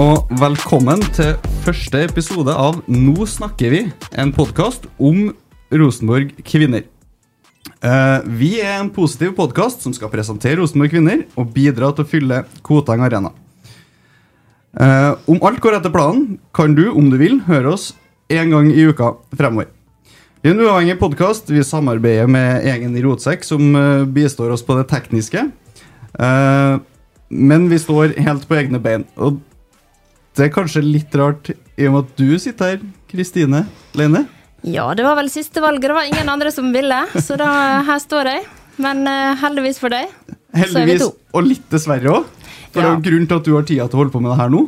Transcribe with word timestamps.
Og 0.00 0.30
velkommen 0.40 1.02
til 1.12 1.34
første 1.66 2.00
episode 2.06 2.52
av 2.56 2.78
Nå 2.88 3.26
snakker 3.28 3.72
vi, 3.74 3.80
en 4.16 4.30
podkast 4.32 4.86
om 4.96 5.34
Rosenborg 5.68 6.30
kvinner. 6.48 6.86
Eh, 7.84 8.24
vi 8.24 8.54
er 8.62 8.78
en 8.78 8.88
positiv 8.94 9.34
podkast 9.36 9.84
som 9.84 9.92
skal 9.92 10.08
presentere 10.12 10.56
Rosenborg 10.62 10.94
kvinner 10.94 11.26
og 11.36 11.52
bidra 11.52 11.90
til 11.92 12.06
å 12.06 12.08
fylle 12.08 12.40
Koteng 12.64 13.04
Arena. 13.04 13.34
Eh, 14.80 15.12
om 15.28 15.44
alt 15.44 15.60
går 15.60 15.76
etter 15.76 15.92
planen, 15.92 16.38
kan 16.56 16.72
du, 16.78 16.86
om 16.88 17.12
du 17.12 17.18
vil, 17.20 17.42
høre 17.50 17.76
oss 17.76 17.90
én 18.32 18.54
gang 18.54 18.72
i 18.72 18.88
uka 18.88 19.12
fremover. 19.36 19.68
Er 20.40 20.54
en 20.54 20.64
uavhengig 20.64 20.96
podkast. 21.02 21.52
Vi 21.52 21.60
samarbeider 21.60 22.32
med 22.32 22.64
Egen 22.64 22.96
i 22.96 23.04
Rotsekk, 23.04 23.44
som 23.44 23.76
eh, 23.76 24.08
bistår 24.08 24.56
oss 24.56 24.64
på 24.64 24.80
det 24.80 24.88
tekniske. 24.94 25.50
Men 27.32 27.62
vi 27.70 27.78
står 27.80 28.12
helt 28.20 28.44
på 28.48 28.56
egne 28.60 28.78
bein. 28.82 29.06
Og 29.16 29.40
det 30.36 30.46
er 30.46 30.52
kanskje 30.54 30.80
litt 30.84 31.12
rart 31.18 31.50
i 31.52 31.88
og 31.88 31.94
med 31.94 32.06
at 32.06 32.20
du 32.20 32.38
sitter 32.40 32.74
her, 32.74 32.84
Kristine 33.10 33.66
Leine. 33.98 34.24
Ja, 34.62 34.86
det 34.94 35.04
var 35.04 35.18
vel 35.18 35.28
siste 35.32 35.60
valget. 35.60 35.88
Det 35.90 35.96
var 35.96 36.08
ingen 36.08 36.28
andre 36.30 36.52
som 36.54 36.70
ville, 36.72 37.00
så 37.20 37.36
da 37.36 37.48
her 37.84 37.98
står 38.00 38.30
jeg. 38.30 38.44
Men 38.80 39.02
uh, 39.04 39.34
heldigvis 39.42 39.80
for 39.82 39.92
deg, 39.92 40.08
så 40.08 40.32
er 40.32 40.54
vi 40.54 40.62
Heldigvis, 40.62 41.02
to. 41.02 41.10
og 41.36 41.44
litt 41.44 41.66
dessverre 41.72 42.14
òg. 42.14 42.30
For 42.72 42.80
det 42.80 42.86
er 42.86 42.94
jo 42.94 43.02
grunn 43.04 43.26
til 43.28 43.40
at 43.40 43.48
du 43.48 43.50
har 43.52 43.66
tida 43.68 43.88
til 43.90 43.98
å 43.98 44.00
holde 44.00 44.14
på 44.14 44.22
med 44.22 44.32
det 44.32 44.38
her 44.38 44.54
nå. 44.54 44.62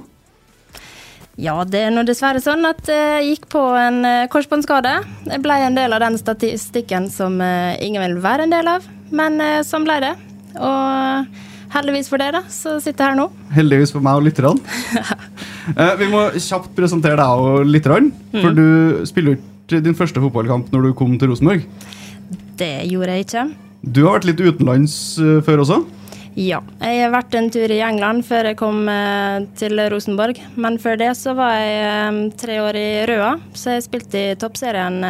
Ja, 1.40 1.54
det 1.66 1.80
er 1.86 1.94
nå 1.94 2.04
dessverre 2.06 2.42
sånn 2.42 2.62
at 2.68 2.84
eh, 2.92 3.16
jeg 3.16 3.30
gikk 3.32 3.48
på 3.54 3.62
en 3.80 4.04
eh, 4.06 4.26
korsbåndskade. 4.30 4.92
Jeg 5.32 5.42
ble 5.42 5.56
en 5.64 5.78
del 5.78 5.96
av 5.96 6.04
den 6.04 6.18
statistikken 6.20 7.08
som 7.10 7.40
ingen 7.40 8.04
vil 8.04 8.20
være 8.22 8.44
en 8.44 8.54
del 8.54 8.70
av, 8.76 8.84
men 9.10 9.40
sånn 9.66 9.88
ble 9.88 9.96
det. 10.04 10.12
Og 10.60 11.40
heldigvis 11.74 12.12
for 12.12 12.22
deg, 12.22 12.36
da, 12.36 12.44
så 12.52 12.76
sitter 12.82 13.06
jeg 13.06 13.14
her 13.14 13.18
nå. 13.18 13.30
Heldigvis 13.56 13.94
for 13.96 14.04
meg 14.04 14.20
og 14.20 14.28
lytterne. 14.28 14.60
Eh, 15.72 15.96
vi 16.00 16.08
må 16.12 16.26
kjapt 16.36 16.72
presentere 16.76 17.16
deg 17.20 17.42
og 17.48 17.66
lytterne. 17.68 18.12
Mm. 18.34 18.40
For 18.40 18.56
du 18.56 19.04
spiller 19.08 19.38
ikke 19.38 19.82
din 19.84 19.96
første 19.96 20.22
fotballkamp 20.22 20.72
når 20.74 20.88
du 20.88 20.96
kom 20.98 21.16
til 21.20 21.32
Rosenborg. 21.32 21.64
Det 22.58 22.74
gjorde 22.90 23.16
jeg 23.16 23.26
ikke. 23.26 23.44
Du 23.84 24.04
har 24.06 24.18
vært 24.18 24.30
litt 24.30 24.42
utenlands 24.44 24.96
eh, 25.22 25.40
før 25.44 25.64
også. 25.64 25.82
Ja, 26.34 26.58
jeg 26.82 27.02
har 27.04 27.12
vært 27.14 27.34
en 27.38 27.46
tur 27.54 27.70
i 27.70 27.78
England 27.86 28.24
før 28.26 28.48
jeg 28.50 28.58
kom 28.58 28.88
eh, 28.90 29.44
til 29.58 29.78
Rosenborg. 29.92 30.40
Men 30.60 30.80
før 30.82 30.98
det 31.00 31.12
så 31.18 31.36
var 31.38 31.56
jeg 31.60 32.32
tre 32.40 32.58
år 32.62 32.80
i 32.80 32.88
Røa, 33.10 33.36
så 33.54 33.76
jeg 33.76 33.86
spilte 33.86 34.24
i 34.32 34.38
toppserien 34.40 35.00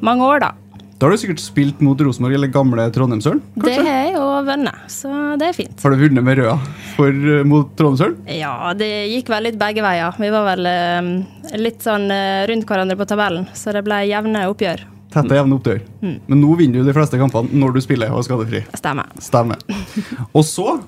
mange 0.00 0.26
år, 0.26 0.42
da. 0.42 0.54
Da 1.00 1.08
har 1.08 1.14
du 1.16 1.20
sikkert 1.22 1.40
spilt 1.40 1.78
mot 1.80 2.00
Rosenborg 2.04 2.36
eller 2.36 2.50
gamle 2.52 2.84
Trondheimsøren. 2.92 3.38
Det 3.56 3.72
har 3.72 3.86
jeg 3.88 4.18
og 4.20 4.44
vunnet, 4.44 4.82
så 4.92 5.08
det 5.40 5.46
er 5.48 5.56
fint. 5.56 5.80
Har 5.80 5.94
du 5.94 6.02
vunnet 6.02 6.26
med 6.26 6.36
Røa 6.36 6.58
for, 6.92 7.08
uh, 7.08 7.40
mot 7.48 7.70
Trondheimsøren? 7.78 8.18
Ja, 8.36 8.52
det 8.76 8.90
gikk 9.08 9.32
vel 9.32 9.48
litt 9.48 9.56
begge 9.56 9.80
veier. 9.80 10.20
Vi 10.20 10.28
var 10.34 10.44
vel 10.50 10.68
uh, 10.68 11.08
litt 11.56 11.80
sånn 11.88 12.04
uh, 12.12 12.44
rundt 12.52 12.68
hverandre 12.68 13.00
på 13.00 13.08
tabellen, 13.08 13.48
så 13.56 13.72
det 13.72 13.80
ble 13.88 14.02
jevne 14.10 14.44
oppgjør. 14.52 14.84
Tette 15.16 15.40
jevne 15.40 15.56
oppgjør. 15.56 15.82
Mm. 16.04 16.16
Men 16.28 16.44
nå 16.44 16.60
vinner 16.60 16.84
du 16.84 16.92
de 16.92 16.98
fleste 17.00 17.24
kampene 17.24 17.64
når 17.64 17.78
du 17.78 17.84
spiller 17.88 18.12
og 18.12 18.20
er 18.20 18.28
skadefri. 18.28 18.64
Stemmer. 18.76 19.20
Stemmer. 19.24 19.68
Og 20.36 20.44
så 20.44 20.82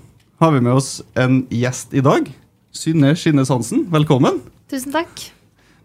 har 0.44 0.52
vi 0.52 0.60
med 0.60 0.76
oss 0.76 0.98
en 1.16 1.46
gjest 1.48 1.96
i 1.96 2.04
dag. 2.04 2.28
Synne 2.68 3.16
Skinnes 3.16 3.48
Hansen, 3.48 3.88
velkommen. 3.88 4.44
Tusen 4.68 4.92
takk. 4.92 5.30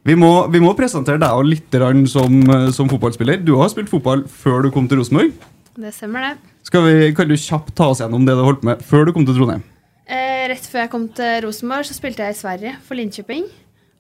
Vi 0.08 0.16
må, 0.16 0.30
vi 0.48 0.62
må 0.64 0.70
presentere 0.72 1.20
deg 1.20 1.36
og 1.36 1.50
litt 1.50 1.74
som, 2.08 2.36
eh, 2.48 2.70
som 2.72 2.88
fotballspiller. 2.88 3.42
Du 3.44 3.58
har 3.60 3.68
spilt 3.68 3.90
fotball 3.92 4.24
før 4.24 4.64
du 4.64 4.70
kom 4.72 4.88
til 4.88 5.02
Rosenborg. 5.02 5.34
Det 5.76 5.92
stemmer, 5.94 6.24
det. 6.24 6.54
Skal 6.64 6.86
vi, 6.86 6.94
kan 7.14 7.28
du 7.28 7.36
kjapt 7.36 7.74
ta 7.76 7.90
oss 7.92 8.00
gjennom 8.00 8.24
det 8.26 8.38
du 8.38 8.44
holdt 8.46 8.64
med 8.64 8.80
før 8.88 9.06
du 9.06 9.12
kom 9.12 9.26
til 9.28 9.36
Trondheim? 9.36 9.66
Eh, 10.08 10.48
rett 10.48 10.64
før 10.64 10.86
jeg 10.86 10.92
kom 10.94 11.10
til 11.12 11.44
Rosenborg, 11.44 11.90
så 11.90 11.98
spilte 11.98 12.24
jeg 12.24 12.38
i 12.38 12.40
Sverige, 12.40 12.78
for 12.88 12.96
Linköping. 12.96 13.50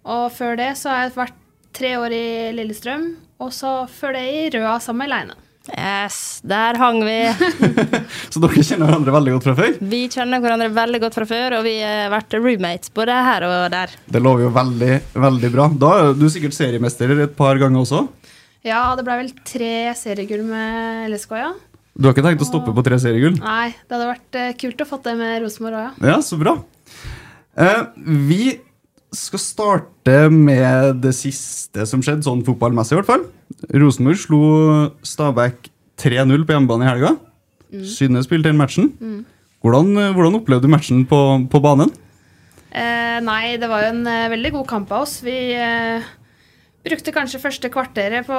Og 0.07 0.31
før 0.31 0.55
det 0.55 0.69
så 0.79 0.93
har 0.93 1.03
jeg 1.03 1.17
vært 1.17 1.43
tre 1.75 1.91
år 1.99 2.15
i 2.15 2.27
Lillestrøm, 2.55 3.09
og 3.43 3.51
så 3.51 3.73
før 3.91 4.15
det 4.15 4.23
i 4.31 4.47
Røa 4.55 4.77
sammen 4.79 5.03
med 5.03 5.11
Leine. 5.11 5.35
Yes, 5.73 6.39
der 6.47 6.77
hang 6.79 7.01
vi. 7.03 7.17
Så 8.31 8.39
dere 8.43 8.63
kjenner 8.63 8.87
hverandre 8.87 9.15
veldig 9.17 9.33
godt 9.35 9.47
fra 9.49 9.55
før? 9.57 9.77
Vi 9.91 10.01
kjenner 10.13 10.43
hverandre 10.43 10.69
veldig 10.77 11.01
godt 11.03 11.17
fra 11.17 11.27
før, 11.27 11.57
og 11.59 11.65
vi 11.67 11.75
har 11.81 12.11
vært 12.13 12.37
roommates 12.39 12.93
både 12.95 13.17
her 13.27 13.45
og 13.47 13.55
der. 13.73 13.95
Det 14.07 14.21
lover 14.23 14.47
jo 14.47 14.51
veldig, 14.55 14.93
veldig 15.27 15.51
bra. 15.53 15.67
Da 15.85 15.91
er 16.01 16.13
du 16.17 16.27
sikkert 16.31 16.55
seriemester 16.57 17.15
et 17.17 17.35
par 17.37 17.59
ganger 17.61 17.83
også. 17.83 18.05
Ja, 18.67 18.83
det 18.97 19.05
ble 19.07 19.19
vel 19.21 19.33
tre 19.47 19.73
seriegull 19.95 20.43
med 20.47 21.11
LSK, 21.11 21.35
ja. 21.39 21.51
Du 21.97 22.05
har 22.05 22.13
ikke 22.13 22.25
tenkt 22.27 22.43
å 22.45 22.47
stoppe 22.47 22.73
på 22.77 22.83
tre 22.85 22.99
seriegull? 23.01 23.37
Nei, 23.41 23.71
det 23.73 23.95
hadde 23.95 24.09
vært 24.11 24.37
eh, 24.37 24.53
kult 24.61 24.83
å 24.83 24.85
få 24.85 24.99
det 25.05 25.15
med 25.17 25.39
Rosenborg 25.41 25.79
òg, 25.79 25.85
ja. 25.87 26.11
Ja, 26.13 26.17
så 26.25 26.37
bra. 26.39 26.53
Eh, 27.57 27.79
vi 28.29 28.41
skal 29.17 29.41
starte 29.41 30.17
med 30.33 30.99
det 31.01 31.13
siste 31.17 31.87
som 31.89 32.03
skjedde, 32.05 32.25
sånn 32.27 32.43
fotballmessig 32.45 32.93
i 32.95 32.99
hvert 32.99 33.09
fall. 33.09 33.25
Rosenborg 33.73 34.19
slo 34.21 34.41
Stabæk 35.05 35.71
3-0 35.97 36.45
på 36.45 36.53
hjemmebane 36.53 36.85
i 36.85 36.91
helga. 36.91 37.15
Synne 37.83 38.21
spilte 38.23 38.51
den 38.51 38.59
matchen. 38.59 38.91
Hvordan, 39.65 39.89
eh, 39.97 40.13
hvordan 40.13 40.37
opplevde 40.37 40.67
du 40.67 40.71
matchen 40.71 41.05
på, 41.09 41.21
på 41.49 41.61
banen? 41.63 41.91
Eh, 42.71 43.17
nei, 43.23 43.57
det 43.57 43.69
var 43.71 43.83
jo 43.83 43.93
en 43.95 44.07
eh, 44.07 44.29
veldig 44.31 44.53
god 44.59 44.67
kamp 44.69 44.91
av 44.93 45.05
oss. 45.07 45.17
Vi 45.25 45.35
eh, 45.57 46.05
brukte 46.87 47.13
kanskje 47.15 47.41
første 47.41 47.71
kvarteret 47.73 48.27
på 48.27 48.37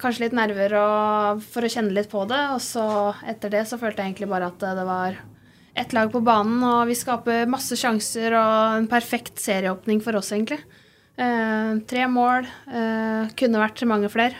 kanskje 0.00 0.26
litt 0.26 0.36
nerver 0.36 0.74
og, 0.80 1.44
for 1.52 1.64
å 1.64 1.70
kjenne 1.70 1.94
litt 1.94 2.10
på 2.10 2.24
det. 2.30 2.40
Og 2.56 2.60
så 2.64 2.86
etter 3.30 3.52
det 3.52 3.66
så 3.70 3.78
følte 3.80 4.02
jeg 4.02 4.12
egentlig 4.12 4.30
bare 4.32 4.50
at 4.50 4.66
eh, 4.66 4.76
det 4.80 4.86
var 4.88 5.20
ett 5.80 5.94
lag 5.94 6.10
på 6.10 6.20
banen, 6.26 6.58
og 6.66 6.88
vi 6.90 6.96
skaper 6.98 7.46
masse 7.48 7.76
sjanser 7.78 8.34
og 8.34 8.80
en 8.80 8.88
perfekt 8.90 9.38
serieåpning 9.38 10.00
for 10.02 10.18
oss, 10.18 10.32
egentlig. 10.34 10.58
Eh, 11.18 11.72
tre 11.90 12.06
mål. 12.10 12.46
Eh, 12.70 13.32
kunne 13.36 13.60
vært 13.62 13.82
mange 13.88 14.10
flere. 14.12 14.38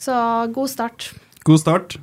Så 0.00 0.14
god 0.54 0.70
start. 0.72 1.12
God 1.44 1.60
start. 1.60 1.96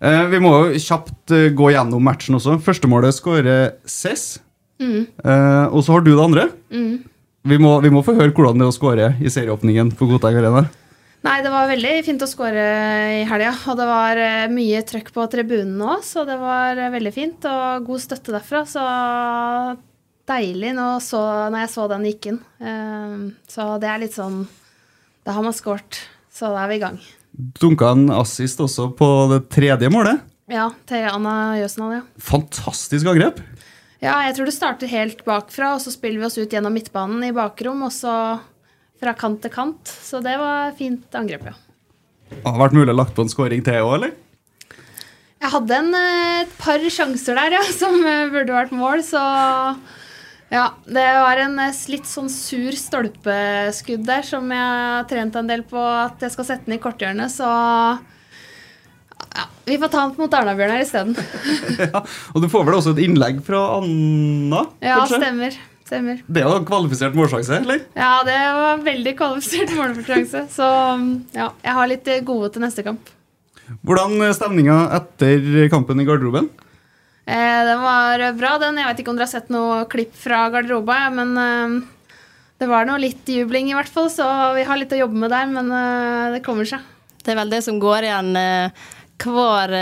Eh, 0.00 0.24
vi 0.32 0.40
må 0.42 0.50
jo 0.56 0.80
kjapt 0.80 1.34
gå 1.54 1.70
gjennom 1.74 2.02
matchen 2.02 2.38
også. 2.38 2.58
Førstemålet 2.64 3.14
skårer 3.14 3.78
Cess. 3.86 4.40
Eh, 4.80 5.66
og 5.68 5.82
så 5.84 5.96
har 5.96 6.04
du 6.06 6.12
det 6.14 6.24
andre. 6.24 6.48
Vi, 7.48 7.56
må, 7.58 7.78
vi 7.82 7.90
må 7.90 8.02
få 8.04 8.16
høre 8.18 8.34
hvordan 8.34 8.60
det 8.60 8.66
er 8.66 8.72
å 8.72 8.76
skåre 8.76 9.08
i 9.22 9.30
serieåpningen 9.32 9.94
på 9.98 10.08
Godtag 10.10 10.38
Arena. 10.38 10.66
Nei, 11.26 11.40
det 11.42 11.50
var 11.50 11.66
veldig 11.66 11.92
fint 12.06 12.22
å 12.22 12.28
skåre 12.30 12.64
i 13.18 13.24
helga. 13.26 13.52
Og 13.70 13.78
det 13.78 13.86
var 13.88 14.20
mye 14.54 14.82
trøkk 14.86 15.10
på 15.14 15.26
tribunen 15.32 15.80
òg, 15.82 16.04
så 16.06 16.22
det 16.28 16.36
var 16.38 16.78
veldig 16.94 17.14
fint. 17.14 17.46
Og 17.50 17.88
god 17.88 18.02
støtte 18.04 18.34
derfra. 18.34 18.62
Så 18.70 18.84
deilig 20.28 20.74
nå 20.76 20.86
så, 21.04 21.20
når 21.50 21.64
jeg 21.64 21.72
så 21.74 21.86
den 21.90 22.06
gikk 22.08 22.28
inn. 22.32 22.40
Eh, 22.60 23.28
Så 23.50 23.66
det 23.82 23.88
er 23.90 24.02
litt 24.04 24.16
sånn 24.16 24.42
Da 25.26 25.34
har 25.36 25.44
man 25.44 25.56
skåret. 25.56 26.02
Så 26.32 26.48
da 26.54 26.62
er 26.64 26.70
vi 26.70 26.78
i 26.78 26.82
gang. 26.84 26.98
Dunka 27.58 27.90
en 27.92 28.08
assist 28.14 28.60
også 28.62 28.88
på 28.98 29.08
det 29.32 29.42
tredje 29.52 29.90
målet. 29.92 30.22
Ja, 30.48 30.70
til 30.88 31.04
Anna 31.04 31.58
Jøsendal, 31.58 31.98
ja. 31.98 32.04
Fantastisk 32.24 33.06
angrep. 33.10 33.42
Ja, 34.00 34.14
jeg 34.28 34.36
tror 34.36 34.46
det 34.48 34.54
starter 34.54 34.88
helt 34.90 35.24
bakfra, 35.26 35.74
og 35.74 35.82
så 35.82 35.90
spiller 35.92 36.22
vi 36.22 36.28
oss 36.28 36.38
ut 36.38 36.54
gjennom 36.54 36.72
midtbanen 36.72 37.26
i 37.26 37.34
bakrom, 37.36 37.82
og 37.84 37.92
så 37.92 38.14
fra 38.98 39.12
kant 39.18 39.42
til 39.44 39.52
kant. 39.52 39.90
Så 39.90 40.22
det 40.24 40.36
var 40.40 40.72
fint 40.78 41.12
angrep, 41.18 41.50
ja. 41.50 41.56
Det 42.30 42.40
Har 42.46 42.60
vært 42.62 42.76
mulig 42.78 42.94
å 42.94 42.96
lagt 42.96 43.14
på 43.16 43.24
en 43.26 43.32
scoring 43.32 43.62
til 43.66 43.82
òg, 43.82 43.94
eller? 43.98 44.14
Jeg 45.38 45.52
hadde 45.52 45.76
en, 45.82 45.92
eh, 45.94 46.40
et 46.46 46.56
par 46.58 46.78
sjanser 46.90 47.36
der, 47.38 47.58
ja, 47.58 47.62
som 47.82 47.98
eh, 48.06 48.30
burde 48.32 48.54
vært 48.56 48.72
mål, 48.74 49.04
så 49.06 49.20
ja, 50.48 50.68
det 50.88 51.06
var 51.20 51.40
en 51.44 51.58
eh, 51.60 51.80
litt 51.92 52.06
sånn 52.08 52.30
sur 52.32 52.72
stolpeskudd 52.72 54.04
der 54.08 54.24
som 54.24 54.48
jeg 54.52 54.68
har 54.72 55.08
trent 55.10 55.34
en 55.36 55.50
del 55.50 55.64
på 55.68 55.80
at 55.80 56.22
jeg 56.24 56.32
skal 56.32 56.46
sette 56.48 56.64
den 56.68 56.78
i 56.78 56.80
korthjørnet, 56.80 57.32
så 57.32 57.48
ja, 59.28 59.44
vi 59.68 59.76
får 59.76 59.90
ta 59.92 60.04
den 60.06 60.14
mot 60.16 60.36
Arna-Bjørnar 60.38 60.80
isteden. 60.80 61.18
ja. 61.84 62.00
Og 62.32 62.40
du 62.40 62.48
får 62.48 62.64
vel 62.64 62.78
også 62.78 62.94
et 62.96 63.02
innlegg 63.04 63.42
fra 63.44 63.60
Anna? 63.76 64.64
Ja, 64.80 65.02
kanskje? 65.02 65.20
stemmer. 65.20 65.58
Stemmer. 65.88 66.22
Det 66.28 66.42
en 66.44 66.66
kvalifisert 66.68 67.14
målsjanse, 67.16 67.62
eller? 67.62 67.84
Ja, 67.96 68.10
det 68.24 68.38
var 68.56 68.82
veldig 68.84 69.14
kvalifisert 69.16 69.72
målsjanse. 69.76 70.42
så 70.52 70.68
ja, 71.36 71.50
jeg 71.64 71.76
har 71.80 71.92
litt 71.92 72.08
eh, 72.12 72.24
gode 72.24 72.50
til 72.54 72.64
neste 72.64 72.84
kamp. 72.88 73.12
Hvordan 73.84 74.16
stemninga 74.32 74.78
etter 74.96 75.68
kampen 75.68 76.00
i 76.00 76.08
garderoben? 76.08 76.48
Eh, 77.28 77.64
den 77.64 77.80
var 77.82 78.22
bra, 78.32 78.56
den. 78.58 78.78
Jeg 78.80 78.88
vet 78.88 79.00
ikke 79.02 79.12
om 79.12 79.18
dere 79.18 79.28
har 79.28 79.34
sett 79.34 79.50
noe 79.52 79.82
klipp 79.92 80.14
fra 80.16 80.46
garderoba, 80.52 81.00
men 81.12 81.34
eh, 81.42 81.74
det 82.62 82.68
var 82.70 82.88
noe 82.88 83.02
litt 83.02 83.28
jubling 83.28 83.68
i 83.68 83.76
hvert 83.76 83.90
fall, 83.92 84.08
så 84.12 84.26
vi 84.56 84.64
har 84.64 84.80
litt 84.80 84.94
å 84.96 85.02
jobbe 85.02 85.26
med 85.26 85.34
der, 85.34 85.50
men 85.52 85.68
eh, 85.68 86.38
det 86.38 86.44
kommer 86.46 86.68
seg. 86.68 86.86
Det 87.20 87.34
er 87.34 87.40
vel 87.42 87.52
det 87.52 87.60
som 87.66 87.76
går 87.82 88.08
igjen 88.08 88.32
hver 89.18 89.72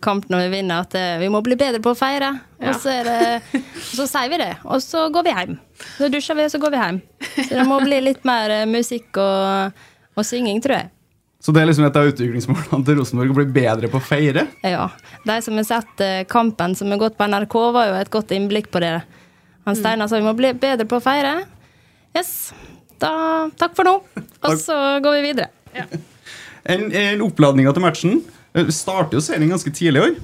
kamp 0.00 0.28
når 0.30 0.44
vi 0.46 0.50
vinner, 0.52 0.86
at 0.86 0.94
vi 1.20 1.28
må 1.28 1.42
bli 1.44 1.58
bedre 1.58 1.82
på 1.84 1.92
å 1.92 1.98
feire. 1.98 2.30
Ja. 2.62 2.70
Og 2.70 2.78
så, 2.80 2.94
det, 3.04 3.60
så 3.98 4.06
sier 4.08 4.30
vi 4.32 4.38
det, 4.40 4.52
og 4.64 4.80
så 4.80 5.08
går 5.12 5.26
vi 5.26 5.34
hjem. 5.34 5.56
Så 5.98 6.08
dusjer 6.14 6.38
vi, 6.38 6.46
og 6.46 6.54
så 6.54 6.62
går 6.62 6.72
vi 6.72 6.80
hjem. 6.80 7.00
Så 7.34 7.50
det 7.50 7.66
må 7.68 7.82
bli 7.82 7.98
litt 8.06 8.24
mer 8.24 8.54
musikk 8.70 9.18
og, 9.20 9.82
og 10.16 10.24
synging, 10.24 10.62
tror 10.64 10.78
jeg. 10.78 10.92
Så 11.38 11.54
det 11.54 11.62
er 11.62 11.68
liksom 11.68 11.86
et 11.86 11.96
av 11.96 12.08
utviklingsmålene 12.10 12.84
til 12.86 12.96
Rosenborg 12.98 13.30
å 13.30 13.36
bli 13.36 13.46
bedre 13.60 13.90
på 13.90 14.00
å 14.00 14.02
feire? 14.02 14.48
Ja. 14.66 14.88
De 15.22 15.36
som 15.44 15.54
har 15.54 15.66
sett 15.68 16.02
eh, 16.02 16.24
kampen 16.26 16.74
som 16.74 16.90
har 16.90 16.98
gått 16.98 17.18
på 17.18 17.28
NRK, 17.30 17.54
var 17.76 17.92
jo 17.92 17.98
et 18.00 18.10
godt 18.10 18.34
innblikk 18.34 18.72
på 18.74 18.82
det. 18.82 18.96
Han 19.68 19.78
Steinar 19.78 20.10
sa 20.10 20.18
vi 20.18 20.26
må 20.26 20.34
bli 20.34 20.50
bedre 20.58 20.88
på 20.88 20.98
å 20.98 21.04
feire. 21.04 21.36
Yes. 22.16 22.50
Da, 22.98 23.12
takk 23.60 23.76
for 23.78 23.86
nå. 23.86 23.94
Og 24.48 24.58
så 24.58 24.74
går 25.04 25.20
vi 25.20 25.28
videre. 25.28 25.52
En, 26.66 26.88
en 26.90 27.22
oppladninga 27.28 27.74
til 27.76 27.86
matchen. 27.86 28.18
Eh, 28.58 28.74
Starter 28.74 29.20
jo 29.20 29.22
serien 29.22 29.54
ganske 29.54 29.70
tidlig 29.70 30.02
i 30.02 30.06
år. 30.08 30.18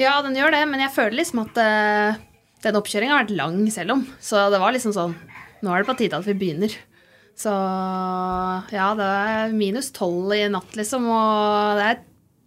Ja, 0.00 0.16
den 0.24 0.36
gjør 0.36 0.52
det, 0.52 0.64
men 0.68 0.80
jeg 0.80 0.92
føler 0.92 1.16
liksom 1.16 1.44
at 1.44 1.60
uh, 1.60 2.18
den 2.64 2.76
oppkjøringa 2.76 3.14
har 3.14 3.24
vært 3.24 3.36
lang 3.36 3.62
selv 3.72 3.96
om. 3.96 4.02
Så 4.20 4.48
det 4.52 4.60
var 4.60 4.74
liksom 4.76 4.96
sånn 4.96 5.16
Nå 5.64 5.72
er 5.72 5.82
det 5.82 5.88
på 5.88 5.94
tide 5.96 6.18
at 6.18 6.26
vi 6.28 6.34
begynner. 6.36 6.72
Så 7.36 7.52
ja, 8.72 8.90
det 8.96 9.06
er 9.06 9.50
minus 9.56 9.90
tolv 9.94 10.32
i 10.36 10.46
natt, 10.48 10.72
liksom, 10.78 11.04
og 11.12 11.76
det 11.76 11.88
er, 11.90 11.98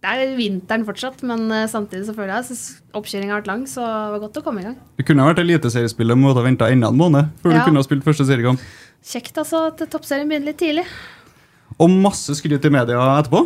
det 0.02 0.14
er 0.16 0.32
vinteren 0.34 0.82
fortsatt, 0.88 1.20
men 1.28 1.44
eh, 1.54 1.68
samtidig 1.70 2.08
så 2.08 2.14
føler 2.16 2.32
jeg 2.34 2.56
at 2.56 2.96
oppkjøringa 2.98 3.36
har 3.36 3.42
vært 3.42 3.50
lang, 3.52 3.62
så 3.70 3.84
det 3.86 4.14
var 4.16 4.22
godt 4.24 4.40
å 4.40 4.44
komme 4.48 4.64
i 4.64 4.66
gang. 4.66 4.74
Det 4.98 5.06
kunne 5.06 5.28
vært 5.28 5.42
eliteseriespillet, 5.44 6.18
men 6.18 6.26
måtte 6.26 6.42
ha 6.42 6.48
venta 6.48 6.70
enda 6.74 6.90
en 6.90 6.98
måned 6.98 7.30
før 7.44 7.54
Ja. 7.54 7.60
du 7.60 7.70
kunne 7.70 7.82
ha 7.84 7.86
spilt 7.86 8.06
første 8.08 8.26
seriekamp. 8.26 8.64
Kjekt 9.06 9.38
altså 9.40 9.62
at 9.70 9.84
toppserien 9.92 10.28
begynner 10.28 10.50
litt 10.50 10.58
tidlig. 10.60 10.84
Og 11.80 11.94
masse 11.94 12.34
skryt 12.36 12.66
i 12.66 12.72
media 12.74 12.98
etterpå. 13.20 13.44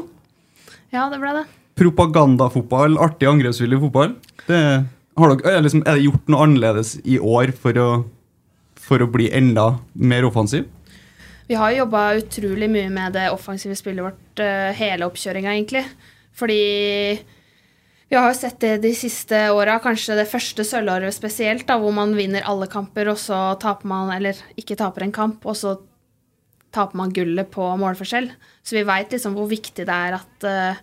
Ja, 0.94 1.10
det 1.12 1.20
ble 1.20 1.34
det. 1.36 1.44
Propagandafotball, 1.78 2.96
artig 3.02 3.28
angrepsvillig 3.28 3.80
fotball. 3.82 4.14
Det, 4.48 4.58
har 5.18 5.34
dere, 5.34 5.52
er, 5.58 5.62
liksom, 5.66 5.82
er 5.86 5.98
det 5.98 6.06
gjort 6.08 6.32
noe 6.32 6.46
annerledes 6.46 6.94
i 7.04 7.18
år 7.20 7.52
for 7.58 7.78
å, 7.82 7.88
for 8.80 9.04
å 9.04 9.10
bli 9.10 9.28
enda 9.34 9.74
mer 9.94 10.26
offensiv? 10.30 10.64
Vi 11.46 11.56
har 11.60 11.72
jo 11.72 11.82
jobba 11.82 12.02
utrolig 12.16 12.70
mye 12.72 12.90
med 12.92 13.12
det 13.18 13.28
offensive 13.32 13.76
spillet 13.76 14.06
vårt 14.06 14.40
eh, 14.40 14.72
hele 14.78 15.04
oppkjøringa, 15.04 15.52
egentlig. 15.52 15.84
Fordi 16.34 16.60
vi 18.08 18.16
har 18.16 18.30
jo 18.30 18.36
sett 18.38 18.60
det 18.62 18.78
de 18.84 18.92
siste 18.96 19.38
åra, 19.52 19.76
kanskje 19.82 20.16
det 20.16 20.28
første 20.30 20.64
sølvåret 20.64 21.12
spesielt, 21.16 21.66
da, 21.68 21.76
hvor 21.82 21.92
man 21.96 22.14
vinner 22.16 22.46
alle 22.48 22.68
kamper, 22.70 23.10
og 23.12 23.20
så 23.20 23.40
taper 23.60 23.90
man, 23.90 24.12
eller 24.16 24.40
ikke 24.60 24.78
taper 24.80 25.04
en 25.04 25.12
kamp, 25.12 25.44
og 25.44 25.58
så 25.58 25.76
taper 26.74 26.98
man 26.98 27.12
gullet 27.14 27.52
på 27.52 27.68
målforskjell. 27.80 28.30
Så 28.64 28.78
vi 28.78 28.86
veit 28.88 29.12
liksom 29.12 29.36
hvor 29.36 29.50
viktig 29.50 29.84
det 29.84 30.00
er 30.08 30.16
at 30.16 30.48
eh, 30.48 30.82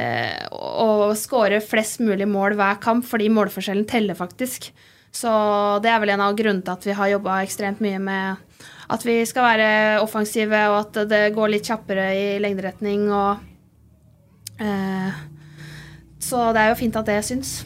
eh, 0.00 0.48
å 0.50 1.12
skåre 1.16 1.62
flest 1.64 2.02
mulig 2.02 2.26
mål 2.28 2.58
hver 2.58 2.82
kamp, 2.82 3.06
fordi 3.06 3.30
målforskjellen 3.32 3.86
teller 3.88 4.18
faktisk. 4.18 4.72
Så 5.14 5.30
det 5.84 5.94
er 5.94 6.02
vel 6.02 6.12
en 6.16 6.26
av 6.26 6.34
grunnene 6.36 6.66
til 6.66 6.74
at 6.74 6.90
vi 6.90 6.96
har 6.98 7.14
jobba 7.14 7.38
ekstremt 7.46 7.78
mye 7.84 8.02
med 8.02 8.66
at 8.92 9.06
vi 9.06 9.18
skal 9.26 9.42
være 9.42 10.00
offensive, 10.02 10.60
og 10.70 10.78
at 10.84 11.00
det 11.10 11.22
går 11.34 11.52
litt 11.52 11.66
kjappere 11.66 12.10
i 12.14 12.26
lengderetning 12.42 13.08
og 13.10 13.42
eh, 14.62 15.24
Så 16.22 16.50
det 16.54 16.62
er 16.62 16.70
jo 16.72 16.78
fint 16.78 16.96
at 16.98 17.06
det 17.06 17.24
syns. 17.26 17.58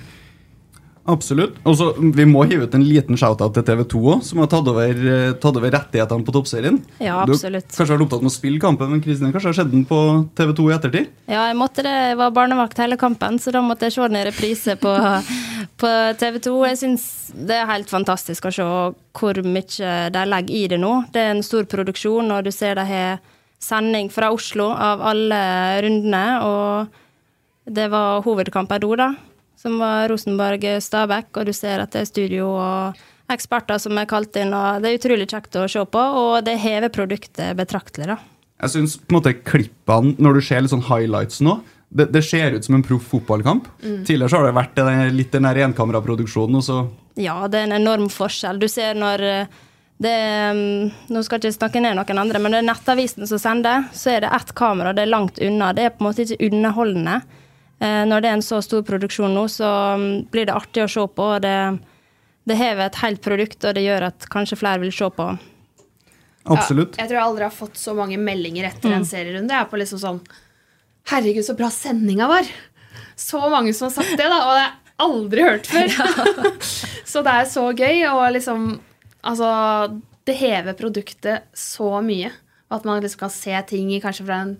Absolutt. 1.10 1.58
Og 1.66 1.76
så 1.78 1.90
Vi 1.98 2.24
må 2.28 2.44
hive 2.48 2.68
ut 2.68 2.74
en 2.76 2.84
liten 2.86 3.18
shout-out 3.18 3.54
til 3.56 3.66
TV 3.66 3.84
2 3.90 4.00
òg, 4.14 4.22
som 4.26 4.42
har 4.42 4.50
tatt 4.52 4.68
over, 4.70 4.88
eh, 4.90 5.32
tatt 5.42 5.56
over 5.56 5.70
rettighetene 5.74 6.24
på 6.26 6.34
toppserien. 6.36 6.80
Ja, 7.00 7.24
Du 7.24 7.32
har 7.32 7.36
absolutt. 7.36 7.68
kanskje 7.74 7.96
vært 7.96 8.06
opptatt 8.06 8.22
med 8.22 8.30
å 8.30 8.36
spille 8.38 8.60
kampen, 8.60 8.90
men 8.90 9.00
Kristin, 9.00 9.32
kanskje 9.32 9.50
har 9.50 9.58
sett 9.60 9.70
den 9.70 9.84
på 9.84 10.28
TV 10.34 10.52
2 10.54 10.70
i 10.70 10.74
ettertid? 10.78 11.08
Ja, 11.28 11.46
jeg 11.48 11.56
måtte 11.56 11.82
det. 11.82 11.96
Jeg 12.10 12.16
var 12.16 12.30
barnevakt 12.30 12.78
hele 12.78 12.96
kampen, 12.96 13.38
så 13.38 13.52
da 13.52 13.60
måtte 13.60 13.80
jeg 13.88 13.92
se 13.92 14.08
den 14.08 14.16
i 14.16 14.24
reprise 14.24 14.76
på, 14.76 14.94
på 15.82 15.90
TV 16.18 16.38
2. 16.38 16.66
Jeg 16.66 16.78
syns 16.78 17.32
det 17.34 17.56
er 17.56 17.66
helt 17.66 17.88
fantastisk 17.88 18.46
å 18.46 18.52
se 18.54 18.62
hvor 19.12 19.42
mye 19.42 20.10
de 20.10 20.24
legger 20.26 20.54
i 20.54 20.66
det 20.68 20.80
nå. 20.80 21.10
Det 21.12 21.20
er 21.20 21.34
en 21.34 21.42
stor 21.42 21.64
produksjon, 21.64 22.30
og 22.30 22.44
du 22.44 22.50
ser 22.50 22.74
de 22.74 22.84
har 22.84 23.20
sending 23.60 24.10
fra 24.10 24.30
Oslo 24.32 24.70
av 24.72 25.02
alle 25.04 25.40
rundene. 25.84 26.24
Og 26.42 26.88
det 27.70 27.90
var 27.92 28.22
hovedkampen 28.24 28.80
da, 28.80 28.96
da, 28.96 29.08
som 29.60 29.76
var 29.80 30.08
Rosenborg-Stabæk, 30.08 31.34
og 31.36 31.48
du 31.48 31.52
ser 31.56 31.82
at 31.82 31.92
det 31.92 32.04
er 32.04 32.08
studio 32.08 32.52
og 32.54 33.00
eksperter 33.30 33.78
som 33.82 33.98
er 34.00 34.08
kalt 34.10 34.36
inn, 34.40 34.54
og 34.56 34.80
det 34.82 34.90
er 34.90 34.98
utrolig 34.98 35.28
kjekt 35.30 35.58
å 35.60 35.66
se 35.70 35.82
på, 35.84 36.00
og 36.22 36.40
det 36.46 36.56
hever 36.62 36.92
produktet 36.92 37.58
betraktelig, 37.58 38.08
da. 38.14 38.18
Jeg 38.60 38.74
synes 38.74 38.96
på 39.00 39.14
en 39.14 39.18
måte 39.20 39.36
klippene, 39.36 40.16
når 40.20 40.36
du 40.36 40.42
ser 40.44 40.64
litt 40.64 40.72
sånn 40.72 40.88
highlights 40.88 41.40
nå, 41.44 41.60
det, 41.90 42.10
det 42.14 42.22
ser 42.22 42.54
ut 42.54 42.66
som 42.66 42.76
en 42.76 42.84
proff 42.86 43.08
fotballkamp. 43.10 43.66
Tidligere 44.06 44.30
så 44.30 44.40
har 44.40 44.46
det 44.46 44.58
vært 44.58 44.76
den, 44.78 45.00
litt 45.16 45.32
den 45.34 45.48
enkameraproduksjonen, 45.48 46.62
Ja, 47.18 47.48
det 47.50 47.58
er 47.58 47.66
en 47.66 47.80
enorm 47.80 48.06
forskjell. 48.12 48.60
Du 48.62 48.68
ser 48.70 48.94
når 48.94 49.24
eh, 49.26 49.58
det 50.00 50.14
mm, 50.56 51.10
Nå 51.12 51.22
skal 51.26 51.40
jeg 51.40 51.50
ikke 51.50 51.58
snakke 51.58 51.82
ned 51.82 51.98
noen 51.98 52.22
andre, 52.22 52.40
men 52.40 52.54
det 52.54 52.60
er 52.62 52.68
Nettavisen 52.68 53.26
som 53.28 53.40
sender, 53.42 53.88
så 53.92 54.14
er 54.14 54.24
det 54.24 54.30
ett 54.36 54.54
kamera, 54.56 54.94
det 54.96 55.04
er 55.04 55.12
langt 55.12 55.40
unna. 55.42 55.72
Det 55.76 55.88
er 55.88 55.96
på 55.96 56.04
en 56.04 56.08
måte 56.08 56.24
ikke 56.24 56.48
underholdende. 56.48 57.18
Eh, 57.80 58.02
Når 58.06 58.20
det 58.20 58.28
er 58.28 58.36
en 58.36 58.44
så 58.44 58.60
stor 58.64 58.82
produksjon 58.86 59.32
nå, 59.34 59.46
så 59.48 59.68
mm, 59.96 60.10
blir 60.32 60.48
det 60.48 60.56
artig 60.56 60.84
å 60.84 60.90
se 60.90 61.06
på. 61.16 61.28
og 61.36 61.40
Det, 61.44 61.54
det 62.48 62.58
hever 62.60 62.86
et 62.86 63.00
helt 63.00 63.22
produkt, 63.24 63.64
og 63.64 63.76
det 63.76 63.86
gjør 63.86 64.10
at 64.10 64.28
kanskje 64.32 64.60
flere 64.60 64.82
vil 64.84 64.92
se 64.92 65.08
på. 65.16 65.30
absolutt. 66.44 66.96
Ja, 66.96 67.04
jeg 67.04 67.10
tror 67.10 67.18
jeg 67.18 67.28
aldri 67.28 67.48
har 67.48 67.56
fått 67.56 67.80
så 67.80 67.94
mange 67.96 68.18
meldinger 68.20 68.68
etter 68.68 68.92
en 68.96 69.06
serierunde. 69.08 69.54
Jeg 69.54 69.66
er 69.66 69.70
på 69.72 69.80
liksom 69.80 70.02
sånn 70.02 70.22
Herregud, 71.10 71.42
så 71.46 71.56
bra 71.56 71.70
sendinga 71.72 72.26
var! 72.28 72.48
Så 73.16 73.40
mange 73.50 73.72
som 73.76 73.88
har 73.88 73.94
sagt 73.96 74.12
det, 74.20 74.26
da, 74.28 74.36
og 74.44 74.52
det 74.52 74.60
har 74.60 74.68
jeg 74.68 74.76
aldri 75.00 75.44
hørt 75.46 75.66
før. 75.68 75.94
så 77.12 77.22
det 77.24 77.32
er 77.32 77.48
så 77.48 77.64
gøy, 77.72 78.04
og 78.12 78.22
liksom 78.36 78.70
Altså, 79.20 79.46
det 80.24 80.32
hever 80.40 80.72
produktet 80.78 81.50
så 81.52 81.98
mye. 82.00 82.30
At 82.72 82.86
man 82.88 83.02
liksom 83.02 83.20
kan 83.26 83.32
se 83.34 83.52
ting 83.68 83.90
i 83.92 83.98
kanskje 84.00 84.24
fra 84.24 84.38
en 84.46 84.54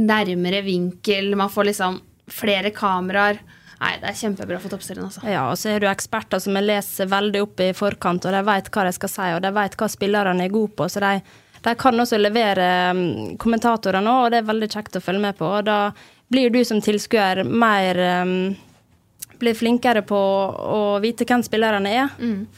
nærmere 0.00 0.62
vinkel. 0.64 1.34
Man 1.36 1.50
får 1.52 1.68
liksom 1.68 1.98
flere 2.32 2.72
kameraer. 2.74 3.40
Nei, 3.78 3.92
det 4.02 4.10
er 4.10 4.16
kjempebra 4.18 4.58
for 4.58 4.74
toppserien, 4.74 5.06
altså. 5.06 5.22
Ja, 5.28 5.44
og 5.52 5.58
så 5.58 5.70
har 5.70 5.82
du 5.82 5.86
eksperter 5.86 6.40
som 6.42 6.56
jeg 6.58 6.66
leser 6.66 7.10
veldig 7.10 7.42
opp 7.44 7.60
i 7.62 7.70
forkant, 7.76 8.26
og 8.26 8.34
de 8.34 8.40
vet 8.48 8.70
hva 8.74 8.86
de 8.88 8.94
skal 8.96 9.12
si, 9.12 9.26
og 9.36 9.42
de 9.44 9.52
vet 9.54 9.76
hva 9.78 9.90
spillerne 9.92 10.46
er 10.46 10.54
gode 10.54 10.72
på. 10.78 10.88
Så 10.90 11.02
de, 11.04 11.12
de 11.62 11.74
kan 11.78 12.02
også 12.02 12.18
levere 12.18 12.66
kommentatorer 12.90 13.36
kommentatorene 13.44 14.14
òg, 14.14 14.24
og 14.24 14.32
det 14.34 14.40
er 14.40 14.48
veldig 14.48 14.70
kjekt 14.74 14.98
å 14.98 15.04
følge 15.04 15.22
med 15.28 15.38
på. 15.38 15.50
Og 15.60 15.68
da 15.68 15.78
blir 16.32 16.50
du 16.50 16.58
som 16.66 16.82
tilskuer 16.84 17.44
mer 17.46 18.02
um, 18.22 18.56
Blir 19.38 19.54
flinkere 19.54 20.00
på 20.02 20.18
å 20.18 20.98
vite 20.98 21.22
hvem 21.22 21.44
spillerne 21.46 21.92
er, 21.94 22.08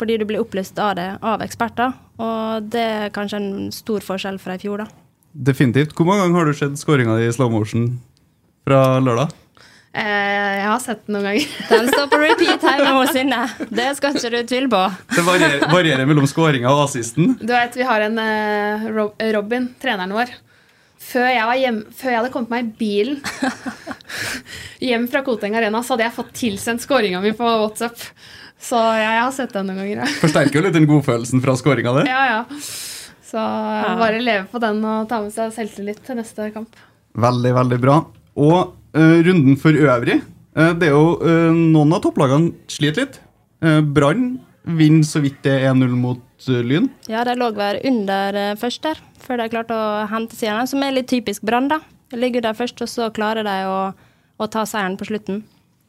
fordi 0.00 0.15
du 0.17 0.23
blir 0.25 0.41
opplyst 0.41 0.79
av 0.81 0.95
det 0.97 1.11
av 1.21 1.43
eksperter. 1.45 1.93
Og 2.17 2.71
det 2.73 2.85
er 3.05 3.12
kanskje 3.12 3.37
en 3.37 3.50
stor 3.69 4.00
forskjell 4.00 4.39
fra 4.41 4.57
i 4.57 4.62
fjor, 4.62 4.81
da. 4.81 4.87
Definitivt. 5.50 5.93
Hvor 5.93 6.09
mange 6.09 6.25
ganger 6.25 6.41
har 6.41 6.49
du 6.49 6.57
sett 6.57 6.81
skåringa 6.81 7.19
di 7.21 7.29
i 7.29 7.35
slow 7.37 7.53
motion 7.53 8.00
fra 8.65 8.97
lørdag? 8.97 9.37
Eh, 9.91 10.59
jeg 10.61 10.67
har 10.71 10.83
sett 10.83 11.01
den 11.07 11.17
noen 11.17 11.27
ganger. 11.27 11.55
Den 11.73 11.89
står 11.91 12.11
på 12.13 12.19
repeat 12.23 12.63
hjemme 12.63 12.93
hos 12.95 13.11
Synne. 13.15 13.41
Det 13.75 13.89
skal 13.99 14.15
ikke 14.15 14.31
du 14.31 14.39
tvile 14.53 14.71
på. 14.71 14.83
Det 15.17 15.25
varierer, 15.27 15.65
varierer 15.73 16.07
mellom 16.07 16.29
skåringa 16.31 16.71
og 16.71 16.85
assisten. 16.85 17.35
Du 17.41 17.51
vet, 17.51 17.75
vi 17.75 17.87
har 17.89 18.07
en 18.07 18.21
uh, 18.23 18.87
Robin, 19.35 19.67
treneren 19.83 20.15
vår. 20.15 20.31
Før 21.11 21.27
jeg, 21.27 21.43
var 21.49 21.59
hjem, 21.59 21.81
før 21.97 22.13
jeg 22.13 22.21
hadde 22.21 22.31
kommet 22.31 22.53
meg 22.53 22.67
i 22.69 22.75
bilen 22.79 23.17
hjem 24.91 25.09
fra 25.11 25.25
Koteng 25.27 25.57
Arena, 25.59 25.81
så 25.83 25.97
hadde 25.97 26.05
jeg 26.07 26.15
fått 26.19 26.35
tilsendt 26.39 26.85
skåringa 26.85 27.23
mi 27.25 27.33
på 27.35 27.49
WhatsApp. 27.49 28.05
Så 28.61 28.79
jeg 29.01 29.17
har 29.17 29.33
sett 29.35 29.55
den 29.57 29.71
noen 29.73 29.81
ganger. 29.81 30.05
ja. 30.05 30.11
Forsterker 30.21 30.61
jo 30.61 30.65
litt 30.67 30.77
den 30.77 30.87
godfølelsen 30.87 31.43
fra 31.43 31.57
skåringa 31.59 31.97
di. 31.97 32.07
Ja, 32.13 32.23
ja. 32.29 32.63
Så 33.31 33.43
bare 33.99 34.21
leve 34.23 34.47
på 34.53 34.61
den 34.63 34.85
og 34.85 35.09
ta 35.11 35.23
med 35.25 35.35
seg 35.35 35.55
selvtillit 35.57 36.03
til 36.07 36.21
neste 36.21 36.51
kamp. 36.55 36.79
Veldig, 37.19 37.53
veldig 37.57 37.79
bra. 37.83 37.97
Og 38.39 38.59
eh, 38.61 38.77
runden 38.99 39.57
for 39.61 39.77
øvrig 39.77 40.17
eh, 40.19 40.73
Det 40.79 40.89
er 40.89 40.95
jo 40.95 41.19
eh, 41.23 41.51
Noen 41.55 41.95
av 41.95 42.03
topplagene 42.05 42.53
sliter 42.71 43.05
litt. 43.05 43.21
Uh, 43.61 43.81
Brann 43.85 44.39
vinner 44.65 45.05
så 45.05 45.21
vidt 45.21 45.43
det 45.45 45.53
er 45.59 45.73
1-0 45.73 45.95
mot 45.99 46.49
eh, 46.49 46.63
Lyn. 46.65 46.89
Ja, 47.11 47.25
de 47.29 47.37
lå 47.39 47.51
vel 47.57 47.81
under 47.89 48.37
eh, 48.37 48.57
først 48.61 48.85
der, 48.87 49.01
før 49.21 49.41
de 49.41 49.49
klarte 49.53 49.77
å 49.77 50.05
hente 50.11 50.37
seg. 50.37 50.63
Som 50.71 50.85
er 50.85 50.95
litt 50.97 51.11
typisk 51.11 51.45
Brann, 51.47 51.71
da. 51.71 51.81
De 52.11 52.19
ligger 52.21 52.45
der 52.45 52.57
først, 52.59 52.81
og 52.83 52.91
så 52.91 53.11
klarer 53.15 53.47
de 53.47 53.57
å, 53.71 53.81
å 54.41 54.51
ta 54.51 54.67
seieren 54.69 54.99
på 55.01 55.09
slutten. 55.09 55.43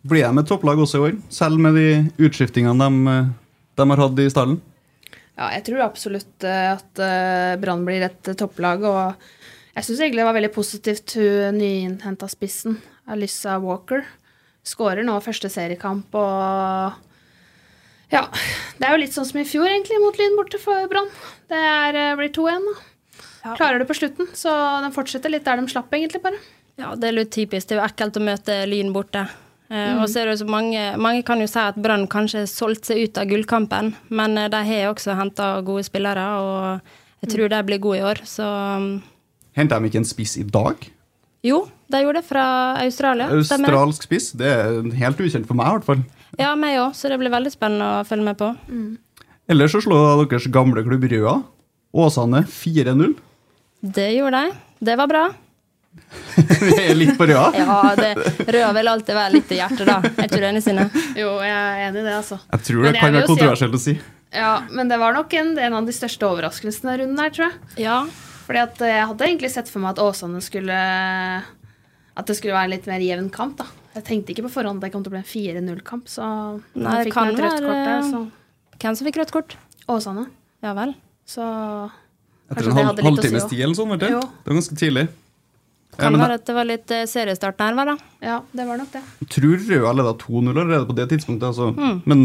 Blir 0.07 0.25
de 0.25 0.41
et 0.41 0.49
topplag 0.49 0.81
også 0.81 0.99
i 0.99 1.07
år, 1.09 1.17
selv 1.33 1.61
med 1.61 1.77
de 1.77 1.87
utskiftingene 2.25 2.89
de, 2.89 3.15
eh, 3.15 3.31
de 3.81 3.89
har 3.93 4.03
hatt 4.05 4.21
i 4.21 4.29
stallen? 4.33 4.59
Ja, 5.37 5.47
jeg 5.55 5.65
tror 5.67 5.85
absolutt 5.85 6.45
eh, 6.45 6.67
at 6.75 7.01
eh, 7.01 7.57
Brann 7.61 7.85
blir 7.87 8.03
et 8.05 8.29
eh, 8.29 8.37
topplag. 8.37 8.83
Og 8.85 9.75
jeg 9.75 9.87
syns 9.87 10.01
egentlig 10.01 10.21
det 10.21 10.27
var 10.29 10.37
veldig 10.37 10.53
positivt 10.55 11.15
hun 11.17 11.57
nyinnhenta 11.57 12.29
spissen, 12.31 12.77
Alyssa 13.09 13.57
Walker. 13.61 14.03
Skårer 14.67 15.03
nå 15.05 15.15
første 15.23 15.49
seriekamp 15.49 16.13
og 16.13 16.93
Ja. 18.11 18.25
Det 18.77 18.87
er 18.87 18.91
jo 18.91 19.01
litt 19.01 19.13
sånn 19.15 19.25
som 19.25 19.39
i 19.39 19.47
fjor, 19.47 19.67
egentlig, 19.69 19.99
mot 20.03 20.17
Lyn 20.19 20.35
borte 20.35 20.59
for 20.59 20.87
Brann. 20.91 21.07
Det 21.47 21.57
er, 21.57 21.95
eh, 21.95 22.15
blir 22.15 22.29
2-1. 22.29 22.65
da. 23.43 23.55
Klarer 23.55 23.79
det 23.79 23.87
på 23.87 23.95
slutten, 23.95 24.27
så 24.35 24.51
den 24.83 24.91
fortsetter 24.91 25.31
litt 25.31 25.45
der 25.45 25.55
de 25.57 25.67
slapp, 25.67 25.89
egentlig, 25.91 26.21
bare. 26.21 26.37
Ja, 26.77 26.93
det 26.95 27.07
er 27.07 27.11
litt 27.13 27.31
typisk. 27.31 27.67
Det 27.67 27.77
er 27.77 27.81
jo 27.81 27.87
ekkelt 27.87 28.19
å 28.19 28.25
møte 28.25 28.67
Lyn 28.67 28.91
borte. 28.93 29.29
Mm. 29.71 30.01
Og 30.01 30.09
så 30.09 30.19
er 30.19 30.25
det 30.27 30.33
jo 30.35 30.45
så 30.45 30.49
mange 30.51 30.97
Mange 30.99 31.23
kan 31.23 31.39
jo 31.39 31.47
si 31.47 31.57
at 31.57 31.77
Brann 31.79 32.05
kanskje 32.05 32.41
har 32.41 32.49
solgt 32.51 32.89
seg 32.89 33.05
ut 33.05 33.17
av 33.17 33.29
gullkampen, 33.29 33.95
men 34.09 34.37
eh, 34.37 34.49
de 34.49 34.57
har 34.57 34.93
også 34.93 35.15
henta 35.15 35.63
gode 35.63 35.85
spillere, 35.87 36.25
og 36.35 36.81
jeg 37.23 37.31
tror 37.31 37.49
de 37.53 37.63
blir 37.63 37.79
gode 37.79 38.01
i 38.01 38.03
år. 38.03 38.19
Så 38.27 38.43
Henta 39.55 39.79
de 39.79 39.87
ikke 39.87 40.01
en 40.03 40.07
spiss 40.07 40.37
i 40.37 40.43
dag? 40.43 40.75
jo, 41.43 41.69
de 41.91 42.01
gjorde 42.05 42.21
det 42.21 42.27
fra 42.27 42.45
Australia. 42.81 43.27
Australsk 43.35 44.07
spiss? 44.07 44.31
Det 44.37 44.47
er 44.49 44.81
helt 45.01 45.19
ukjent 45.23 45.47
for 45.49 45.57
meg, 45.59 45.67
i 45.69 45.77
hvert 45.77 45.87
fall. 45.89 46.03
Ja, 46.39 46.53
meg 46.55 46.77
òg, 46.79 46.93
så 46.95 47.11
det 47.11 47.17
blir 47.21 47.31
veldig 47.33 47.51
spennende 47.53 47.87
å 47.99 48.05
følge 48.07 48.25
med 48.29 48.37
på. 48.39 48.51
Ellers 49.51 49.73
så 49.75 49.81
slår 49.83 50.23
deres 50.31 50.47
gamle 50.53 50.83
klubb 50.85 51.03
Røa 51.11 51.37
Åsane 51.91 52.45
4-0. 52.47 53.15
Det 53.81 54.09
gjorde 54.15 54.39
de. 54.45 54.59
Det 54.87 54.95
var 54.99 55.09
bra. 55.11 55.23
Vi 56.61 56.71
er 56.79 56.95
litt 56.95 57.17
på 57.19 57.27
Røa. 57.27 57.49
Ja, 57.59 57.79
det 57.99 58.13
Røa 58.55 58.71
vil 58.77 58.87
alltid 58.93 59.17
være 59.17 59.33
litt 59.35 59.51
i 59.51 59.59
hjertet, 59.59 59.83
da. 59.89 59.97
Er 60.13 60.29
ikke 60.29 60.39
du 60.39 60.47
enig, 60.47 60.63
Sine? 60.63 60.87
Jo, 61.19 61.33
jeg 61.43 61.51
er 61.51 61.83
enig 61.89 62.03
i 62.03 62.07
det, 62.07 62.15
altså. 62.21 62.39
Jeg 62.53 62.65
tror 62.69 62.85
det 62.87 62.91
jeg 62.93 62.99
kan 63.01 63.11
være 63.11 63.11
jo 63.11 63.19
si 63.19 63.23
at- 63.25 63.31
kontroversielt 63.35 63.75
å 63.79 63.83
si. 63.89 63.97
Ja, 64.31 64.51
men 64.71 64.87
det 64.87 64.95
var 65.01 65.11
nok 65.17 65.33
en, 65.35 65.49
en 65.59 65.73
av 65.81 65.87
de 65.89 65.91
største 65.91 66.23
overraskelsene 66.23 66.93
i 66.95 66.99
runden 67.01 67.19
her, 67.19 67.33
tror 67.35 67.49
jeg. 67.49 67.57
Ja. 67.83 67.97
Fordi 68.45 68.61
at 68.63 68.79
jeg 68.87 69.07
hadde 69.09 69.25
egentlig 69.27 69.49
sett 69.51 69.67
for 69.71 69.83
meg 69.83 69.91
at 69.97 69.99
Åsane 70.05 70.39
skulle 70.43 70.77
At 72.17 72.27
det 72.27 72.35
skulle 72.37 72.53
være 72.53 72.67
en 72.67 72.73
litt 72.75 72.87
mer 72.89 72.99
jevn 72.99 73.29
kamp, 73.31 73.57
da. 73.61 73.65
Jeg 73.95 74.03
tenkte 74.07 74.33
ikke 74.33 74.43
på 74.47 74.51
forhånd 74.51 74.79
at 74.81 74.87
det 74.87 74.91
kom 74.93 75.03
til 75.03 75.11
å 75.11 75.15
bli 75.15 75.21
en 75.21 75.31
4-0-kamp, 75.31 76.07
så 76.11 76.25
Nei, 76.75 76.97
det 77.03 77.05
fikk 77.09 77.13
kan 77.15 77.27
et 77.31 77.39
rødt 77.39 77.57
være- 77.57 77.65
kort 77.67 77.85
der, 77.87 78.01
så 78.11 78.21
Hvem 78.81 78.95
som 78.97 79.07
fikk 79.07 79.17
rødt 79.21 79.31
kort? 79.31 79.55
Åsane. 79.87 80.25
Ja 80.63 80.73
vel. 80.73 80.95
Så 81.27 81.41
Etter 82.51 82.67
en 82.67 82.77
halv, 82.77 82.99
halvtimes 83.05 83.45
tid 83.49 83.61
eller 83.61 83.75
sånn, 83.77 83.91
vet 83.93 83.99
du. 83.99 84.07
Jo. 84.15 84.19
Det 84.21 84.51
var 84.51 84.57
ganske 84.59 84.77
tidlig. 84.79 85.07
Kan 85.99 86.13
men 86.15 86.21
være 86.23 86.37
at 86.39 86.45
det 86.47 86.55
var 86.55 86.65
litt 86.65 86.91
eh, 86.95 87.03
seriestart 87.05 87.59
nærmere, 87.59 87.97
da. 87.97 87.97
ja, 88.23 88.37
det 88.55 88.65
var 88.67 88.77
nok 88.79 88.91
det. 88.93 89.01
jeg 89.21 89.29
tror 89.35 89.57
Røa 89.69 89.91
leda 89.93 90.13
2-0 90.23 90.49
allerede 90.55 90.87
på 90.87 90.95
det 90.95 91.09
tidspunktet, 91.11 91.43
altså. 91.51 91.71
Mm. 91.75 92.01
Men 92.05 92.23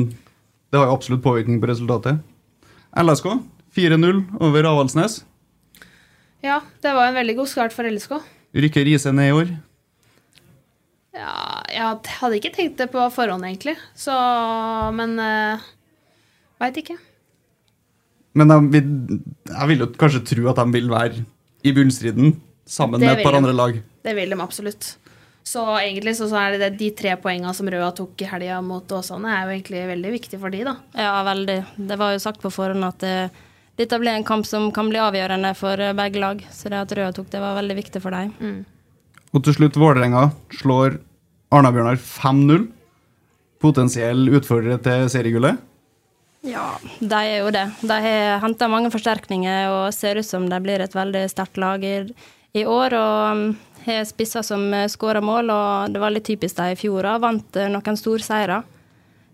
det 0.71 0.79
har 0.79 0.87
jo 0.87 0.95
absolutt 0.95 1.23
påvirkning 1.25 1.59
på 1.61 1.67
resultatet. 1.71 2.21
LSK 2.97 3.27
4-0 3.77 4.41
over 4.41 4.63
Avaldsnes. 4.71 5.25
Ja, 6.47 6.61
det 6.83 6.95
var 6.95 7.09
en 7.11 7.19
veldig 7.19 7.37
god 7.37 7.49
start 7.51 7.75
for 7.75 7.85
LSK. 7.85 8.21
Rykker 8.57 8.87
Riise 8.87 9.13
ned 9.13 9.29
i 9.29 9.35
år. 9.35 9.51
Ja, 11.17 11.65
jeg 11.73 12.17
hadde 12.21 12.39
ikke 12.39 12.53
tenkt 12.55 12.81
det 12.81 12.91
på 12.93 13.03
forhånd, 13.15 13.47
egentlig. 13.49 13.77
Så 13.97 14.15
Men 14.97 15.17
uh, 15.21 15.65
veit 16.61 16.83
ikke. 16.83 16.99
Men 18.37 18.53
de 18.53 18.59
vil, 18.75 18.93
jeg 19.49 19.71
vil 19.71 19.83
jo 19.87 19.89
kanskje 19.97 20.25
tro 20.29 20.51
at 20.53 20.61
de 20.61 20.67
vil 20.75 20.93
være 20.93 21.25
i 21.65 21.73
bunnstriden 21.73 22.37
sammen 22.69 23.01
Det 23.01 23.09
med 23.09 23.19
et 23.19 23.25
par 23.25 23.33
de. 23.33 23.41
andre 23.41 23.55
lag. 23.57 23.79
Det 24.05 24.15
vil 24.19 24.35
de 24.35 24.41
absolutt. 24.45 24.91
Så 25.47 25.63
egentlig 25.79 26.17
så, 26.19 26.29
så 26.29 26.41
er 26.43 26.59
det 26.59 26.73
de 26.77 26.91
tre 26.99 27.15
poengene 27.23 27.55
som 27.55 27.69
Røa 27.71 27.93
tok 27.95 28.21
i 28.21 28.29
helga 28.29 28.59
mot 28.67 28.93
Åsane, 28.93 29.31
er 29.31 29.47
jo 29.47 29.55
egentlig 29.55 29.85
veldig 29.93 30.15
viktig 30.17 30.41
for 30.43 30.53
de, 30.53 30.65
da. 30.67 30.75
Ja, 30.99 31.21
veldig. 31.29 31.59
Det 31.89 31.99
var 32.01 32.17
jo 32.17 32.23
sagt 32.25 32.43
på 32.43 32.51
forhånd 32.51 32.85
at 32.85 33.07
eh, 33.07 33.45
dette 33.79 34.01
blir 34.03 34.17
en 34.17 34.27
kamp 34.27 34.49
som 34.49 34.69
kan 34.75 34.91
bli 34.91 34.99
avgjørende 35.01 35.53
for 35.57 35.81
eh, 35.81 35.95
begge 35.97 36.21
lag. 36.21 36.43
Så 36.51 36.73
det 36.73 36.83
at 36.83 36.97
Røa 36.99 37.13
tok 37.15 37.31
det, 37.31 37.41
var 37.41 37.61
veldig 37.61 37.79
viktig 37.79 38.03
for 38.03 38.17
dem. 38.17 38.35
Og 39.37 39.43
til 39.45 39.53
slutt 39.53 39.77
Vålerenga 39.77 40.31
slår 40.57 40.97
Arna-Bjørnar 41.53 41.99
5-0. 42.01 42.63
Potensiell 43.61 44.31
utfordrer 44.33 44.81
til 44.81 45.11
seriegullet. 45.13 45.61
Ja, 46.47 46.77
de 47.01 47.19
er 47.19 47.43
jo 47.43 47.51
det. 47.53 47.67
De 47.83 47.99
har 48.07 48.41
henta 48.41 48.69
mange 48.71 48.89
forsterkninger 48.95 49.69
og 49.75 49.91
ser 49.93 50.21
ut 50.21 50.29
som 50.29 50.47
de 50.49 50.61
blir 50.65 50.81
et 50.81 50.95
veldig 50.97 51.27
sterkt 51.29 51.61
lag 51.61 51.85
i, 51.85 51.99
i 52.57 52.65
år. 52.65 52.97
Og 52.97 53.19
um, 53.37 53.45
har 53.85 54.09
spisser 54.09 54.47
som 54.47 54.65
skårer 54.89 55.25
mål, 55.25 55.53
og 55.53 55.93
det 55.93 56.01
var 56.01 56.15
litt 56.15 56.29
typisk 56.29 56.57
de 56.57 56.73
i 56.73 56.81
fjor 56.81 57.05
òg. 57.05 57.21
vant 57.27 57.61
eh, 57.61 57.69
noen 57.73 58.01
store 58.01 58.25
seire. 58.25 58.63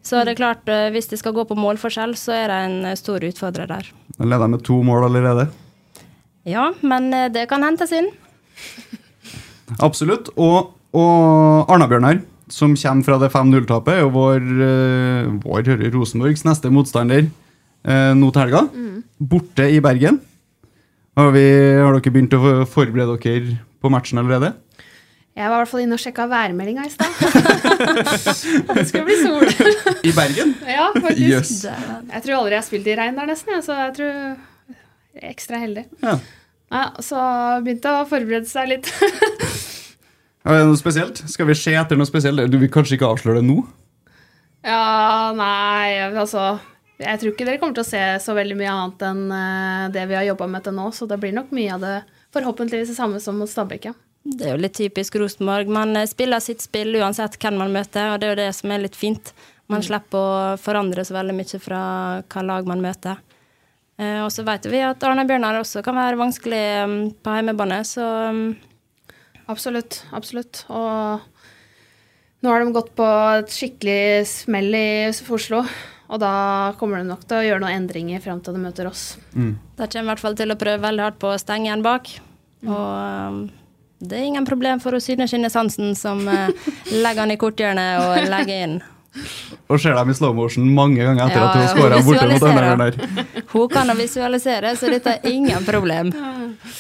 Så 0.02 0.25
det 0.26 0.35
er 0.35 0.40
klart, 0.40 0.66
eh, 0.68 0.90
hvis 0.90 1.06
de 1.12 1.16
skal 1.21 1.35
gå 1.37 1.44
på 1.47 1.56
målforskjell, 1.59 2.16
så 2.18 2.35
er 2.35 2.50
de 2.50 2.59
en 2.66 2.78
eh, 2.90 2.99
stor 2.99 3.23
utfordrer 3.23 3.71
der. 3.71 3.92
De 4.18 4.26
leder 4.26 4.50
med 4.50 4.64
to 4.66 4.80
mål 4.82 5.06
allerede. 5.06 5.47
Ja, 6.49 6.73
men 6.82 7.12
eh, 7.14 7.30
det 7.30 7.47
kan 7.52 7.62
hentes 7.62 7.94
inn. 7.94 8.11
Absolutt. 9.81 10.33
Og, 10.37 10.73
og 10.97 11.71
Arna-Bjørnar, 11.73 12.21
som 12.52 12.75
kommer 12.76 13.07
fra 13.07 13.19
det 13.23 13.31
5-0-tapet, 13.33 13.95
er 13.95 14.05
jo 14.05 14.11
vår, 14.12 14.50
eh, 14.67 15.31
vår 15.45 15.71
hører 15.73 15.95
Rosenborgs 15.95 16.45
neste 16.49 16.73
motstander 16.75 17.25
eh, 17.25 18.12
nå 18.19 18.33
til 18.33 18.45
helga. 18.45 18.67
Borte 19.23 19.69
i 19.71 19.81
Bergen. 19.85 20.21
Har, 21.17 21.31
vi, 21.35 21.47
har 21.79 21.93
dere 21.93 22.12
begynt 22.12 22.35
å 22.37 22.67
forberede 22.69 23.19
dere 23.21 23.57
på 23.83 23.91
matchen 23.93 24.21
allerede? 24.23 24.55
Jeg 25.33 25.49
var 25.49 25.55
i 25.57 25.61
hvert 25.62 25.71
fall 25.71 25.81
inne 25.81 25.97
og 25.97 26.00
sjekka 26.02 26.26
værmeldinga 26.29 26.85
i 26.85 26.91
stad. 26.93 27.12
det 28.76 28.85
skulle 28.88 29.07
bli 29.07 29.17
sol. 29.23 29.47
I 30.05 30.12
Bergen? 30.12 30.52
ja, 30.69 30.91
faktisk. 30.93 31.25
Yes. 31.25 31.52
Jeg 31.64 32.25
tror 32.26 32.37
aldri 32.37 32.52
jeg 32.52 32.61
har 32.61 32.67
spilt 32.67 32.91
i 32.93 32.97
regn 33.00 33.17
der 33.17 33.31
nesten, 33.33 33.62
så 33.64 33.79
jeg 33.79 33.95
tror 33.97 34.11
jeg 34.12 35.23
er 35.23 35.31
ekstra 35.31 35.61
heldig. 35.62 35.87
Ja. 36.05 36.19
Ja, 36.73 36.87
så 37.05 37.21
begynte 37.64 37.93
å 38.00 38.09
forberede 38.09 38.49
seg 38.49 38.71
litt. 38.73 38.88
Er 40.43 40.59
det 40.59 40.67
noe 40.67 40.79
spesielt? 40.81 41.21
Skal 41.31 41.47
vi 41.47 41.55
se 41.55 41.75
etter 41.79 41.99
noe 41.99 42.09
spesielt? 42.09 42.43
Du 42.50 42.57
vil 42.59 42.71
kanskje 42.73 42.97
ikke 42.97 43.12
avsløre 43.12 43.43
det 43.43 43.47
nå? 43.47 43.61
ja, 44.62 45.33
nei, 45.35 45.99
altså 46.07 46.57
Jeg 47.02 47.19
tror 47.19 47.33
ikke 47.33 47.47
dere 47.49 47.59
kommer 47.59 47.75
til 47.75 47.83
å 47.83 47.88
se 47.88 48.02
så 48.23 48.35
veldig 48.35 48.57
mye 48.59 48.73
annet 48.73 49.05
enn 49.09 49.23
eh, 49.35 49.87
det 49.95 50.05
vi 50.11 50.14
har 50.14 50.26
jobba 50.29 50.47
med 50.50 50.62
til 50.67 50.76
nå, 50.76 50.85
så 50.95 51.09
det 51.11 51.19
blir 51.23 51.35
nok 51.35 51.50
mye 51.55 51.76
av 51.76 51.83
det 51.83 51.95
forhåpentligvis 52.35 52.93
det 52.93 52.99
samme 52.99 53.19
som 53.23 53.38
mot 53.38 53.50
Stabæk, 53.50 53.91
ja. 53.91 53.95
Det 54.23 54.47
er 54.47 54.55
jo 54.55 54.62
litt 54.62 54.76
typisk 54.79 55.17
Rosenborg. 55.19 55.71
Man 55.71 55.97
eh, 55.99 56.07
spiller 56.11 56.43
sitt 56.43 56.62
spill 56.62 56.95
uansett 57.00 57.38
hvem 57.43 57.59
man 57.59 57.75
møter, 57.75 58.12
og 58.12 58.23
det 58.23 58.29
er 58.29 58.35
jo 58.35 58.41
det 58.45 58.52
som 58.55 58.71
er 58.71 58.85
litt 58.85 58.99
fint. 58.99 59.33
Man 59.71 59.83
slipper 59.83 60.19
å 60.19 60.57
forandre 60.62 61.05
så 61.07 61.17
veldig 61.17 61.35
mye 61.38 61.62
fra 61.62 61.83
hva 62.23 62.47
lag 62.47 62.71
man 62.71 62.83
møter. 62.85 63.19
Eh, 64.01 64.21
og 64.25 64.31
så 64.33 64.45
vet 64.47 64.67
vi 64.73 64.81
at 64.85 65.03
Arne 65.05 65.27
Bjørnar 65.29 65.61
også 65.61 65.83
kan 65.85 65.99
være 65.99 66.21
vanskelig 66.21 66.63
um, 66.87 66.97
på 67.13 67.37
hjemmebane, 67.37 67.83
så 67.87 68.07
um, 68.33 68.45
Absolutt. 69.51 70.03
Absolutt. 70.15 70.63
Og 70.73 71.21
nå 72.43 72.51
har 72.51 72.63
de 72.63 72.75
gått 72.75 72.93
på 72.99 73.07
et 73.39 73.53
skikkelig 73.53 74.27
smell 74.31 74.75
i 74.75 74.87
Oslo, 75.11 75.63
og 76.13 76.21
da 76.23 76.35
kommer 76.81 77.01
de 77.01 77.09
nok 77.11 77.25
til 77.27 77.39
å 77.41 77.45
gjøre 77.47 77.63
noen 77.65 77.83
endringer 77.83 78.23
frem 78.23 78.41
til 78.43 78.57
de 78.57 78.63
møter 78.63 78.89
oss. 78.89 79.17
de 79.77 79.89
kommer 79.89 80.07
i 80.07 80.13
hvert 80.13 80.23
fall 80.23 80.39
til 80.39 80.55
å 80.55 80.59
prøve 80.61 80.85
veldig 80.85 81.05
hardt 81.07 81.21
på 81.23 81.33
å 81.33 81.41
stenge 81.41 81.69
igjen 81.69 81.85
bak. 81.85 82.15
Og 82.67 82.89
um, 83.35 83.43
Det 84.03 84.19
er 84.19 84.27
ingen 84.31 84.47
problem 84.47 84.81
for 84.83 84.99
Synne 85.03 85.29
Skinnesansen 85.31 85.95
som 85.99 86.25
eh, 86.29 86.51
legger 87.05 87.23
han 87.23 87.35
i 87.35 87.39
korthjørnet 87.39 88.03
og 88.03 88.31
legger 88.31 88.65
inn. 88.67 88.77
Og 89.69 89.76
ser 89.81 89.92
dem 89.97 90.11
i 90.11 90.14
slow 90.16 90.33
motion 90.37 90.64
mange 90.73 91.04
ganger 91.04 91.26
etter 91.26 91.40
Ja, 91.40 91.49
at 91.49 91.57
hun 91.57 91.62
har 91.62 91.73
scora 91.75 91.99
borte 92.07 92.28
mot 92.33 92.81
der. 92.81 93.45
Hun 93.52 93.69
kan 93.73 93.92
å 93.92 93.97
visualisere, 93.99 94.73
så 94.81 94.88
dette 94.92 95.19
er 95.19 95.28
ingen 95.28 95.66
problem. 95.66 96.12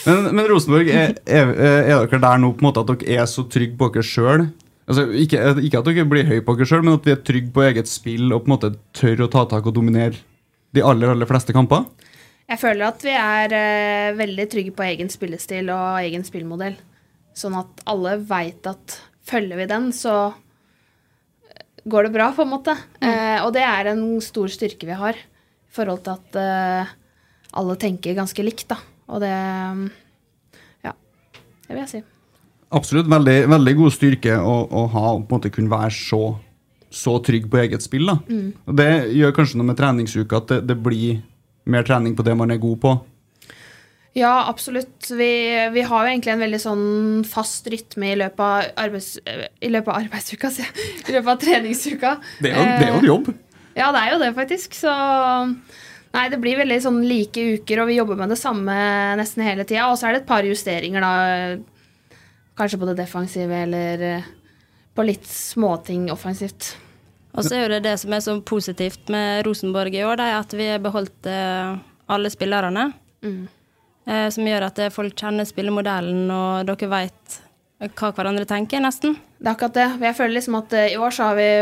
Men, 0.06 0.28
men 0.32 0.48
Rosenborg, 0.48 0.88
er, 0.88 1.14
er, 1.26 1.52
er 1.52 2.06
dere 2.08 2.22
der 2.24 2.40
nå 2.40 2.54
på 2.54 2.64
en 2.64 2.68
måte 2.70 2.84
at 2.84 2.92
dere 2.94 3.20
er 3.20 3.28
så 3.30 3.44
trygge 3.52 3.76
på 3.80 3.90
dere 3.92 4.06
sjøl? 4.08 4.46
Altså, 4.88 5.06
ikke, 5.14 5.42
ikke 5.62 5.82
at 5.82 5.90
dere 5.90 6.06
blir 6.08 6.28
høye 6.30 6.44
på 6.44 6.56
dere 6.56 6.70
sjøl, 6.72 6.84
men 6.86 6.96
at 6.96 7.08
vi 7.08 7.14
er 7.14 7.20
trygge 7.24 7.52
på 7.54 7.66
eget 7.68 7.90
spill 7.90 8.32
og 8.32 8.44
på 8.44 8.50
en 8.50 8.54
måte 8.56 8.72
tør 8.96 9.26
å 9.26 9.30
ta 9.32 9.44
tak 9.50 9.68
og 9.68 9.76
dominere 9.76 10.16
de 10.72 10.84
aller, 10.84 11.12
aller 11.12 11.28
fleste 11.28 11.54
kamper? 11.54 11.84
Jeg 12.48 12.60
føler 12.60 12.88
at 12.88 13.04
vi 13.04 13.12
er 13.16 13.54
uh, 13.54 14.16
veldig 14.18 14.48
trygge 14.52 14.74
på 14.76 14.84
egen 14.88 15.12
spillestil 15.12 15.70
og 15.72 16.00
egen 16.02 16.24
spillmodell. 16.26 16.74
Sånn 17.36 17.54
at 17.60 17.84
alle 17.88 18.18
veit 18.28 18.66
at 18.68 18.98
følger 19.28 19.60
vi 19.62 19.68
den, 19.70 19.92
så 19.96 20.32
går 21.84 22.06
det 22.08 22.14
bra, 22.14 22.30
på 22.34 22.44
en 22.44 22.52
måte. 22.52 22.76
Eh, 23.02 23.38
og 23.42 23.52
det 23.56 23.64
er 23.66 23.92
en 23.92 24.04
stor 24.24 24.50
styrke 24.52 24.88
vi 24.88 24.96
har, 24.98 25.18
i 25.18 25.74
forhold 25.74 26.04
til 26.06 26.14
at 26.14 26.38
eh, 26.38 26.94
alle 27.58 27.76
tenker 27.80 28.16
ganske 28.18 28.44
likt, 28.44 28.68
da. 28.72 28.78
Og 29.12 29.22
det 29.22 29.32
mm, 29.32 29.84
Ja, 30.86 30.94
det 31.66 31.74
vil 31.74 31.82
jeg 31.82 31.92
si. 31.92 32.02
Absolutt. 32.72 33.10
Veldig, 33.12 33.36
veldig 33.52 33.74
god 33.82 33.92
styrke 33.92 34.38
å, 34.38 34.54
å 34.64 34.86
ha 34.94 35.04
og 35.12 35.26
på 35.26 35.34
en 35.34 35.40
måte 35.40 35.52
kunne 35.52 35.72
være 35.72 35.92
så, 35.92 36.22
så 36.88 37.18
trygg 37.24 37.50
på 37.52 37.60
eget 37.60 37.84
spill. 37.84 38.08
Da. 38.08 38.16
Og 38.64 38.78
det 38.78 38.90
gjør 39.12 39.34
kanskje 39.36 39.60
noe 39.60 39.68
med 39.68 39.76
treningsuka, 39.80 40.40
at 40.40 40.54
det, 40.54 40.60
det 40.70 40.78
blir 40.80 41.20
mer 41.68 41.84
trening 41.86 42.16
på 42.16 42.24
det 42.26 42.36
man 42.38 42.54
er 42.54 42.62
god 42.62 42.78
på. 42.80 42.94
Ja, 44.12 44.32
absolutt. 44.48 45.10
Vi, 45.10 45.30
vi 45.72 45.84
har 45.88 46.04
jo 46.04 46.10
egentlig 46.10 46.32
en 46.34 46.42
veldig 46.42 46.60
sånn 46.60 46.88
fast 47.24 47.68
rytme 47.72 48.10
i 48.12 48.18
løpet 48.20 48.42
av, 48.44 48.66
arbeids, 48.84 49.14
i 49.24 49.70
løpet 49.72 49.88
av 49.88 50.02
arbeidsuka, 50.02 50.50
sier 50.52 50.68
jeg. 50.68 50.90
I 51.08 51.14
løpet 51.16 51.30
av 51.32 51.40
treningsuka. 51.40 52.10
Det 52.44 52.52
er 52.52 52.58
jo, 52.58 52.66
det 52.66 52.88
er 52.88 52.92
jo 52.92 52.98
en 53.00 53.08
jobb. 53.08 53.32
Ja, 53.72 53.88
det 53.94 54.02
er 54.02 54.12
jo 54.12 54.20
det, 54.20 54.34
faktisk. 54.36 54.76
Så 54.76 54.92
Nei, 56.12 56.26
det 56.28 56.42
blir 56.42 56.58
veldig 56.60 56.76
sånn 56.84 57.00
like 57.08 57.40
uker, 57.56 57.80
og 57.80 57.88
vi 57.88 57.96
jobber 57.96 58.18
med 58.20 58.34
det 58.34 58.36
samme 58.36 58.74
nesten 59.16 59.46
hele 59.46 59.64
tida. 59.64 59.86
Og 59.88 59.96
så 59.96 60.10
er 60.10 60.16
det 60.16 60.22
et 60.22 60.28
par 60.28 60.44
justeringer, 60.44 61.00
da. 61.00 62.18
Kanskje 62.60 62.82
på 62.82 62.88
det 62.90 62.98
defensive 62.98 63.62
eller 63.64 64.02
eh, 64.04 64.26
på 64.92 65.06
litt 65.08 65.24
småting 65.24 66.10
offensivt. 66.12 66.74
Og 67.32 67.46
så 67.46 67.56
er 67.56 67.62
jo 67.62 67.70
det 67.72 67.80
det 67.86 67.94
som 68.02 68.12
er 68.12 68.20
så 68.20 68.34
positivt 68.44 69.08
med 69.12 69.46
Rosenborg 69.46 69.96
i 69.96 70.04
år, 70.04 70.20
det 70.20 70.26
er 70.28 70.36
at 70.36 70.52
vi 70.52 70.68
har 70.68 70.84
beholdt 70.84 71.30
eh, 71.32 71.80
alle 72.12 72.32
spillerne. 72.34 72.90
Eh, 73.24 73.40
som 74.34 74.46
gjør 74.46 74.66
at 74.66 74.80
eh, 74.82 74.92
folk 74.92 75.14
kjenner 75.18 75.46
spillemodellen, 75.46 76.26
og 76.32 76.66
dere 76.68 76.90
veit 76.90 77.38
hva 77.82 78.12
hverandre 78.14 78.46
tenker, 78.46 78.82
nesten. 78.82 79.16
Det 79.38 79.48
er 79.48 79.54
akkurat 79.56 79.78
det. 79.78 79.86
Jeg 80.06 80.18
føler 80.18 80.36
liksom 80.36 80.58
at 80.58 80.74
eh, 80.78 80.92
i 80.94 80.98
år 80.98 81.14
så 81.14 81.30
har 81.30 81.38
vi 81.38 81.52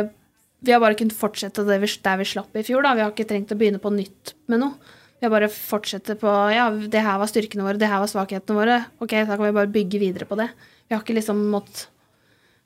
Vi 0.60 0.72
har 0.74 0.80
bare 0.80 0.96
kunnet 0.96 1.16
fortsette 1.16 1.64
det 1.64 1.78
vi, 1.80 1.88
der 2.04 2.16
vi 2.20 2.24
slapp 2.28 2.56
i 2.56 2.62
fjor, 2.62 2.82
da. 2.84 2.92
Vi 2.92 3.00
har 3.00 3.12
ikke 3.14 3.28
trengt 3.28 3.52
å 3.52 3.56
begynne 3.56 3.80
på 3.80 3.92
nytt 3.94 4.34
med 4.52 4.60
noe. 4.60 4.96
Vi 5.16 5.24
har 5.24 5.32
bare 5.32 5.48
fortsette 5.48 6.18
på 6.20 6.28
Ja, 6.52 6.68
det 6.70 7.00
her 7.00 7.16
var 7.20 7.28
styrkene 7.28 7.64
våre, 7.64 7.80
det 7.80 7.88
her 7.88 8.02
var 8.02 8.10
svakhetene 8.12 8.58
våre. 8.58 8.76
Ok, 9.00 9.14
da 9.24 9.36
kan 9.36 9.46
vi 9.46 9.56
bare 9.56 9.72
bygge 9.72 10.00
videre 10.00 10.28
på 10.28 10.36
det. 10.36 10.50
Vi 10.88 10.94
har 10.94 11.00
ikke 11.00 11.16
liksom 11.16 11.40
måttet 11.52 11.88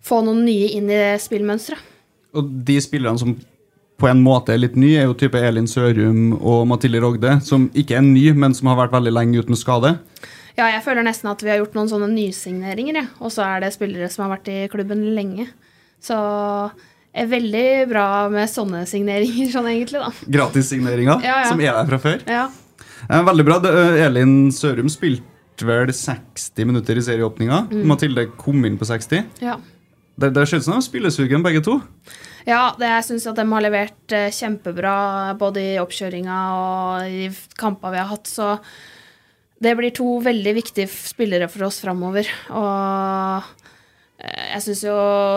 få 0.04 0.21
noen 0.26 0.43
nye 0.45 0.73
inn 0.75 0.90
i 0.90 0.99
det 0.99 1.23
spillmønsteret. 1.23 1.93
Og 2.35 2.50
de 2.66 2.81
spillerne 2.83 3.21
som 3.21 3.37
på 4.00 4.08
en 4.10 4.22
måte 4.24 4.54
er 4.54 4.58
litt 4.58 4.74
ny, 4.80 4.94
er 4.98 5.06
jo 5.06 5.14
type 5.18 5.38
Elin 5.38 5.68
Sørum 5.70 6.32
og 6.40 6.64
Mathilde 6.70 7.00
Rogde, 7.02 7.36
som 7.46 7.68
ikke 7.78 7.98
er 8.00 8.06
ny, 8.06 8.24
men 8.34 8.54
som 8.56 8.72
har 8.72 8.80
vært 8.82 8.96
veldig 8.96 9.12
lenge 9.14 9.44
uten 9.44 9.58
skade. 9.58 9.94
Ja, 10.58 10.66
jeg 10.70 10.82
føler 10.86 11.06
nesten 11.06 11.30
at 11.30 11.42
vi 11.42 11.50
har 11.50 11.60
gjort 11.60 11.76
noen 11.78 11.90
sånne 11.90 12.08
nysigneringer, 12.12 12.98
ja. 13.00 13.04
og 13.22 13.32
så 13.34 13.44
er 13.46 13.64
det 13.64 13.72
spillere 13.74 14.10
som 14.10 14.26
har 14.26 14.36
vært 14.36 14.50
i 14.50 14.58
klubben 14.70 15.02
lenge. 15.16 15.46
Så 16.02 16.16
er 17.14 17.30
veldig 17.30 17.66
bra 17.90 18.06
med 18.32 18.50
sånne 18.50 18.82
signeringer, 18.90 19.50
sånn 19.54 19.70
egentlig, 19.70 20.02
da. 20.02 20.10
Gratissigneringer 20.38 21.22
Ja, 21.26 21.38
ja. 21.44 21.48
som 21.50 21.62
er 21.62 21.78
der 21.78 21.90
fra 21.92 22.00
før. 22.02 22.26
Ja. 22.30 22.48
Eh, 23.09 23.22
veldig 23.30 23.46
bra. 23.46 23.61
Eh, 23.70 24.00
Elin 24.09 24.35
Sørum 24.54 24.90
spilte 24.92 25.66
vel 25.68 25.92
60 25.94 26.66
minutter 26.66 26.98
i 26.98 27.04
serieåpninga. 27.07 27.64
Mm. 27.70 27.85
Mathilde 27.90 28.26
kom 28.40 28.64
inn 28.66 28.78
på 28.80 28.90
60. 28.90 29.30
ja. 29.44 29.61
Det, 30.14 30.28
det 30.30 30.44
ser 30.46 30.61
ut 30.62 30.66
de 30.68 30.74
er 30.76 30.83
spillesugen, 30.87 31.42
begge 31.42 31.59
to. 31.66 31.72
Ja, 32.44 32.74
det, 32.76 32.90
jeg 32.90 33.04
syns 33.07 33.24
at 33.30 33.38
de 33.38 33.44
har 33.48 33.64
levert 33.64 34.12
eh, 34.12 34.33
kjempebra 34.33 34.96
både 35.40 35.62
i 35.64 35.78
oppkjøringa 35.80 36.38
og 36.59 37.09
i 37.09 37.28
kampene 37.57 37.94
vi 37.94 38.02
har 38.02 38.11
hatt, 38.11 38.28
så 38.28 38.59
det 39.64 39.72
blir 39.78 39.94
to 39.96 40.18
veldig 40.20 40.52
viktige 40.59 40.90
spillere 40.92 41.48
for 41.48 41.70
oss 41.70 41.80
framover. 41.80 42.28
Og 42.52 43.48
eh, 44.20 44.44
jeg 44.52 44.64
syns 44.66 44.85
jo 44.85 44.96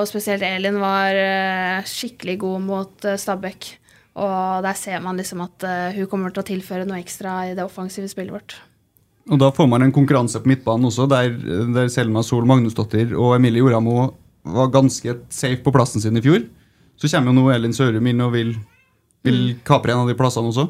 spesielt 0.10 0.44
Elin 0.44 0.82
var 0.84 1.16
eh, 1.16 1.88
skikkelig 1.88 2.38
god 2.44 2.66
mot 2.68 3.10
Stabæk. 3.16 3.70
Og 4.18 4.66
der 4.66 4.76
ser 4.76 5.00
man 5.06 5.20
liksom 5.20 5.44
at 5.46 5.62
hun 5.94 6.08
kommer 6.10 6.34
til 6.34 6.42
å 6.42 6.48
tilføre 6.48 6.88
noe 6.90 6.98
ekstra 6.98 7.44
i 7.46 7.52
det 7.54 7.62
offensive 7.62 8.10
spillet 8.10 8.34
vårt. 8.34 8.56
Og 9.30 9.38
Da 9.38 9.52
får 9.54 9.68
man 9.70 9.86
en 9.86 9.94
konkurranse 9.94 10.42
på 10.42 10.50
midtbanen 10.50 10.90
også, 10.90 11.06
der, 11.12 11.36
der 11.76 11.92
Selma 11.94 12.24
Sol 12.26 12.48
Magnusdottir 12.50 13.14
og 13.14 13.36
Emilie 13.36 13.62
Joramo 13.62 14.08
var 14.42 14.72
ganske 14.74 15.20
safe 15.30 15.62
på 15.62 15.74
plassen 15.76 16.02
sin 16.02 16.18
i 16.18 16.24
fjor. 16.26 16.48
Så 16.98 17.10
kommer 17.12 17.32
jo 17.32 17.38
nå 17.38 17.50
Elin 17.54 17.76
Sørum 17.78 18.10
inn 18.10 18.24
og 18.26 18.34
vil, 18.34 18.56
vil 19.26 19.42
kapre 19.68 19.94
en 19.94 20.06
av 20.06 20.10
de 20.10 20.18
plassene 20.18 20.50
også. 20.50 20.68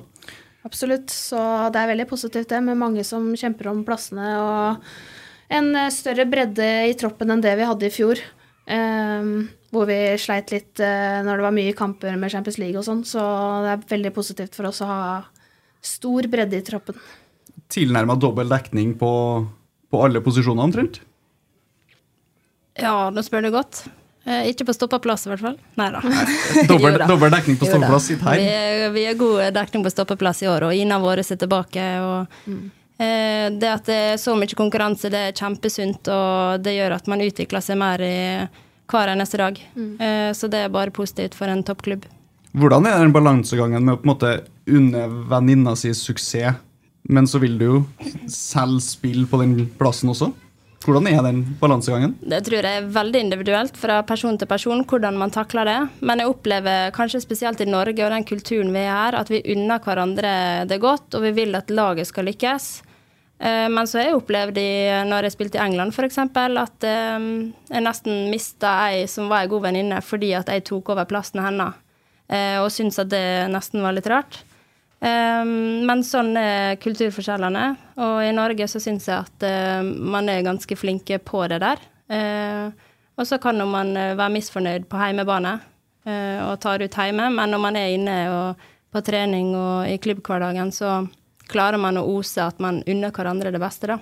Absolutt. 0.67 1.11
Så 1.13 1.39
det 1.71 1.79
er 1.79 1.93
veldig 1.93 2.07
positivt 2.09 2.49
det, 2.51 2.59
med 2.65 2.79
mange 2.79 3.05
som 3.07 3.29
kjemper 3.39 3.69
om 3.71 3.85
plassene. 3.87 4.33
Og 4.41 5.53
en 5.55 5.69
eh, 5.75 5.93
større 5.93 6.27
bredde 6.29 6.67
i 6.89 6.95
troppen 6.99 7.31
enn 7.31 7.43
det 7.43 7.55
vi 7.59 7.67
hadde 7.69 7.87
i 7.87 7.93
fjor. 7.93 8.21
Um, 8.67 9.45
hvor 9.71 9.85
vi 9.87 9.95
sleit 10.19 10.49
litt 10.51 10.81
uh, 10.83 11.23
når 11.23 11.39
det 11.39 11.43
var 11.45 11.53
mye 11.55 11.75
kamper 11.75 12.17
med 12.19 12.33
Champions 12.33 12.57
League 12.59 12.75
og 12.79 12.83
sånn. 12.83 13.05
Så 13.07 13.21
det 13.63 13.75
er 13.75 13.85
veldig 13.93 14.11
positivt 14.15 14.57
for 14.59 14.67
oss 14.67 14.83
å 14.83 14.89
ha 14.89 15.03
stor 15.83 16.27
bredde 16.31 16.59
i 16.59 16.65
troppen. 16.67 16.99
Tilnærma 17.71 18.17
dobbel 18.19 18.51
dekning 18.51 18.95
på, 18.99 19.11
på 19.91 20.03
alle 20.03 20.19
posisjoner, 20.23 20.67
omtrent. 20.67 20.99
Ja, 22.77 23.07
nå 23.13 23.23
spør 23.25 23.47
du 23.47 23.53
godt. 23.55 23.85
Eh, 24.27 24.49
ikke 24.51 24.65
på 24.67 24.73
stoppeplass, 24.75 25.23
i 25.23 25.31
hvert 25.31 25.43
fall. 25.45 25.59
Nei 25.79 25.87
da. 25.93 26.01
Dobbel, 26.67 26.97
dobbel 27.11 27.31
dekning 27.31 27.55
på 27.59 27.69
stoppeplass 27.69 28.09
sitt 28.09 28.23
her. 28.27 28.41
Vi 28.41 28.49
er, 28.51 28.89
vi 28.91 29.05
er 29.07 29.15
god 29.19 29.53
dekning 29.55 29.85
på 29.85 29.93
stoppeplass 29.93 30.43
i 30.43 30.49
år, 30.51 30.67
og 30.67 30.75
Ina 30.75 30.97
våre 30.99 31.23
er 31.23 31.39
tilbake. 31.39 31.85
Og, 32.03 32.41
eh, 32.99 33.47
det 33.55 33.69
at 33.71 33.87
det 33.87 33.99
er 34.11 34.19
så 34.19 34.35
mye 34.35 34.59
konkurranse, 34.59 35.11
det 35.13 35.21
er 35.29 35.37
kjempesunt, 35.37 36.11
og 36.11 36.59
det 36.65 36.75
gjør 36.75 36.97
at 36.97 37.07
man 37.07 37.23
utvikler 37.23 37.63
seg 37.63 37.79
mer 37.79 38.03
i 38.03 38.17
hver 38.91 39.13
eneste 39.13 39.39
dag. 39.39 39.61
Eh, 39.79 40.31
så 40.35 40.51
det 40.51 40.65
er 40.65 40.75
bare 40.75 40.91
positivt 40.95 41.37
for 41.37 41.47
en 41.51 41.63
toppklubb. 41.63 42.03
Hvordan 42.57 42.87
er 42.89 42.99
den 42.99 43.15
balansegangen 43.15 43.85
med 43.85 43.95
å 43.95 44.01
på 44.01 44.07
en 44.07 44.11
måte 44.11 44.33
unne 44.67 45.05
venninna 45.31 45.75
si 45.79 45.93
suksess, 45.95 46.59
men 47.07 47.27
så 47.31 47.39
vil 47.39 47.55
du 47.55 47.65
jo 47.65 47.77
selv 48.27 48.81
spille 48.83 49.23
på 49.31 49.39
den 49.39 49.69
plassen 49.79 50.11
også? 50.11 50.33
Hvordan 50.85 51.07
er 51.09 51.21
den 51.25 51.39
balansegangen? 51.59 52.13
Det 52.21 52.43
tror 52.45 52.63
jeg 52.63 52.79
er 52.79 52.89
veldig 52.93 53.21
individuelt 53.25 53.77
fra 53.79 54.01
person 54.07 54.37
til 54.37 54.47
person, 54.47 54.83
hvordan 54.87 55.17
man 55.19 55.33
takler 55.33 55.67
det. 55.67 55.77
Men 56.05 56.21
jeg 56.21 56.31
opplever 56.31 56.91
kanskje 56.95 57.23
spesielt 57.23 57.61
i 57.63 57.69
Norge 57.69 58.05
og 58.05 58.13
den 58.13 58.27
kulturen 58.27 58.69
vi 58.75 58.83
er 58.85 58.91
her, 58.93 59.17
at 59.19 59.31
vi 59.33 59.41
unner 59.55 59.81
hverandre 59.83 60.33
det 60.69 60.79
godt, 60.83 61.17
og 61.17 61.25
vi 61.25 61.33
vil 61.41 61.57
at 61.57 61.73
laget 61.73 62.07
skal 62.07 62.29
lykkes. 62.29 62.69
Eh, 63.39 63.69
Men 63.69 63.87
så 63.87 63.99
har 63.99 64.09
jeg 64.09 64.17
opplevd 64.17 64.61
når 65.09 65.27
jeg 65.27 65.35
spilte 65.35 65.59
i 65.59 65.65
England 65.65 65.93
f.eks., 65.93 66.17
at 66.17 66.87
eh, 66.89 67.27
jeg 67.73 67.85
nesten 67.85 68.29
mista 68.31 68.73
ei 68.87 69.05
som 69.09 69.29
var 69.29 69.45
ei 69.45 69.51
god 69.51 69.67
venninne 69.67 70.01
fordi 70.01 70.33
at 70.37 70.49
jeg 70.49 70.65
tok 70.65 70.93
over 70.95 71.09
plassen 71.09 71.43
hennes, 71.43 71.77
eh, 72.29 72.57
og 72.61 72.71
syntes 72.73 73.01
at 73.03 73.11
det 73.13 73.49
nesten 73.53 73.85
var 73.85 73.97
litt 73.97 74.09
rart. 74.09 74.41
Eh, 75.01 75.43
Men 75.87 76.01
sånn 76.03 76.33
er 76.39 76.75
kulturforskjellene, 76.81 77.65
og 78.01 78.15
i 78.25 78.31
Norge 78.33 78.65
så 78.67 78.79
syns 78.81 79.05
jeg 79.09 79.17
at 79.27 79.43
eh, 79.45 79.81
man 79.83 80.29
er 80.29 80.41
ganske 80.45 80.75
flinke 80.79 81.19
på 81.23 81.43
det 81.51 81.59
der. 81.61 81.77
Eh, 82.09 82.71
Og 83.17 83.25
så 83.25 83.39
kan 83.41 83.57
man 83.69 83.95
eh, 83.97 84.15
være 84.17 84.33
misfornøyd 84.35 84.85
på 84.89 84.97
heimebane 85.01 85.59
og 86.07 86.53
tar 86.63 86.79
ut 86.79 86.93
hjemme, 86.95 87.25
men 87.35 87.51
når 87.51 87.59
man 87.59 87.75
er 87.75 87.89
inne 87.91 88.13
på 88.95 89.01
trening 89.03 89.49
og 89.59 89.89
i 89.91 89.97
klubbhverdagen, 89.99 90.69
så 90.71 91.01
klarer 91.51 91.75
man 91.77 91.97
å 91.99 92.05
ose 92.07 92.39
at 92.39 92.61
man 92.63 92.77
unner 92.87 93.11
hverandre 93.11 93.51
det 93.51 93.59
beste, 93.59 93.89
da. 93.91 93.97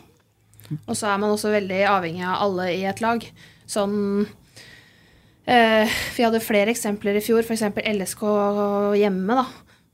Og 0.86 0.94
så 0.94 1.08
er 1.10 1.18
man 1.18 1.34
også 1.34 1.50
veldig 1.50 1.80
avhengig 1.90 2.22
av 2.30 2.44
alle 2.46 2.68
i 2.76 2.84
et 2.86 3.02
lag. 3.02 3.26
Sånn 3.66 4.28
eh, 5.50 5.90
Vi 6.16 6.26
hadde 6.28 6.44
flere 6.46 6.70
eksempler 6.76 7.18
i 7.18 7.24
fjor, 7.26 7.42
f.eks. 7.42 7.64
LSK 7.74 8.24
hjemme, 9.02 9.40
da. 9.42 9.46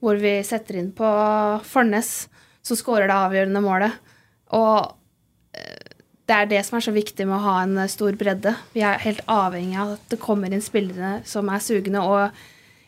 Hvor 0.01 0.17
vi 0.21 0.39
setter 0.45 0.79
inn 0.81 0.91
på 0.97 1.09
Fornes, 1.69 2.11
som 2.65 2.77
skårer 2.77 3.09
det 3.09 3.17
avgjørende 3.17 3.61
målet. 3.63 3.99
Og 4.57 4.91
eh, 5.57 5.91
det 6.29 6.37
er 6.37 6.49
det 6.49 6.63
som 6.65 6.79
er 6.79 6.85
så 6.85 6.93
viktig 6.95 7.27
med 7.27 7.37
å 7.37 7.45
ha 7.45 7.59
en 7.65 7.77
eh, 7.83 7.91
stor 7.91 8.17
bredde. 8.17 8.55
Vi 8.73 8.83
er 8.85 9.01
helt 9.03 9.21
avhengig 9.29 9.77
av 9.81 9.95
at 9.97 10.09
det 10.13 10.21
kommer 10.21 10.51
inn 10.51 10.63
spillere 10.63 11.19
som 11.29 11.49
er 11.53 11.63
sugne 11.63 12.01
og 12.01 12.41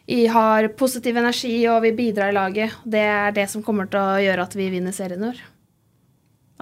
vi 0.04 0.26
har 0.28 0.68
positiv 0.76 1.16
energi 1.16 1.54
og 1.72 1.86
vil 1.86 1.96
bidra 1.96 2.28
i 2.28 2.36
laget. 2.36 2.76
Det 2.84 3.00
er 3.08 3.32
det 3.36 3.48
som 3.52 3.64
kommer 3.64 3.88
til 3.88 4.02
å 4.02 4.20
gjøre 4.20 4.44
at 4.44 4.56
vi 4.60 4.68
vinner 4.74 4.96
serien 4.96 5.24
vår. 5.24 5.40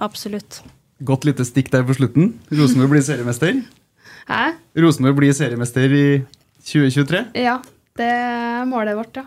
Absolutt. 0.02 0.60
Godt 1.02 1.26
lite 1.26 1.44
stikk 1.46 1.72
der 1.72 1.82
på 1.86 1.96
slutten. 1.98 2.36
Rosenborg 2.54 2.94
blir 2.94 3.02
seriemester. 3.02 3.58
Hæ? 4.28 4.42
Rosenborg 4.78 5.18
blir 5.18 5.34
seriemester 5.34 5.90
i 5.90 6.06
2023. 6.62 7.24
Ja. 7.42 7.58
Det 7.98 8.06
er 8.08 8.62
målet 8.70 8.96
vårt, 8.96 9.18
ja. 9.18 9.26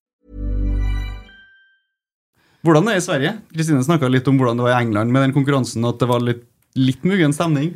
Hvordan 2.61 2.87
er 2.87 2.97
det 2.97 3.01
i 3.01 3.07
Sverige? 3.07 3.31
Kristine 3.55 3.85
snakka 3.85 4.09
litt 4.11 4.27
om 4.29 4.37
hvordan 4.37 4.59
det 4.59 4.67
var 4.67 4.75
i 4.75 4.83
England 4.83 5.13
med 5.13 5.25
den 5.25 5.33
konkurransen, 5.33 5.85
at 5.87 6.01
det 6.01 6.09
var 6.09 6.21
litt, 6.21 6.43
litt 6.77 7.07
muggen 7.07 7.33
stemning. 7.33 7.73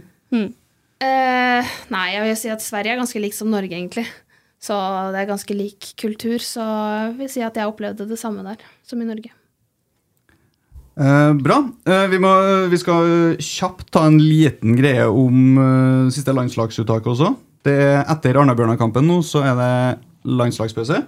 Eh, 1.04 1.74
nei, 1.92 2.06
jeg 2.14 2.24
vil 2.24 2.38
si 2.40 2.52
at 2.54 2.64
Sverige 2.64 2.94
er 2.94 3.02
ganske 3.02 3.22
lik 3.22 3.36
som 3.36 3.50
Norge, 3.52 3.74
egentlig. 3.74 4.06
Så 4.62 4.76
det 5.14 5.22
er 5.22 5.30
ganske 5.30 5.58
lik 5.58 5.90
kultur, 6.00 6.38
så 6.42 6.64
jeg 6.64 7.18
vil 7.20 7.32
si 7.34 7.44
at 7.46 7.58
jeg 7.58 7.70
opplevde 7.70 8.08
det 8.10 8.20
samme 8.22 8.46
der 8.46 8.62
som 8.88 9.02
i 9.02 9.08
Norge. 9.08 9.34
Eh, 10.96 11.34
bra. 11.44 11.60
Eh, 11.86 12.06
vi, 12.14 12.22
må, 12.24 12.32
vi 12.72 12.80
skal 12.80 13.36
kjapt 13.42 13.90
ta 13.94 14.06
en 14.08 14.22
liten 14.22 14.78
greie 14.80 15.10
om 15.10 15.60
eh, 15.60 16.14
siste 16.16 16.34
landslagsuttaket 16.36 17.12
også. 17.12 17.34
Det 17.66 17.76
er 17.76 18.06
Etter 18.14 18.38
Arna-Bjørnar-kampen 18.40 19.08
nå 19.10 19.20
så 19.26 19.44
er 19.44 19.60
det 19.60 19.74
landslagspause. 20.26 21.02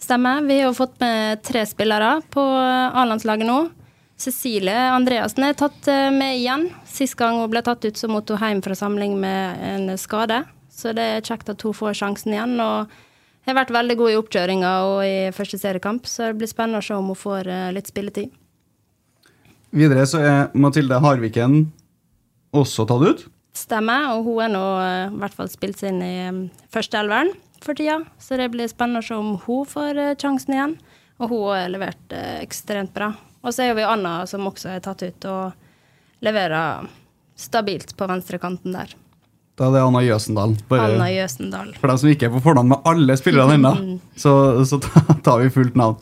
Stemmer. 0.00 0.42
Vi 0.44 0.60
har 0.60 0.74
fått 0.76 0.98
med 1.00 1.42
tre 1.42 1.64
spillere 1.66 2.18
på 2.32 2.42
A-landslaget 2.42 3.48
nå. 3.48 3.58
Cecilie 4.20 4.76
Andreassen 4.94 5.44
er 5.46 5.56
tatt 5.58 5.88
eh, 5.90 6.10
med 6.14 6.38
igjen. 6.38 6.68
Sist 6.86 7.16
gang 7.18 7.40
hun 7.40 7.50
ble 7.50 7.64
tatt 7.66 7.84
ut, 7.84 7.96
så 7.98 8.08
måtte 8.10 8.38
hun 8.38 8.54
hjem 8.54 8.62
fra 8.64 8.76
samling 8.78 9.16
med 9.20 9.64
en 9.72 9.98
skade. 9.98 10.44
Så 10.70 10.94
det 10.94 11.08
er 11.16 11.26
kjekt 11.26 11.50
at 11.50 11.62
hun 11.66 11.74
får 11.74 11.98
sjansen 11.98 12.34
igjen. 12.34 12.54
Og 12.62 12.94
har 13.44 13.58
vært 13.58 13.74
veldig 13.74 13.96
god 14.00 14.12
i 14.12 14.18
oppkjøringa 14.20 14.72
og 14.88 14.98
i 15.04 15.16
første 15.36 15.58
seriekamp, 15.60 16.08
så 16.08 16.30
det 16.30 16.40
blir 16.40 16.50
spennende 16.50 16.80
å 16.80 16.86
se 16.86 16.96
om 16.96 17.10
hun 17.12 17.18
får 17.18 17.50
eh, 17.50 17.70
litt 17.76 17.90
spilletid. 17.90 18.32
Videre 19.74 20.06
så 20.06 20.22
er 20.22 20.52
Mathilde 20.54 21.00
Harviken 21.02 21.64
også 22.54 22.86
tatt 22.88 23.04
ut. 23.04 23.24
Stemmer, 23.54 24.12
og 24.14 24.28
hun 24.28 24.44
er 24.46 24.54
nå 24.54 24.64
eh, 24.80 25.08
i 25.10 25.18
hvert 25.22 25.36
fall 25.36 25.50
spilt 25.50 25.82
seg 25.82 25.92
inn 25.92 26.04
i 26.06 26.14
første 26.24 26.78
førsteelveren 26.78 27.34
for 27.64 27.74
tida. 27.78 28.00
Så 28.20 28.36
det 28.40 28.50
blir 28.52 28.68
spennende 28.70 29.02
å 29.02 29.06
se 29.06 29.16
om 29.18 29.34
hun 29.46 29.64
får 29.68 30.00
eh, 30.00 30.14
sjansen 30.20 30.54
igjen. 30.56 30.76
Og 31.22 31.30
hun 31.30 31.44
har 31.52 31.68
levert 31.72 32.12
eh, 32.16 32.40
ekstremt 32.44 32.92
bra. 32.96 33.12
Og 33.44 33.52
så 33.54 33.66
er 33.68 33.74
vi 33.78 33.84
Anna 33.86 34.22
som 34.30 34.46
også 34.48 34.70
er 34.76 34.84
tatt 34.84 35.02
ut 35.04 35.26
og 35.28 36.24
leverer 36.24 36.86
stabilt 37.36 37.92
på 37.98 38.06
venstrekanten 38.08 38.72
der. 38.76 38.94
Da 39.58 39.68
er 39.68 39.76
det 39.76 39.82
Anna 39.86 40.00
Jøsendal. 40.02 40.56
Bare 40.70 40.88
Anna 40.96 41.06
Jøsendal. 41.12 41.74
for 41.78 41.90
dem 41.92 41.98
som 42.00 42.08
ikke 42.10 42.26
er 42.26 42.32
på 42.34 42.40
fornavn 42.42 42.72
med 42.72 42.88
alle 42.90 43.14
spillerne 43.20 43.54
ennå, 43.58 43.72
så, 44.18 44.32
så 44.66 44.80
tar 45.22 45.42
vi 45.44 45.50
fullt 45.54 45.76
navn. 45.78 46.00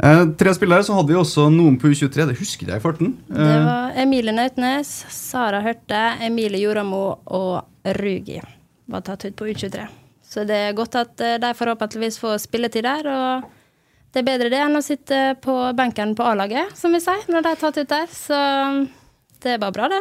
Eh, 0.00 0.24
tre 0.40 0.52
spillere, 0.56 0.84
så 0.84 0.96
hadde 0.96 1.12
vi 1.12 1.16
også 1.20 1.46
noen 1.52 1.78
på 1.80 1.88
U23. 1.92 2.26
Det 2.32 2.36
husker 2.40 2.68
jeg 2.72 2.80
i 2.80 2.84
farten. 2.84 3.14
Det 3.28 3.46
Eh, 3.46 3.64
var 3.68 3.96
Emilie 4.02 4.32
Nautnes, 4.36 4.90
Sara 5.12 5.60
Hørte, 5.64 6.02
Emilie 6.24 6.60
Joramo 6.64 7.02
og 7.36 7.94
Rugi 8.00 8.40
var 8.90 9.04
tatt 9.06 9.24
ut 9.28 9.36
på 9.38 9.48
U23. 9.52 9.86
Så 10.30 10.44
det 10.46 10.58
er 10.68 10.76
godt 10.78 10.94
at 11.00 11.20
eh, 11.26 11.38
de 11.42 11.50
forhåpentligvis 11.58 12.20
får 12.22 12.38
spilletid 12.44 12.86
der. 12.86 13.06
og 13.10 13.48
det 14.10 14.22
er 14.22 14.26
bedre 14.26 14.50
det 14.50 14.58
enn 14.58 14.74
å 14.78 14.82
sitte 14.82 15.18
på 15.42 15.54
benken 15.78 16.16
på 16.18 16.24
A-laget, 16.26 16.72
som 16.78 16.90
vi 16.94 16.98
sier, 17.02 17.20
når 17.30 17.44
de 17.46 17.50
er 17.52 17.58
tatt 17.60 17.76
ut 17.78 17.90
der. 17.92 18.08
Så 18.10 18.38
det 19.42 19.52
er 19.54 19.60
bare 19.62 19.74
bra, 19.76 19.88
det. 19.92 20.00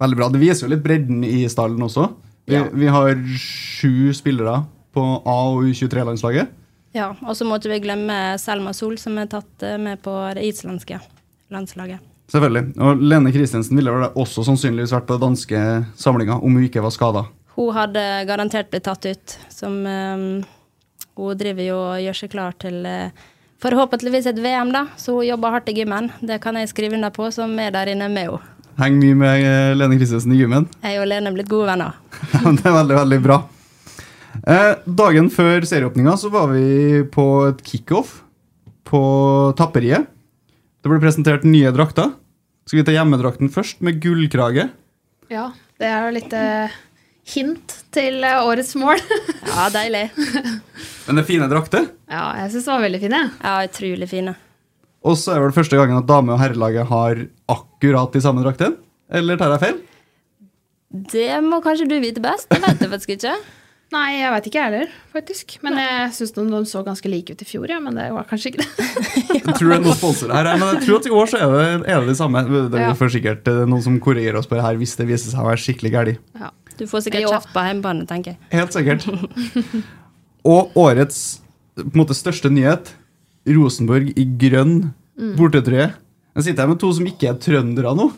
veldig 0.00 0.16
bra. 0.18 0.28
Det 0.28 0.40
viser 0.42 0.66
jo 0.66 0.74
litt 0.74 0.82
bredden 0.84 1.24
i 1.24 1.44
stallen 1.48 1.80
også. 1.86 2.10
Vi, 2.46 2.54
Ja. 2.58 2.64
vi 2.72 2.86
har 2.92 3.14
sju 3.40 4.12
spillere 4.12 4.66
på 4.92 5.00
A- 5.24 5.54
og 5.54 5.64
U23-landslaget. 5.64 6.48
Ja, 6.94 7.14
Og 7.26 7.34
så 7.34 7.44
måtte 7.48 7.68
vi 7.72 7.80
glemme 7.80 8.38
Selma 8.38 8.72
Sol, 8.72 8.96
som 8.98 9.16
er 9.18 9.26
tatt 9.26 9.62
eh, 9.62 9.78
med 9.78 10.02
på 10.02 10.12
det 10.34 10.44
islandske 10.44 11.00
landslaget. 11.50 11.98
Selvfølgelig. 12.30 12.76
Og 12.80 13.00
Lene 13.02 13.32
Kristiansen 13.32 13.76
ville 13.76 13.90
vel 13.92 14.10
også 14.14 14.44
sannsynligvis 14.44 14.92
vært 14.92 15.06
på 15.08 15.16
den 15.18 15.30
danske 15.32 15.58
samlinga 15.96 16.36
om 16.42 16.54
hun 16.54 16.64
ikke 16.68 16.82
var 16.84 16.90
skada. 16.94 17.24
Hun 17.54 17.70
hadde 17.76 18.02
garantert 18.28 18.70
blitt 18.72 18.86
tatt 18.88 19.06
ut, 19.06 19.36
som 19.52 19.78
eh, 19.86 20.24
Hun 21.14 21.38
driver 21.38 21.62
jo 21.62 21.78
og 21.78 22.02
gjør 22.02 22.18
seg 22.18 22.32
klar 22.32 22.56
til 22.58 22.80
eh, 22.88 23.24
forhåpentligvis 23.62 24.26
et 24.32 24.40
VM, 24.42 24.72
da, 24.74 24.88
så 25.00 25.20
hun 25.20 25.28
jobber 25.28 25.54
hardt 25.54 25.70
i 25.70 25.76
gymmen. 25.78 26.10
Det 26.20 26.40
kan 26.42 26.58
jeg 26.58 26.72
skrive 26.72 26.98
under 26.98 27.14
på, 27.14 27.30
som 27.32 27.54
er 27.62 27.72
der 27.74 27.94
inne 27.94 28.10
med 28.12 28.28
henne. 28.28 28.50
Henger 28.74 28.98
mye 28.98 29.16
med 29.20 29.44
eh, 29.46 29.72
Lene 29.78 29.96
Christensen 30.00 30.34
i 30.34 30.40
gymmen. 30.40 30.66
Jeg 30.82 30.98
og 30.98 31.06
Lene 31.06 31.30
er 31.30 31.36
blitt 31.36 31.50
gode 31.50 31.68
venner. 31.70 31.94
det 32.58 32.66
er 32.66 32.74
veldig, 32.74 32.96
veldig 32.98 33.18
bra. 33.22 33.36
Eh, 34.42 34.72
dagen 34.98 35.30
før 35.30 35.62
serieåpninga 35.68 36.16
så 36.18 36.30
var 36.34 36.50
vi 36.50 37.04
på 37.14 37.26
et 37.52 37.62
kickoff 37.62 38.16
på 38.88 39.02
Tapperiet. 39.58 40.10
Det 40.82 40.90
ble 40.90 40.98
presentert 41.00 41.46
nye 41.46 41.70
drakter. 41.72 42.10
Skal 42.66 42.80
vi 42.80 42.86
ta 42.88 42.96
hjemmedrakten 42.96 43.52
først, 43.52 43.78
med 43.84 44.02
gullkrage? 44.02 44.66
Ja, 45.30 45.52
det 45.80 45.88
er 45.88 46.08
jo 46.08 46.16
litt 46.16 46.34
eh, 46.36 46.74
hint 47.24 47.74
til 47.94 48.20
eh, 48.26 48.40
årets 48.44 48.74
mål. 48.80 49.00
Ja, 49.54 49.68
deilig. 49.70 50.08
Men 51.06 51.14
det 51.18 51.22
er 51.22 51.28
fine 51.28 51.46
drakter. 51.50 51.84
ja, 52.10 52.22
jeg 52.40 52.50
syns 52.54 52.64
det 52.66 52.72
var 52.72 52.82
veldig 52.82 53.00
fine. 53.04 53.20
Ja, 53.44 53.52
utrolig 53.68 54.08
fine. 54.10 54.32
Og 55.04 55.18
så 55.20 55.34
er 55.34 55.38
det 55.42 55.44
vel 55.50 55.56
første 55.58 55.76
gangen 55.78 55.98
at 56.00 56.06
dame- 56.08 56.32
og 56.34 56.40
herrelaget 56.40 56.88
har 56.88 57.20
akkurat 57.52 58.14
de 58.16 58.22
samme 58.24 58.42
draktene? 58.42 58.78
Eller 59.14 59.36
tar 59.38 59.52
jeg 59.54 59.62
feil? 59.66 59.76
Det 61.12 61.28
må 61.44 61.58
kanskje 61.64 61.86
du 61.90 61.96
vite 62.02 62.22
best. 62.24 62.48
Det 62.50 62.62
vet 62.64 62.80
jeg 62.82 62.90
faktisk 62.96 63.12
ikke. 63.18 63.34
Nei, 63.94 64.06
jeg 64.16 64.30
veit 64.32 64.46
ikke 64.48 64.58
jeg 64.58 64.70
heller, 64.72 64.92
faktisk. 65.14 65.52
Men 65.62 65.76
jeg 65.78 66.06
syns 66.16 66.32
de, 66.34 66.44
de 66.50 66.60
så 66.66 66.80
ganske 66.86 67.10
like 67.12 67.34
ut 67.36 67.42
i 67.44 67.46
fjor, 67.46 67.68
ja. 67.70 67.76
Men 67.84 67.94
det 68.00 68.08
var 68.16 68.26
kanskje 68.26 68.50
ikke 68.54 68.64
det. 68.64 68.86
Jeg 69.44 69.54
tror 69.58 69.68
det 69.70 69.76
er 69.76 69.82
noen 69.84 69.96
sponsorer 69.98 70.34
her, 70.38 70.48
men 70.56 70.70
jeg 70.72 70.86
tror 70.86 70.96
at 71.02 71.06
i 71.06 71.10
år 71.12 71.28
så 71.28 71.38
er 71.44 71.50
det, 71.52 71.64
er 71.92 71.98
det 72.00 72.08
de 72.08 72.14
samme. 72.16 72.40
Det 72.48 72.78
er 72.80 72.84
Ja. 72.88 72.92
for 72.96 73.12
sikkert 73.12 73.48
eh, 73.50 73.58
noen 73.68 73.82
som 73.84 73.98
korrigerer 74.02 74.38
oss 74.40 74.48
på 74.48 74.56
det 74.56 74.62
her 74.64 74.78
hvis 74.80 74.94
det 74.96 75.04
viser 75.10 75.34
seg 75.34 75.42
å 75.42 75.48
være 75.50 75.60
skikkelig 75.60 75.90
galt. 75.92 76.22
Ja. 76.40 76.48
Du 76.78 76.86
får 76.90 77.06
sikkert 77.06 77.28
kjeft 77.30 77.52
på 77.54 77.62
hjemmebane, 77.68 78.06
tenker 78.10 78.34
jeg. 78.34 78.40
Helt 78.54 78.74
sikkert. 78.74 79.06
Og 80.44 80.74
årets 80.76 81.20
på 81.78 81.88
en 81.88 82.00
måte, 82.02 82.14
største 82.14 82.50
nyhet 82.52 82.92
Rosenborg 83.50 84.12
i 84.18 84.24
grønn 84.40 84.92
bortetrøye. 85.38 85.90
Jeg 86.34 86.46
sitter 86.46 86.64
her 86.64 86.70
med 86.72 86.80
to 86.82 86.90
som 86.94 87.06
ikke 87.08 87.30
er 87.30 87.40
trøndere 87.42 87.94
nå. 87.98 88.10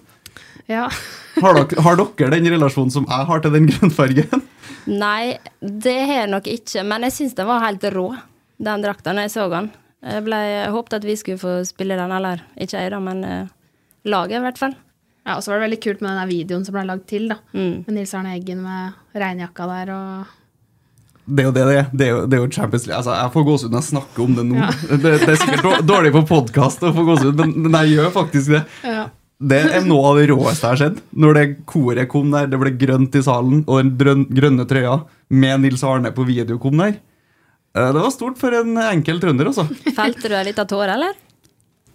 ja. 0.73 0.89
Har 1.37 1.53
dere, 1.53 1.83
har 1.85 1.99
dere 2.01 2.31
den 2.33 2.49
relasjonen 2.49 2.93
som 2.95 3.05
jeg 3.05 3.27
har 3.29 3.43
til 3.45 3.53
den 3.53 3.67
grønnfargen? 3.69 4.45
Nei, 4.89 5.37
det 5.61 5.97
har 6.09 6.23
jeg 6.23 6.31
nok 6.33 6.47
ikke, 6.49 6.85
men 6.87 7.05
jeg 7.05 7.13
syns 7.17 7.35
den 7.37 7.49
var 7.51 7.61
helt 7.65 7.85
rå, 7.93 8.07
den 8.63 8.85
drakta, 8.85 9.13
når 9.13 9.27
jeg 9.27 9.35
så 9.35 9.45
den. 9.53 9.69
Jeg, 10.07 10.25
ble, 10.25 10.39
jeg 10.49 10.73
håpet 10.73 10.97
at 10.97 11.05
vi 11.05 11.17
skulle 11.21 11.43
få 11.43 11.59
spille 11.69 11.99
den, 11.99 12.15
eller 12.17 12.41
ikke 12.57 12.81
jeg, 12.81 12.93
da, 12.95 13.01
men 13.05 13.21
eh, 13.27 13.53
laget, 14.09 14.39
i 14.39 14.45
hvert 14.47 14.61
fall. 14.63 14.77
Ja, 15.27 15.37
Og 15.37 15.43
så 15.43 15.51
var 15.51 15.59
det 15.61 15.67
veldig 15.67 15.81
kult 15.83 16.03
med 16.05 16.15
den 16.21 16.29
videoen 16.31 16.65
som 16.67 16.77
ble 16.77 16.85
lagd 16.87 17.07
til, 17.11 17.29
da. 17.33 17.41
Mm. 17.53 17.85
Med 17.87 17.95
Nils 17.97 18.15
Arne 18.15 18.35
Eggen 18.37 18.61
med 18.63 18.93
regnjakka 19.19 19.67
der 19.73 19.91
og 19.97 20.35
Det 21.27 21.43
er 21.43 21.49
jo 21.49 21.53
det 21.57 21.65
det 21.67 21.77
er. 21.81 21.87
Det 21.91 22.07
er 22.07 22.11
jo, 22.13 22.19
det 22.31 22.39
er 22.39 22.43
jo 22.45 22.51
Champions 22.55 22.87
League. 22.87 22.99
Altså, 23.01 23.15
jeg 23.19 23.33
får 23.35 23.47
gåsehud 23.49 23.73
når 23.75 23.81
jeg 23.83 23.89
snakker 23.91 24.23
om 24.23 24.37
det 24.39 24.45
nå. 24.47 24.69
Det, 25.03 25.13
det 25.25 25.33
er 25.35 25.41
sikkert 25.43 25.87
dårlig 25.89 26.13
på 26.15 26.23
podkast 26.31 26.85
å 26.87 26.93
få 26.95 27.07
gåsehud, 27.09 27.41
men, 27.43 27.55
men 27.67 27.79
jeg 27.83 27.97
gjør 27.97 28.13
faktisk 28.15 28.53
det. 28.55 28.63
Ja. 28.87 29.07
Det 29.37 29.59
er 29.69 29.83
noe 29.85 30.13
av 30.13 30.17
det 30.21 30.29
råeste 30.31 30.63
jeg 30.65 30.71
har 30.71 30.79
sett. 30.81 31.01
Når 31.13 31.35
det 31.37 31.45
koret 31.69 32.09
kom 32.09 32.31
der, 32.33 32.47
det 32.49 32.57
ble 32.63 32.71
grønt 32.81 33.19
i 33.19 33.25
salen, 33.27 33.65
og 33.67 33.83
den 33.99 34.23
grønne 34.33 34.65
trøya 34.71 34.95
med 35.29 35.61
Nils 35.67 35.83
Arne 35.85 36.15
på 36.17 36.25
video 36.31 36.57
kom 36.63 36.79
der. 36.81 36.95
Eh, 37.77 37.91
Det 37.93 38.01
var 38.07 38.15
stort 38.15 38.39
for 38.41 38.55
en 38.57 38.79
enkel 38.87 39.19
trønder, 39.21 39.51
altså. 39.51 39.67
Felte 39.99 40.31
du 40.31 40.39
litt 40.47 40.63
av 40.63 40.71
tåre, 40.71 40.95
eller? 40.95 41.19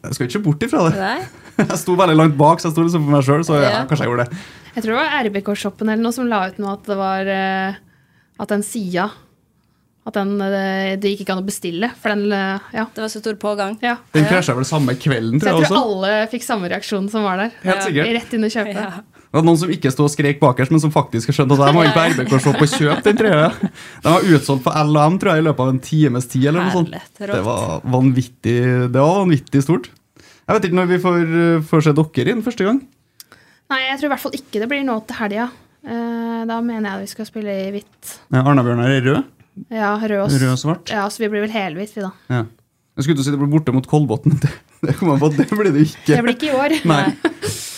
Jeg 0.04 0.18
skal 0.18 0.28
ikke 0.28 0.36
se 0.38 0.44
bort 0.44 0.68
ifra 0.68 0.84
det. 0.90 1.00
Nei? 1.00 1.51
Jeg 1.72 1.80
sto 1.82 1.96
veldig 2.00 2.18
langt 2.20 2.38
bak, 2.40 2.60
så 2.62 2.70
jeg 2.70 2.76
sto 2.76 2.86
liksom 2.88 3.06
for 3.08 3.16
meg 3.16 3.26
sjøl, 3.28 3.44
så 3.48 3.58
ja, 3.62 3.70
Ja. 3.70 3.82
kanskje 3.90 4.06
jeg 4.06 4.12
gjorde 4.14 4.26
det. 4.28 4.38
Jeg 4.76 4.84
tror 4.86 4.94
det 4.96 5.02
var 5.02 5.18
RBK-shoppen 5.28 5.90
eller 5.92 6.04
noe 6.06 6.16
som 6.16 6.30
la 6.32 6.46
ut 6.48 6.58
noe 6.64 6.74
at 6.78 6.88
det 6.88 6.96
var 6.98 7.28
eh, 7.28 7.76
At 8.40 8.48
den 8.54 8.64
sida 8.64 9.10
At 10.08 10.16
den 10.16 10.32
eh, 10.42 10.96
Det 10.98 11.12
gikk 11.12 11.26
ikke 11.26 11.36
an 11.36 11.42
å 11.44 11.46
bestille, 11.46 11.90
for 12.02 12.14
den 12.16 12.32
eh, 12.32 12.70
Ja. 12.74 12.86
Det 12.96 13.04
var 13.04 13.12
så 13.12 13.20
stor 13.22 13.36
pågang. 13.42 13.76
ja. 13.84 13.98
Den 14.16 14.26
krasja 14.30 14.56
vel 14.58 14.66
samme 14.66 14.96
kvelden, 14.98 15.42
tror 15.44 15.52
jeg 15.52 15.60
også? 15.60 15.68
jeg 15.68 15.76
tror 15.76 15.92
alle 15.92 16.28
fikk 16.32 16.46
samme 16.48 16.72
reaksjon 16.72 17.10
som 17.12 17.24
var 17.28 17.38
der. 17.44 17.52
Helt 17.68 17.84
sikkert. 17.86 18.14
Rett 18.18 18.34
inn 18.40 18.48
og 18.48 18.56
kjøpe. 18.56 18.78
Ja. 18.80 19.04
Det 19.32 19.40
var 19.40 19.46
noen 19.48 19.60
som 19.62 19.70
ikke 19.72 19.92
sto 19.94 20.04
og 20.04 20.12
skrek 20.12 20.42
bakerst, 20.42 20.72
men 20.76 20.82
som 20.84 20.92
faktisk 20.92 21.30
har 21.32 21.38
skjønt 21.38 21.54
at 21.56 21.62
de 21.62 21.72
må 21.78 21.84
inn 21.88 21.94
på 21.96 22.02
RBK 22.16 22.34
og 22.36 22.42
se 22.44 22.52
på 22.58 22.66
kjøp 22.74 23.06
den 23.06 23.20
trøya. 23.22 23.46
Den 24.04 24.12
var 24.18 24.26
utsolgt 24.28 24.66
for 24.66 24.76
LM 24.90 25.20
tror 25.22 25.32
jeg, 25.32 25.44
i 25.44 25.46
løpet 25.48 25.64
av 25.64 25.70
en 25.72 25.80
times 25.86 26.28
tid. 26.34 26.48
eller 26.50 26.66
noe 26.66 26.74
sånt. 26.76 26.98
Det 27.22 27.44
var 27.46 27.80
vanvittig, 27.94 28.58
det 28.92 29.00
var 29.00 29.22
vanvittig 29.22 29.64
stort. 29.64 29.88
Jeg 30.48 30.58
vet 30.58 30.68
ikke 30.68 30.80
når 30.80 30.90
vi 30.90 31.02
får, 31.04 31.20
får 31.70 31.84
se 31.86 31.94
dere 31.98 32.34
inn 32.34 32.46
første 32.46 32.66
gang. 32.68 32.80
Nei, 33.72 33.82
jeg 33.88 34.00
tror 34.00 34.10
i 34.10 34.12
hvert 34.12 34.24
fall 34.26 34.36
ikke 34.36 34.62
det 34.64 34.68
blir 34.72 34.82
nå 34.88 34.98
til 35.08 35.20
helga. 35.22 35.46
Eh, 35.82 36.42
da 36.50 36.58
mener 36.62 36.90
jeg 36.90 36.94
at 36.98 37.04
vi 37.06 37.12
skal 37.14 37.28
spille 37.30 37.54
i 37.68 37.70
hvitt. 37.74 38.16
Ja, 38.34 38.42
Arna-Bjørnar 38.44 38.92
er 38.92 39.06
rød. 39.06 39.30
Ja, 39.72 39.94
rød 40.00 40.18
og, 40.26 40.34
Rød 40.34 40.50
og 40.54 40.60
svart. 40.60 40.92
Ja, 40.94 41.06
så 41.12 41.24
vi 41.24 41.30
blir 41.32 41.46
vel 41.46 41.54
helhvitt, 41.54 41.94
vi 41.96 42.04
da. 42.04 42.12
Ja. 42.32 42.42
Jeg 42.98 43.06
skulle 43.06 43.18
til 43.18 43.24
å 43.24 43.28
si 43.30 43.34
det 43.34 43.40
blir 43.40 43.52
borte 43.52 43.74
mot 43.76 43.88
Kolbotn. 43.88 44.36
Det, 44.42 44.52
det, 44.84 44.98
det 45.38 45.48
blir 45.56 45.72
det 45.72 45.86
ikke. 45.88 46.10
Det 46.12 46.20
blir 46.26 46.36
ikke 46.36 46.50
i 46.52 46.58
år. 46.58 46.76
Nei. 46.92 47.06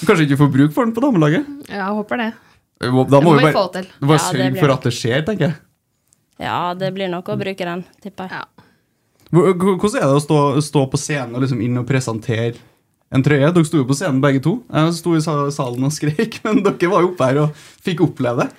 Kanskje 0.04 0.26
ikke 0.28 0.40
får 0.42 0.52
bruk 0.58 0.74
for 0.76 0.88
den 0.88 0.96
på 0.96 1.04
damelaget. 1.06 1.48
Ja, 1.70 1.86
jeg 1.86 2.00
håper 2.00 2.24
det. 2.24 2.32
Da 2.84 2.90
må, 2.92 3.06
Det 3.08 3.22
må 3.24 3.36
vi 3.38 3.46
bare, 3.46 3.54
få 3.56 3.68
til. 3.78 3.86
det 3.88 4.10
bare 4.10 4.20
Ja, 4.20 4.26
sørge 4.26 4.60
for 4.60 4.74
at 4.74 4.88
det 4.90 4.94
skjer, 4.98 5.22
tenker 5.28 5.46
jeg. 5.48 5.60
Ja, 6.44 6.58
det 6.76 6.90
blir 6.96 7.12
nok 7.14 7.30
å 7.32 7.38
bruke 7.40 7.68
den, 7.70 7.86
tipper 8.04 8.28
jeg. 8.28 8.42
Ja. 8.42 8.68
Hvor- 9.34 9.54
hvor- 9.58 9.78
Hvordan 9.82 9.98
er 10.04 10.08
det 10.12 10.20
å 10.20 10.26
stå, 10.28 10.40
stå 10.62 10.84
på 10.92 11.00
scenen 11.02 11.34
og 11.36 11.42
liksom 11.42 11.62
inn 11.66 11.78
og 11.82 11.88
presentere 11.90 12.56
en 13.12 13.24
trøye? 13.26 13.50
Dere 13.54 13.66
sto 13.66 13.78
jo 13.82 13.86
på 13.90 13.96
scenen 13.98 14.22
begge 14.22 14.42
to. 14.46 14.60
Jeg 14.72 14.94
sto 14.94 15.16
i 15.18 15.22
salen 15.26 15.84
og 15.88 15.92
skrek, 15.96 16.38
men 16.46 16.62
dere 16.64 16.90
var 16.92 17.02
jo 17.02 17.10
oppe 17.14 17.26
her 17.32 17.42
og 17.48 17.58
fikk 17.84 18.04
oppleve 18.06 18.46
det. 18.46 18.52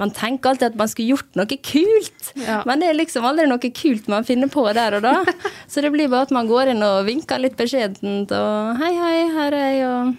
Man 0.00 0.10
tenker 0.16 0.48
alltid 0.54 0.70
at 0.70 0.76
man 0.80 0.88
skulle 0.88 1.10
gjort 1.12 1.34
noe 1.36 1.44
kult, 1.60 2.30
Ja. 2.40 2.62
men 2.64 2.80
det 2.80 2.88
er 2.88 2.94
liksom 2.96 3.26
aldri 3.28 3.44
noe 3.50 3.58
kult 3.60 4.06
man 4.08 4.24
finner 4.24 4.48
på 4.48 4.64
der 4.72 4.94
og 4.96 5.02
da. 5.04 5.16
Så 5.68 5.82
det 5.84 5.90
blir 5.92 6.08
bare 6.08 6.22
at 6.22 6.30
man 6.32 6.48
går 6.48 6.70
inn 6.72 6.80
og 6.86 7.04
vinker 7.04 7.38
litt 7.42 7.58
beskjedent 7.58 8.32
og 8.32 8.78
hei, 8.80 8.94
hei, 8.96 9.18
her 9.34 9.52
er 9.52 9.66
jeg, 9.74 9.84
og, 9.90 10.14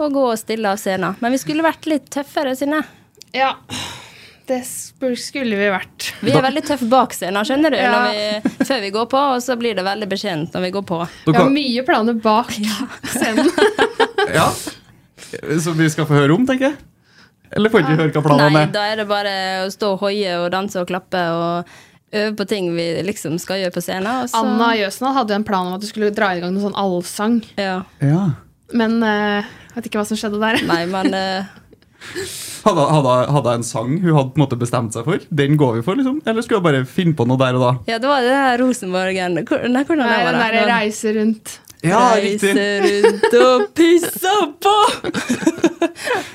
og 0.00 0.12
gå 0.16 0.24
og 0.32 0.38
stille 0.40 0.72
av 0.72 0.80
scenen. 0.82 1.14
Men 1.20 1.30
vi 1.36 1.38
skulle 1.38 1.62
vært 1.62 1.86
litt 1.86 2.08
tøffere, 2.10 2.56
Synne. 2.58 2.82
ja. 3.36 3.52
Det 4.50 4.60
skulle 4.66 5.54
vi 5.54 5.68
vært. 5.70 6.08
Vi 6.24 6.32
er 6.34 6.42
veldig 6.42 6.62
tøffe 6.66 6.88
bak 6.90 7.14
scenen, 7.14 7.44
skjønner 7.46 7.70
du, 7.70 7.78
Ja. 7.78 7.90
når 7.94 8.10
vi, 8.10 8.66
før 8.66 8.80
vi 8.82 8.90
går 8.96 9.06
på, 9.12 9.20
og 9.36 9.42
så 9.44 9.54
blir 9.60 9.76
det 9.78 9.84
veldig 9.86 10.08
beskjedent 10.10 10.56
når 10.56 10.64
vi 10.66 10.70
går 10.74 10.86
på. 10.88 10.98
Vi 11.28 11.36
har 11.36 11.52
mye 11.54 11.84
planer 11.86 12.18
bak 12.18 12.50
scenen. 13.14 13.50
ja. 14.38 14.48
Som 15.62 15.78
vi 15.78 15.86
skal 15.92 16.08
få 16.08 16.18
høre 16.18 16.34
om, 16.34 16.48
tenker 16.48 16.72
jeg. 16.72 16.80
Eller 17.54 17.70
får 17.70 17.84
ikke 17.84 17.98
høre 17.98 18.12
hva 18.14 18.24
planene 18.26 18.50
Nei, 18.54 18.64
er. 18.66 18.74
da 18.74 18.82
er 18.86 19.00
det 19.00 19.06
bare 19.10 19.36
å 19.64 19.70
stå 19.74 19.94
og 19.96 20.04
hoie 20.04 20.34
og 20.38 20.50
danse 20.54 20.78
og 20.82 20.90
klappe 20.90 21.22
og 21.34 21.70
øve 22.14 22.34
på 22.38 22.46
ting 22.50 22.68
vi 22.74 22.86
liksom 23.06 23.38
skal 23.42 23.62
gjøre 23.62 23.74
på 23.74 23.82
scenen. 23.86 24.10
Og 24.24 24.30
så, 24.30 24.42
Anna 24.42 24.72
Jøsendal 24.78 25.16
hadde 25.18 25.34
jo 25.34 25.40
en 25.40 25.46
plan 25.46 25.70
om 25.70 25.78
at 25.78 25.82
du 25.82 25.88
skulle 25.90 26.12
dra 26.14 26.32
i 26.34 26.42
gang 26.42 26.54
noen 26.54 26.68
sånn 26.68 26.78
allsang. 26.78 27.40
Ja. 27.58 27.80
Ja. 28.02 28.28
Men 28.74 28.98
uh, 29.02 29.46
vet 29.76 29.90
ikke 29.90 30.02
hva 30.02 30.06
som 30.06 30.18
skjedde 30.18 30.42
der. 30.42 30.60
Nei, 30.66 30.84
men 30.90 31.14
eh, 31.14 31.50
Hadde, 32.60 32.84
hadde, 32.92 33.14
hadde 33.32 33.52
en 33.56 33.64
sang 33.64 33.94
hun 34.02 34.12
hadde 34.12 34.32
på 34.34 34.40
en 34.40 34.44
måte 34.44 34.58
bestemt 34.60 34.96
seg 34.96 35.06
for? 35.08 35.22
Den 35.32 35.56
går 35.60 35.78
vi 35.78 35.84
for, 35.86 35.96
liksom? 35.96 36.20
Eller 36.28 36.44
skulle 36.44 36.60
hun 36.60 36.66
bare 36.68 36.84
finne 36.88 37.16
på 37.16 37.26
noe 37.28 37.40
der 37.40 37.56
og 37.56 37.64
da? 37.64 37.72
Ja, 37.88 37.98
det 38.02 38.10
var 38.10 38.24
det 38.24 38.36
her 38.36 38.60
Rosenborgen 38.60 39.40
Hvor- 39.48 39.66
Nei, 39.68 39.84
hvordan 39.88 40.04
Nei, 40.06 40.16
det 40.16 40.26
var 40.26 40.36
den 40.36 40.44
derre 40.44 40.64
reise 40.68 41.14
rundt. 41.16 41.54
Ja! 41.80 42.00
Reise 42.20 42.66
rundt 42.84 43.36
og 43.40 43.62
pisse 43.76 44.34
på! 44.60 44.74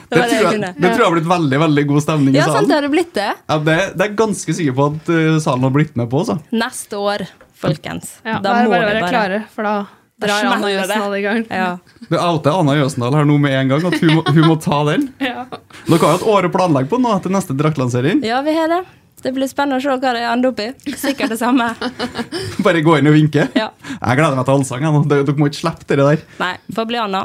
det 0.09 0.15
Det 0.15 0.23
tror 0.31 0.47
jeg 0.49 0.61
det 0.61 0.89
tror 0.89 1.03
jeg 1.03 1.05
har 1.05 1.15
blitt 1.17 1.29
veldig 1.29 1.59
veldig 1.65 1.83
god 1.91 2.05
stemning 2.07 2.33
i 2.33 2.39
Ja, 2.39 2.47
sant, 2.49 2.69
det 2.71 2.79
hadde 2.79 2.89
blitt 2.93 3.13
det. 3.17 3.27
Ja, 3.45 3.59
det, 3.59 3.77
det 3.93 4.07
er 4.07 4.09
jeg 4.09 4.17
ganske 4.23 4.57
sikker 4.57 4.77
på 4.79 4.87
at 4.93 5.13
uh, 5.13 5.37
salen 5.43 5.67
har 5.67 5.75
blitt 5.75 5.93
med 5.99 6.09
på. 6.09 6.23
Så. 6.25 6.39
Neste 6.55 6.97
år, 6.97 7.27
folkens. 7.61 8.17
Ja, 8.25 8.39
da 8.41 8.57
må 8.63 8.73
bare 8.73 8.87
det 8.87 8.89
være 8.89 9.05
bare 9.05 9.13
klare, 9.13 9.43
for 9.53 9.69
Da 9.69 9.75
drar 10.21 10.47
Anna. 10.47 10.69
Jøsendal 10.71 11.15
i 11.17 11.21
gang. 11.25 11.45
Ja. 11.49 11.69
Det 12.09 12.19
outer 12.21 12.59
Anna 12.59 12.75
Jøsendal 12.77 13.17
her 13.17 13.25
nå 13.27 13.37
med 13.41 13.55
en 13.59 13.73
gang, 13.73 13.87
at 13.89 13.97
hun 14.01 14.13
må, 14.19 14.23
hun 14.27 14.45
må 14.47 14.59
ta 14.61 14.83
den. 14.91 15.09
Ja. 15.25 15.47
Dere 15.87 15.99
har 16.01 16.13
jo 16.15 16.19
et 16.19 16.27
år 16.35 16.47
å 16.47 16.53
planlegge 16.53 16.89
på 16.91 16.99
nå 17.01 17.11
etter 17.17 17.33
neste 17.33 17.55
draktlansering. 17.57 18.23
ja, 18.25 18.39
vi 18.45 18.53
har 18.55 18.71
det. 18.71 18.83
Det 19.25 19.31
blir 19.33 19.49
spennende 19.49 19.79
å 19.79 19.81
se 19.81 19.89
hva 19.89 20.11
det 20.13 20.21
ender 20.29 20.51
opp 20.51 20.59
i. 20.61 20.67
Sikkert 21.01 21.31
det 21.33 21.39
samme. 21.39 21.71
Bare 22.65 22.83
gå 22.85 22.99
inn 22.99 23.09
og 23.09 23.15
vinke. 23.15 23.47
Ja. 23.57 23.71
Jeg 23.95 24.19
gleder 24.19 24.37
meg 24.37 24.45
til 24.45 24.59
allsang. 24.59 24.85
Dere 25.09 25.33
må 25.39 25.47
ikke 25.49 25.63
slippe 25.63 25.87
det 25.97 26.05
der. 26.05 26.21
Nei, 26.43 26.51
får 26.77 26.87
bli 26.91 26.99
Anna. 27.01 27.23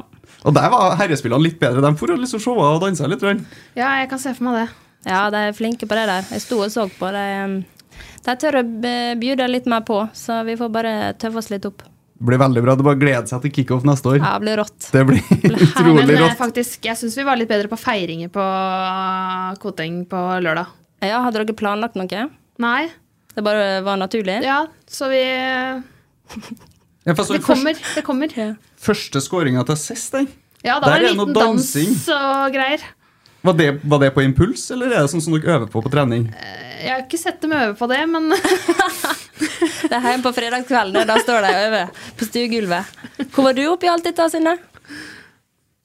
Og 0.49 0.55
der 0.57 0.71
var 0.73 0.95
herrespillene 0.97 1.45
litt 1.45 1.59
bedre. 1.61 1.83
De 1.85 1.91
får 2.01 2.15
liksom 2.23 2.41
se 2.41 2.55
og 2.55 2.81
danse 2.81 3.11
litt. 3.11 3.21
grann. 3.21 3.43
ja, 3.77 3.91
jeg 4.01 4.09
kan 4.09 4.23
se 4.23 4.33
for 4.39 4.49
meg 4.49 4.63
det. 4.63 4.69
Ja, 5.11 5.27
de 5.33 5.43
er 5.51 5.57
flinke 5.57 5.85
på 5.89 5.99
det 5.99 6.07
der. 6.09 6.25
Jeg 6.33 6.45
sto 6.47 6.63
og 6.65 6.73
så 6.73 6.87
på. 6.89 7.13
De, 7.13 7.27
um, 7.45 7.59
de 8.25 8.37
tør 8.41 8.63
å 8.63 8.65
bjude 9.21 9.49
litt 9.53 9.69
mer 9.69 9.85
på, 9.85 10.01
så 10.17 10.41
vi 10.49 10.57
får 10.57 10.73
bare 10.73 10.95
tøffe 11.21 11.43
oss 11.43 11.53
litt 11.53 11.69
opp. 11.69 11.85
Det 12.21 12.27
blir 12.29 12.37
veldig 12.37 12.61
bra. 12.61 12.75
Det 12.77 12.85
bare 12.85 12.99
gleder 13.01 13.29
seg 13.31 13.41
til 13.47 13.53
kickoff 13.57 13.85
neste 13.89 14.11
år. 14.11 14.19
Ja, 14.21 14.35
det 14.37 14.45
blir 14.45 14.59
rått. 14.61 14.89
Det 14.93 15.05
blir 15.09 15.23
utrolig 15.67 16.19
rått. 16.21 16.35
faktisk, 16.37 16.83
jeg 16.85 16.99
syns 17.01 17.17
vi 17.17 17.25
var 17.25 17.39
litt 17.41 17.49
bedre 17.49 17.71
på 17.73 17.79
feiringer 17.81 18.29
på 18.35 18.45
Koteng 19.63 20.03
på 20.11 20.21
lørdag. 20.45 20.69
Ja, 21.01 21.23
Hadde 21.25 21.41
dere 21.41 21.57
planlagt 21.57 21.97
noe? 21.97 22.27
Nei. 22.61 22.91
Det 23.33 23.45
bare 23.47 23.81
var 23.87 23.97
naturlig? 23.97 24.37
Ja, 24.45 24.67
så 24.85 25.09
vi 25.09 25.23
Ja, 25.25 27.15
for 27.15 27.25
så 27.25 27.39
Det 27.39 27.43
kommer. 27.47 27.81
Det 27.95 28.05
kommer. 28.05 28.37
Første 28.77 29.23
skåringa 29.25 29.65
til 29.71 29.81
sist, 29.81 30.13
den. 30.13 30.29
Ja, 30.61 30.77
Der 30.77 30.85
da 30.85 30.91
var 30.93 31.01
det 31.01 31.11
en 31.15 31.23
liten 31.23 31.33
dans 31.33 32.09
og 32.13 32.53
greier. 32.53 32.85
Var 33.43 33.55
det, 33.57 33.69
var 33.89 33.99
det 34.03 34.11
på 34.15 34.23
impuls, 34.23 34.67
eller 34.75 34.93
er 34.93 35.01
det 35.07 35.11
sånn 35.15 35.23
som 35.25 35.33
dere 35.37 35.55
øver 35.57 35.69
på 35.73 35.81
på 35.83 35.91
trening? 35.93 36.27
Jeg 36.81 36.91
har 36.93 37.03
ikke 37.07 37.19
sett 37.21 37.41
dem 37.41 37.53
øve 37.57 37.75
på 37.79 37.87
det, 37.89 38.01
men 38.09 38.29
Det 39.91 39.97
er 39.97 40.05
hjemme 40.11 40.25
på 40.27 40.33
fredagskvelden, 40.37 41.07
da 41.09 41.17
står 41.23 41.47
de 41.47 41.53
og 41.55 41.63
øver 41.69 41.95
på 42.21 42.27
stuegulvet. 42.29 42.99
Hvor 43.33 43.47
var 43.49 43.57
du 43.57 43.63
oppi 43.71 43.89
alt 43.91 44.05
dette, 44.05 44.27
Synne? 44.33 44.57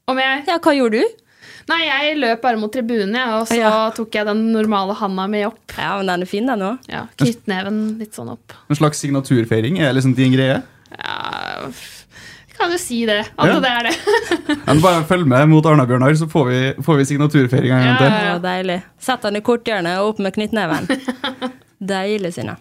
om 0.08 0.20
jeg 0.22 0.44
Ja, 0.46 0.60
hva 0.62 0.74
gjorde 0.76 1.00
du? 1.02 1.22
Nei, 1.66 1.80
jeg 1.88 2.18
løp 2.22 2.44
bare 2.44 2.60
mot 2.62 2.70
tribunen, 2.70 3.16
jeg, 3.18 3.30
og 3.40 3.48
så 3.50 3.56
Ja. 3.58 3.72
tok 3.96 4.14
jeg 4.14 4.28
den 4.28 4.44
normale 4.54 4.94
handa 5.00 5.26
mi 5.28 5.40
opp. 5.48 5.64
Ja, 5.80 5.96
men 5.98 6.06
den 6.12 6.22
er 6.22 6.30
fin, 6.30 6.46
den 6.46 6.62
òg. 6.62 6.78
Ja, 6.92 7.08
Knyttneven 7.18 7.98
litt 7.98 8.14
sånn 8.14 8.30
opp. 8.36 8.54
En 8.70 8.76
slags 8.78 9.00
signaturfeiring? 9.02 9.80
Er 9.80 9.90
det 9.90 9.96
liksom 10.04 10.14
din 10.16 10.36
greie? 10.36 10.60
Ja, 10.94 11.72
kan 12.58 12.72
jo 12.74 12.78
si 12.82 13.02
det. 13.08 13.20
At 13.38 13.48
Ja. 13.50 13.60
det 13.64 13.72
er 13.72 13.88
det. 13.90 13.96
Men 14.68 14.82
bare 14.84 15.04
følg 15.10 15.26
med 15.28 15.50
mot 15.52 15.66
Arna-Bjørnar, 15.66 16.16
så 16.20 16.28
får 16.32 16.46
vi, 16.50 16.60
får 16.84 16.98
vi 17.02 17.06
signaturfeiring 17.12 17.72
en 17.76 17.84
gang 17.86 17.98
til. 18.00 18.12
ja, 18.12 18.24
Ja, 18.34 18.38
deilig. 18.44 18.80
Sett 19.00 19.24
han 19.28 19.36
i 19.36 19.42
korthjørnet 19.46 20.00
og 20.02 20.14
opp 20.14 20.20
med 20.26 20.34
knyttneven. 20.38 20.88
Deilig, 21.96 22.34
Synne. 22.38 22.58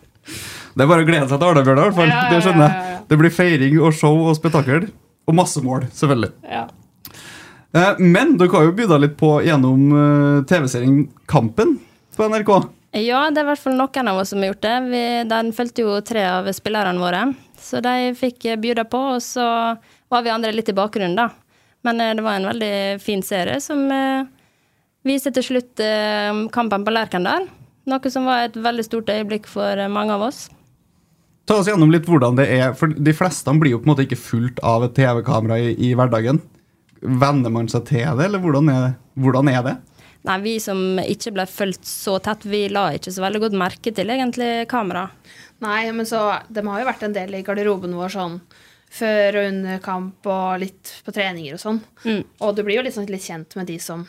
Det 0.74 0.82
er 0.82 0.90
bare 0.90 1.04
å 1.04 1.08
glede 1.08 1.28
seg 1.30 1.38
til 1.38 1.48
Arna-Bjørnar, 1.50 1.84
i 1.84 1.90
hvert 1.90 1.98
fall. 2.00 2.10
Ja, 2.10 2.22
ja, 2.24 2.30
Det 2.34 2.42
skjønner 2.44 2.66
jeg. 2.68 3.00
Det 3.08 3.18
blir 3.20 3.34
feiring 3.34 3.76
og 3.84 3.92
show 3.94 4.22
og 4.28 4.34
spetakkel. 4.38 4.88
Og 5.28 5.36
masse 5.38 5.60
mål, 5.64 5.86
selvfølgelig. 5.94 6.32
Ja. 6.50 6.64
Eh, 7.74 7.98
Men 7.98 8.36
dere 8.38 8.52
har 8.54 8.66
jo 8.68 8.74
bydd 8.76 8.92
litt 9.02 9.14
på 9.20 9.36
gjennom 9.46 9.84
eh, 9.98 10.42
TV-serien 10.50 11.04
Kampen 11.30 11.78
på 12.16 12.28
NRK. 12.30 12.50
Ja, 12.94 13.24
det 13.34 13.40
er 13.40 13.46
i 13.46 13.48
hvert 13.48 13.58
fall 13.64 13.74
noen 13.78 14.08
av 14.12 14.20
oss 14.20 14.30
som 14.30 14.42
har 14.44 14.52
gjort 14.52 14.62
det. 14.62 14.74
Vi, 14.92 15.00
den 15.30 15.48
fulgte 15.56 15.82
jo 15.82 15.96
tre 16.06 16.22
av 16.30 16.46
spillerne 16.54 17.00
våre, 17.02 17.24
så 17.64 17.80
de 17.84 18.12
fikk 18.18 18.46
bjuda 18.62 18.84
på. 18.88 19.00
Og 19.16 19.22
så 19.24 19.46
var 20.12 20.24
vi 20.24 20.32
andre 20.32 20.52
litt 20.54 20.70
i 20.70 20.76
bakgrunnen, 20.76 21.16
da. 21.18 21.30
Men 21.84 22.00
eh, 22.00 22.14
det 22.16 22.24
var 22.24 22.38
en 22.38 22.48
veldig 22.48 23.00
fin 23.02 23.22
serie 23.22 23.60
som 23.60 23.84
eh, 23.92 24.24
viste 25.04 25.32
til 25.36 25.48
slutt 25.50 25.84
eh, 25.84 26.32
kampen 26.52 26.84
på 26.86 26.94
Lerkendal. 26.94 27.48
Noe 27.84 28.12
som 28.12 28.28
var 28.28 28.46
et 28.46 28.56
veldig 28.56 28.86
stort 28.86 29.10
øyeblikk 29.12 29.48
for 29.50 29.80
mange 29.92 30.14
av 30.14 30.24
oss. 30.30 30.46
Ta 31.44 31.58
oss 31.60 31.68
gjennom 31.68 31.90
litt 31.92 32.06
hvordan 32.08 32.38
det 32.38 32.46
er, 32.48 32.70
for 32.72 32.88
de 32.88 33.12
fleste 33.12 33.52
blir 33.60 33.74
jo 33.74 33.82
på 33.82 33.84
en 33.84 33.92
måte 33.92 34.06
ikke 34.06 34.16
fulgt 34.16 34.62
av 34.64 34.86
et 34.86 34.94
TV-kamera 34.96 35.58
i, 35.60 35.74
i 35.76 35.90
hverdagen. 35.92 36.40
Venner 37.04 37.52
man 37.52 37.68
seg 37.68 37.84
til 37.90 38.06
det, 38.16 38.30
eller 38.30 38.40
hvordan 38.40 38.70
er, 38.72 38.86
hvordan 39.20 39.50
er 39.52 39.66
det? 39.66 39.74
Nei, 40.24 40.38
vi 40.40 40.54
som 40.62 40.96
ikke 41.02 41.34
ble 41.36 41.44
fulgt 41.44 41.84
så 41.84 42.16
tett, 42.24 42.46
vi 42.48 42.62
la 42.72 42.86
ikke 42.96 43.12
så 43.12 43.26
veldig 43.26 43.42
godt 43.42 43.58
merke 43.60 43.92
til 43.92 44.08
egentlig 44.14 44.64
kamera. 44.70 45.10
Nei, 45.64 45.80
men 45.96 46.06
så 46.08 46.20
De 46.52 46.64
har 46.66 46.82
jo 46.82 46.88
vært 46.88 47.04
en 47.06 47.16
del 47.16 47.38
i 47.38 47.42
garderoben 47.46 47.96
vår 47.96 48.14
sånn 48.14 48.38
før 48.94 49.40
og 49.40 49.48
under 49.48 49.80
kamp 49.82 50.28
og 50.30 50.60
litt 50.62 50.92
på 51.02 51.14
treninger 51.14 51.56
og 51.56 51.62
sånn. 51.62 51.80
Mm. 52.04 52.20
Og 52.46 52.52
du 52.54 52.62
blir 52.62 52.78
jo 52.78 52.92
sånn, 52.94 53.08
litt 53.10 53.24
kjent 53.26 53.56
med 53.58 53.66
de 53.66 53.80
som 53.82 54.04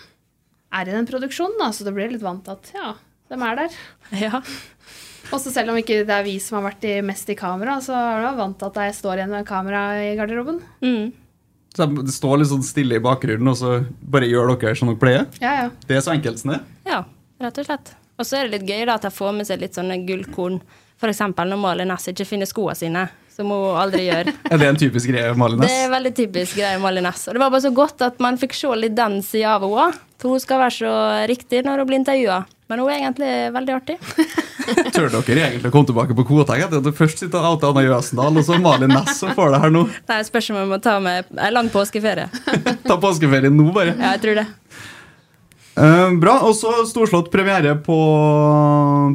er 0.76 0.90
i 0.90 0.94
den 0.94 1.08
produksjonen, 1.10 1.58
da, 1.58 1.72
så 1.74 1.88
du 1.88 1.90
blir 1.96 2.12
litt 2.12 2.22
vant 2.22 2.44
til 2.46 2.54
at 2.54 2.70
ja, 2.76 2.92
de 3.32 3.40
er 3.40 3.62
der. 3.64 3.80
Ja. 4.22 4.44
Og 5.34 5.42
så 5.42 5.50
selv 5.50 5.74
om 5.74 5.80
ikke 5.80 6.04
det 6.06 6.14
er 6.14 6.26
vi 6.28 6.36
som 6.44 6.60
har 6.60 6.68
vært 6.68 6.86
i, 6.86 7.00
mest 7.06 7.30
i 7.34 7.38
kamera, 7.40 7.80
så 7.82 7.96
er 7.98 8.28
du 8.28 8.38
vant 8.38 8.60
til 8.62 8.70
at 8.70 8.82
jeg 8.84 8.98
står 9.00 9.22
igjen 9.22 9.34
med 9.34 9.48
kamera 9.50 9.82
i 10.04 10.14
garderoben. 10.20 10.60
Mm. 10.86 11.14
Så 11.76 11.90
Det 11.98 12.14
står 12.14 12.40
litt 12.40 12.52
sånn 12.52 12.64
stille 12.64 13.00
i 13.00 13.04
bakgrunnen, 13.04 13.50
og 13.52 13.58
så 13.60 13.80
bare 14.00 14.30
gjør 14.30 14.54
dere 14.54 14.78
som 14.78 14.92
dere 14.92 15.02
pleier? 15.02 15.26
Ja, 15.42 15.56
ja. 15.64 15.68
Det 15.88 15.98
er 15.98 16.06
så 16.06 16.14
enkelt 16.14 16.40
som 16.40 16.54
det. 16.54 16.62
Ja, 16.88 17.02
rett 17.42 17.58
og 17.60 17.68
slett. 17.68 17.96
Og 18.16 18.28
så 18.28 18.38
er 18.38 18.46
det 18.46 18.60
litt 18.60 18.70
gøy 18.70 18.86
da 18.88 19.00
at 19.00 19.08
jeg 19.10 19.18
får 19.18 19.34
med 19.36 19.50
seg 19.50 19.66
litt 19.66 19.76
sånne 19.76 19.98
gullkorn. 20.08 20.62
F.eks. 21.02 21.22
når 21.36 21.60
Malin 21.60 21.92
Næss 21.92 22.10
ikke 22.12 22.28
finner 22.28 22.50
skoene 22.50 22.76
sine, 22.80 23.06
som 23.36 23.52
hun 23.52 23.76
aldri 23.80 24.06
gjør. 24.08 24.32
Er 24.52 24.62
det 24.62 24.72
en 24.72 24.80
typisk 24.80 25.12
greie, 25.12 25.34
Malin 25.38 25.60
Det 25.60 25.68
Næss? 25.68 25.84
er 25.84 25.94
veldig 25.94 26.14
typisk 26.22 26.58
greie 26.60 26.82
Malin 26.82 27.08
Næss. 27.10 27.28
Og 27.28 27.36
det 27.36 27.44
var 27.44 27.54
bare 27.54 27.66
så 27.68 27.74
godt 27.76 28.06
at 28.08 28.20
man 28.24 28.40
fikk 28.42 28.56
se 28.58 28.72
litt 28.80 28.96
den 28.98 29.22
sida 29.26 29.58
av 29.58 29.68
henne 29.68 29.88
òg. 29.88 30.02
For 30.22 30.32
hun 30.32 30.42
skal 30.42 30.62
være 30.64 30.78
så 30.80 30.94
riktig 31.30 31.66
når 31.68 31.84
hun 31.84 31.90
blir 31.92 32.00
intervjua. 32.02 32.46
Men 32.72 32.82
hun 32.82 32.90
er 32.90 33.02
egentlig 33.04 33.34
veldig 33.54 33.76
artig. 33.76 33.98
Tør 34.96 35.12
dere 35.12 35.44
egentlig 35.50 35.70
å 35.70 35.74
komme 35.74 35.90
tilbake 35.90 36.16
på 36.18 36.26
kvota 36.26 36.58
at 36.58 36.74
du 36.82 36.92
først 36.96 37.22
sitter 37.22 37.38
og 37.42 37.56
outer 37.56 37.72
Anna 37.74 37.84
Jøsendal, 37.86 38.40
og 38.40 38.46
så 38.48 38.58
Malin 38.62 38.94
Næss 38.94 39.20
som 39.22 39.34
får 39.38 39.54
det 39.54 39.62
her 39.66 39.74
nå? 39.74 39.84
Det 40.08 40.20
et 40.24 40.30
spørsmål 40.30 40.66
om 40.68 40.76
å 40.78 40.82
ta 40.82 40.96
med 41.04 41.30
en 41.36 41.54
lang 41.54 41.70
påskeferie. 41.74 42.30
Ta 42.88 42.98
påskeferie 43.02 43.52
nå, 43.54 43.68
bare. 43.76 43.94
Ja, 44.00 44.16
jeg 44.16 44.24
tror 44.24 44.40
det. 44.42 44.48
Uh, 45.76 46.16
bra. 46.22 46.40
Og 46.48 46.56
så 46.58 46.72
storslått 46.88 47.30
premiere 47.34 47.76
på 47.86 47.98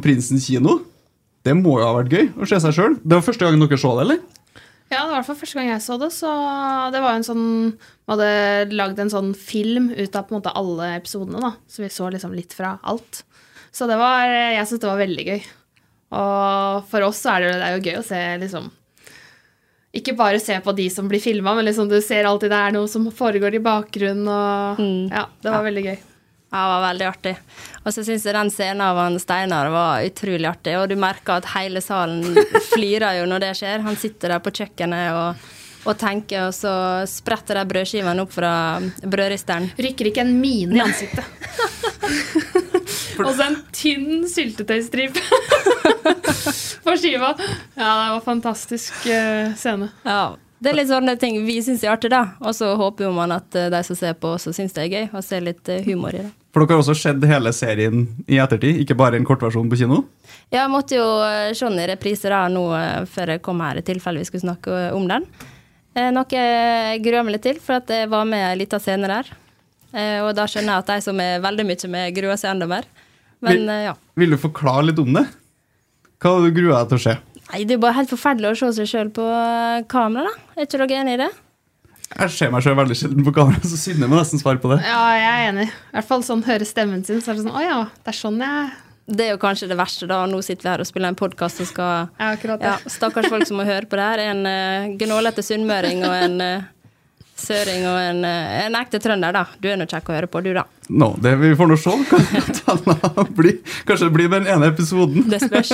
Prinsen 0.05 0.41
kino. 0.43 0.79
Det 1.45 1.55
må 1.57 1.79
jo 1.79 1.87
ha 1.87 1.95
vært 1.97 2.13
gøy 2.13 2.27
å 2.37 2.47
se 2.49 2.59
seg 2.61 2.75
sjøl. 2.77 2.95
Det 3.01 3.17
var 3.17 3.25
første 3.25 3.47
gang 3.47 3.61
dere 3.61 3.79
så 3.81 3.95
det, 3.97 4.03
eller? 4.05 4.19
Ja, 4.91 5.05
det 5.05 5.07
var 5.07 5.13
i 5.13 5.17
hvert 5.21 5.29
fall 5.29 5.39
første 5.39 5.57
gang 5.57 5.69
jeg 5.71 5.83
så 5.85 5.95
det, 6.01 6.09
så 6.11 6.29
det 6.91 6.99
var 6.99 7.13
jo 7.13 7.19
en 7.21 7.23
sånn 7.23 7.45
Vi 7.79 8.11
hadde 8.11 8.75
lagd 8.75 8.99
en 8.99 9.11
sånn 9.13 9.29
film 9.39 9.87
ut 9.95 10.17
av 10.19 10.25
på 10.27 10.35
en 10.35 10.41
måte 10.41 10.51
alle 10.59 10.89
episodene, 10.97 11.39
da. 11.39 11.53
Så 11.71 11.85
vi 11.85 11.89
så 11.93 12.09
liksom 12.11 12.35
litt 12.35 12.51
fra 12.57 12.73
alt. 12.83 13.21
Så 13.71 13.87
det 13.87 13.95
var 14.01 14.27
Jeg 14.27 14.67
syns 14.67 14.83
det 14.83 14.89
var 14.91 14.99
veldig 14.99 15.25
gøy. 15.29 15.41
Og 16.19 16.85
for 16.91 17.07
oss 17.07 17.23
så 17.23 17.37
er 17.37 17.45
det, 17.45 17.55
det 17.61 17.69
er 17.69 17.77
jo 17.77 17.85
gøy 17.87 17.97
å 18.01 18.03
se 18.03 18.21
liksom 18.43 18.67
Ikke 19.95 20.17
bare 20.19 20.43
se 20.43 20.57
på 20.63 20.75
de 20.75 20.89
som 20.91 21.07
blir 21.07 21.23
filma, 21.23 21.55
men 21.55 21.69
liksom 21.69 21.87
du 21.91 21.97
ser 22.03 22.27
alltid 22.27 22.51
det 22.51 22.59
er 22.59 22.75
noe 22.75 22.91
som 22.91 23.07
foregår 23.15 23.55
i 23.55 23.63
bakgrunnen, 23.63 24.27
og 24.27 24.83
Ja, 25.11 25.25
det 25.39 25.55
var 25.55 25.63
veldig 25.71 25.85
gøy. 25.87 25.99
Ja, 26.51 26.61
det 26.65 26.71
var 26.73 26.81
veldig 26.83 27.05
artig. 27.07 27.31
Og 27.85 27.93
så 27.95 28.03
syns 28.03 28.25
jeg 28.27 28.35
den 28.35 28.49
scenen 28.51 28.83
av 28.83 28.97
han 28.99 29.15
Steinar 29.23 29.69
var 29.71 30.03
utrolig 30.03 30.49
artig. 30.49 30.73
Og 30.81 30.89
du 30.91 30.97
merker 30.99 31.39
at 31.39 31.47
hele 31.53 31.79
salen 31.83 32.35
flirer 32.73 33.21
jo 33.21 33.29
når 33.31 33.45
det 33.45 33.51
skjer. 33.61 33.85
Han 33.85 33.95
sitter 33.99 34.35
der 34.35 34.43
på 34.43 34.51
kjøkkenet 34.59 35.15
og, 35.15 35.45
og 35.87 35.95
tenker, 36.01 36.49
og 36.49 36.57
så 36.57 36.73
spretter 37.07 37.61
de 37.61 37.63
brødskivene 37.71 38.25
opp 38.25 38.35
fra 38.35 38.53
brødristeren. 38.99 39.69
Rykker 39.79 40.11
ikke 40.11 40.25
en 40.25 40.35
mine 40.43 40.75
i 40.75 40.83
ansiktet. 40.83 41.23
Og 43.21 43.35
så 43.35 43.45
en 43.45 43.57
tynn 43.75 44.23
syltetøystripe 44.29 45.21
på 46.85 46.95
skiva. 46.97 47.33
Ja, 47.75 47.89
det 47.89 48.07
var 48.15 48.23
fantastisk 48.25 49.05
eh, 49.05 49.51
scene. 49.59 49.91
Ja, 50.07 50.35
det 50.61 50.71
er 50.71 50.77
litt 50.79 50.91
sånne 50.91 51.15
ting 51.21 51.39
vi 51.45 51.59
syns 51.63 51.85
er 51.85 51.93
artig, 51.93 52.11
da. 52.13 52.23
Og 52.41 52.55
så 52.57 52.73
håper 52.79 53.07
jo 53.07 53.15
man 53.15 53.33
at 53.35 53.55
eh, 53.57 53.69
de 53.73 53.83
som 53.85 53.97
ser 53.99 54.17
på, 54.17 54.35
også 54.37 54.53
syns 54.57 54.75
det 54.77 54.87
er 54.87 54.93
gøy, 54.95 55.05
og 55.11 55.25
ser 55.25 55.45
litt 55.45 55.69
eh, 55.71 55.83
humor 55.85 56.17
i 56.17 56.23
det. 56.25 56.31
For 56.51 56.65
dere 56.65 56.75
har 56.75 56.81
også 56.83 56.95
sett 56.99 57.23
hele 57.29 57.53
serien 57.55 58.01
i 58.27 58.35
ettertid, 58.43 58.81
ikke 58.83 58.97
bare 58.99 59.15
en 59.19 59.25
kortversjon 59.27 59.69
på 59.71 59.77
kino? 59.79 60.01
Ja, 60.51 60.65
jeg 60.65 60.71
måtte 60.73 60.97
jo 60.97 61.05
eh, 61.23 61.53
se 61.55 61.63
den 61.69 61.79
i 61.79 61.85
repriser 61.87 62.33
da 62.35 62.41
nå 62.51 62.65
eh, 62.75 63.05
før 63.07 63.31
jeg 63.35 63.41
kom 63.45 63.61
her 63.63 63.79
i 63.79 63.83
tilfelle 63.87 64.19
vi 64.19 64.27
skulle 64.27 64.43
snakke 64.43 64.73
eh, 64.89 64.95
om 64.97 65.07
den. 65.07 65.27
Noe 65.91 66.23
jeg 66.31 67.01
gruer 67.03 67.23
meg 67.27 67.33
litt 67.35 67.43
til, 67.43 67.57
for 67.59 67.81
at 67.81 67.89
jeg 67.91 68.07
var 68.11 68.23
med 68.27 68.45
en 68.53 68.59
liten 68.61 68.79
scene 68.79 69.09
der. 69.11 69.27
Og 70.23 70.29
da 70.37 70.45
skjønner 70.47 70.77
jeg 70.77 70.83
at 70.85 70.91
de 70.93 71.03
som 71.03 71.17
er 71.19 71.41
veldig 71.43 71.65
mye 71.67 71.89
med, 71.91 72.13
gruer 72.15 72.39
seg 72.39 72.53
enda 72.53 72.67
mer. 72.71 72.85
Men 73.43 73.57
Vil- 73.57 73.73
ja. 73.89 73.91
Vil 74.15 74.31
du 74.31 74.37
forklare 74.39 74.85
litt 74.87 75.01
om 75.03 75.11
det? 75.17 75.25
Hva 76.23 76.31
gruer 76.45 76.55
du 76.55 76.69
deg 76.71 76.93
til 76.93 76.95
å 76.95 77.03
se? 77.09 77.17
Nei, 77.49 77.65
det 77.67 77.75
er 77.75 77.81
bare 77.83 77.97
helt 77.99 78.13
forferdelig 78.13 78.53
å 78.53 78.59
se 78.61 78.69
seg 78.79 78.87
sjøl 78.87 79.11
på 79.11 79.25
kamera, 79.91 80.31
da. 80.31 80.45
Er 80.55 80.69
ikke 80.69 80.79
dere 80.79 81.01
enig 81.01 81.17
i 81.17 81.21
det? 81.25 81.29
Jeg 82.11 82.33
ser 82.35 82.51
meg 82.53 82.63
selv 82.65 82.77
veldig 82.81 82.95
sjelden 82.97 83.25
på 83.25 83.33
kamera, 83.35 83.61
så 83.63 83.77
Synne 83.79 84.07
må 84.11 84.17
nesten 84.19 84.41
svare 84.41 84.59
på 84.61 84.71
det. 84.73 84.81
Ja, 84.85 85.01
jeg 85.15 85.29
er 85.31 85.49
enig. 85.51 85.67
I 85.71 85.95
hvert 85.97 86.09
fall 86.09 86.23
sånn 86.27 86.43
høre 86.45 86.67
stemmen 86.67 87.05
sin, 87.07 87.21
så 87.23 87.31
er 87.31 87.39
det 87.39 87.45
sånn 87.45 87.55
Å 87.55 87.63
ja, 87.63 87.77
det 88.03 88.11
er 88.11 88.17
sånn 88.17 88.41
jeg 88.43 88.71
Det 89.11 89.25
er 89.25 89.31
jo 89.33 89.39
kanskje 89.41 89.69
det 89.71 89.77
verste, 89.79 90.07
da. 90.11 90.19
Nå 90.29 90.41
sitter 90.45 90.67
vi 90.67 90.71
her 90.73 90.83
og 90.83 90.89
spiller 90.89 91.11
en 91.13 91.17
podkast 91.19 91.63
og 91.63 91.69
skal 91.71 91.93
Ja, 92.19 92.33
akkurat 92.35 92.61
det. 92.61 92.69
ja, 92.73 92.91
Stakkars 92.91 93.29
folk 93.31 93.47
som 93.49 93.57
må 93.59 93.65
høre 93.67 93.87
på 93.89 93.97
det 93.99 94.05
her. 94.11 94.23
En 94.33 94.45
uh, 94.45 94.91
gnålete 95.01 95.43
sunnmøring 95.45 96.03
og 96.07 96.15
en 96.15 96.37
uh, 96.43 96.69
søring 97.41 97.83
og 97.89 97.97
en, 97.99 98.19
eh, 98.25 98.65
en 98.65 98.75
ekte 98.79 98.99
trønder, 99.03 99.33
da. 99.35 99.43
Du 99.61 99.67
er 99.71 99.77
nå 99.81 99.87
kjekk 99.89 100.09
å 100.11 100.15
høre 100.15 100.29
på, 100.31 100.41
du, 100.45 100.51
da. 100.55 100.63
Nå, 100.91 101.07
det 101.23 101.35
Vi 101.41 101.51
får 101.59 101.69
nå 101.71 101.77
se. 101.79 101.93
Kan 102.61 102.79
det 102.85 103.25
bli- 103.37 103.57
Kanskje 103.87 104.07
det 104.09 104.13
blir 104.15 104.29
den 104.31 104.47
ene 104.51 104.69
episoden. 104.71 105.25
Det 105.31 105.39
spørs. 105.43 105.71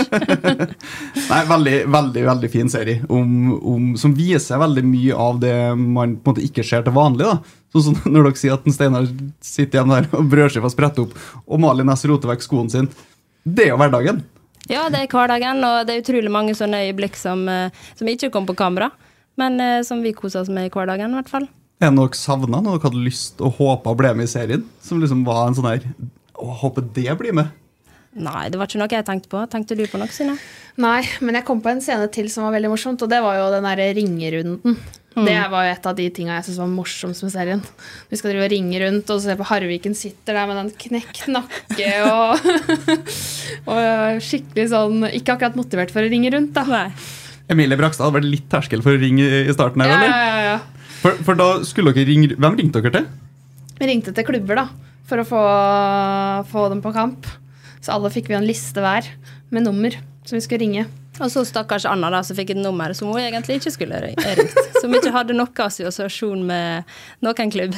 Nei, 1.31 1.41
veldig, 1.49 1.75
veldig 1.93 2.23
veldig 2.27 2.49
fin 2.53 2.69
serie 2.71 3.01
om, 3.09 3.31
om, 3.61 3.87
som 3.99 4.13
viser 4.17 4.61
veldig 4.61 4.83
mye 4.87 5.15
av 5.27 5.39
det 5.43 5.55
man 5.77 6.15
på 6.17 6.31
en 6.31 6.35
måte 6.35 6.45
ikke 6.45 6.65
ser 6.67 6.85
til 6.85 6.95
vanlig. 6.95 7.25
da. 7.27 7.37
Sånn 7.73 7.89
som 7.89 7.99
når 8.13 8.29
dere 8.29 8.39
sier 8.39 8.55
at 8.55 8.65
en 8.69 8.75
Steinar 8.75 9.09
sitter 9.43 9.79
igjen 9.81 9.93
der 9.93 10.07
og 10.15 10.29
brødskiva 10.31 10.71
spretter 10.71 11.05
opp, 11.07 11.17
og 11.45 11.61
Malin 11.63 11.89
Næss 11.89 12.05
roter 12.09 12.31
vekk 12.31 12.45
skoen 12.45 12.71
sin. 12.73 12.89
Det 13.47 13.67
er 13.67 13.73
jo 13.73 13.79
hverdagen. 13.81 14.23
Ja, 14.67 14.87
det 14.91 14.99
er 15.05 15.11
hverdagen, 15.11 15.61
og 15.63 15.85
det 15.87 15.93
er 15.95 16.01
utrolig 16.03 16.31
mange 16.33 16.55
sånne 16.57 16.81
øyeblikk 16.87 17.15
som, 17.15 17.45
eh, 17.47 17.69
som 17.95 18.07
ikke 18.11 18.31
kom 18.33 18.47
på 18.49 18.55
kamera. 18.59 18.89
Men 19.37 19.61
eh, 19.61 19.83
som 19.85 20.01
vi 20.03 20.15
koser 20.17 20.41
oss 20.41 20.51
med 20.53 20.67
i 20.67 20.73
hverdagen, 20.73 21.13
i 21.13 21.19
hvert 21.19 21.31
fall. 21.31 21.47
Er 21.77 21.91
det 21.91 21.95
noe 21.97 22.09
dere 22.09 22.17
savna, 22.17 22.59
noe 22.61 22.79
dere 22.79 22.89
hadde 22.89 23.05
lyst 23.05 23.41
og 23.43 23.59
håpa 23.59 23.93
ble 23.97 24.15
med 24.17 24.25
i 24.25 24.31
serien? 24.31 24.65
Som 24.81 25.01
liksom 25.03 25.23
var 25.27 25.45
en 25.45 25.57
sånn 25.57 25.69
her 25.69 25.85
Å, 26.37 26.51
håper 26.63 26.85
det 26.95 27.13
blir 27.19 27.35
med. 27.37 27.53
Nei, 28.17 28.47
det 28.49 28.57
var 28.57 28.69
ikke 28.69 28.79
noe 28.81 28.93
jeg 28.93 29.05
tenkte 29.05 29.29
på. 29.29 29.41
Tenkte 29.49 29.77
du 29.77 29.83
på 29.89 29.99
noe, 30.01 30.09
Synne? 30.13 30.37
Nei, 30.81 31.03
men 31.21 31.37
jeg 31.37 31.45
kom 31.45 31.61
på 31.61 31.69
en 31.69 31.81
scene 31.85 32.07
til 32.13 32.31
som 32.33 32.47
var 32.47 32.55
veldig 32.55 32.71
morsomt, 32.73 33.03
og 33.05 33.11
det 33.11 33.19
var 33.21 33.37
jo 33.37 33.51
den 33.53 33.65
derre 33.65 33.91
ringerunden. 33.97 34.77
Det 35.17 35.37
var 35.49 35.65
jo 35.65 35.73
et 35.73 35.87
av 35.89 35.95
de 35.97 36.05
tinga 36.13 36.35
jeg 36.35 36.45
syntes 36.45 36.59
var 36.61 36.69
morsomst 36.69 37.23
med 37.25 37.33
serien. 37.33 37.61
Vi 38.11 38.19
skal 38.19 38.33
drive 38.33 38.45
og 38.45 38.51
ringe 38.53 38.81
rundt 38.83 39.13
og 39.13 39.21
se 39.23 39.33
på 39.37 39.47
Harviken 39.49 39.95
sitter 39.97 40.37
der 40.37 40.49
med 40.49 40.59
den 40.61 40.69
knekt 40.83 41.23
nakke 41.33 41.87
og, 42.05 42.51
og 43.73 44.21
skikkelig 44.21 44.67
sånn 44.75 45.07
Ikke 45.09 45.33
akkurat 45.33 45.57
motivert 45.57 45.93
for 45.93 46.05
å 46.05 46.11
ringe 46.11 46.29
rundt, 46.35 46.53
da. 46.53 46.67
Nei. 46.69 46.91
Emilie 47.49 47.77
Brakstad 47.79 48.05
hadde 48.07 48.17
vært 48.19 48.29
litt 48.31 48.47
terskel 48.51 48.81
for 48.83 48.95
å 48.97 48.99
ringe 49.01 49.23
i 49.23 49.43
i 49.47 49.53
starten 49.55 49.81
her, 49.83 49.89
Ja, 49.93 49.97
eller? 49.97 50.11
ja, 50.11 50.27
ja, 50.27 50.51
ja. 50.57 50.91
For, 51.01 51.15
for 51.23 51.37
da 51.39 51.47
skulle 51.67 51.93
dere 51.95 52.07
ringe 52.09 52.33
Hvem 52.35 52.55
ringte 52.57 52.81
dere 52.81 52.91
til? 52.97 53.05
Vi 53.77 53.85
ringte 53.87 54.11
til 54.17 54.25
klubber, 54.25 54.57
da, 54.57 54.67
for 55.07 55.21
å 55.21 55.25
få, 55.29 55.41
få 56.51 56.63
dem 56.73 56.81
på 56.81 56.91
kamp. 56.95 57.27
Så 57.85 57.93
alle 57.93 58.09
fikk 58.11 58.31
vi 58.31 58.35
en 58.39 58.47
liste 58.47 58.81
hver 58.83 59.05
med 59.53 59.63
nummer 59.67 59.93
som 60.27 60.35
vi 60.35 60.41
skulle 60.43 60.63
ringe. 60.65 60.87
Og 61.21 61.29
så 61.33 61.43
stakkars 61.47 61.85
Anna, 61.89 62.09
da, 62.13 62.23
som 62.25 62.35
fikk 62.37 62.51
et 62.55 62.59
nummer 62.61 62.91
som 62.97 63.09
hun 63.13 63.21
egentlig 63.21 63.59
ikke 63.61 63.71
skulle 63.73 64.01
ri- 64.03 64.15
ringt. 64.17 64.57
Som 64.81 64.93
ikke 64.97 65.13
hadde 65.13 65.37
noen 65.37 65.61
assosiasjon 65.67 66.41
med 66.49 66.89
noen 67.25 67.53
klubb. 67.53 67.77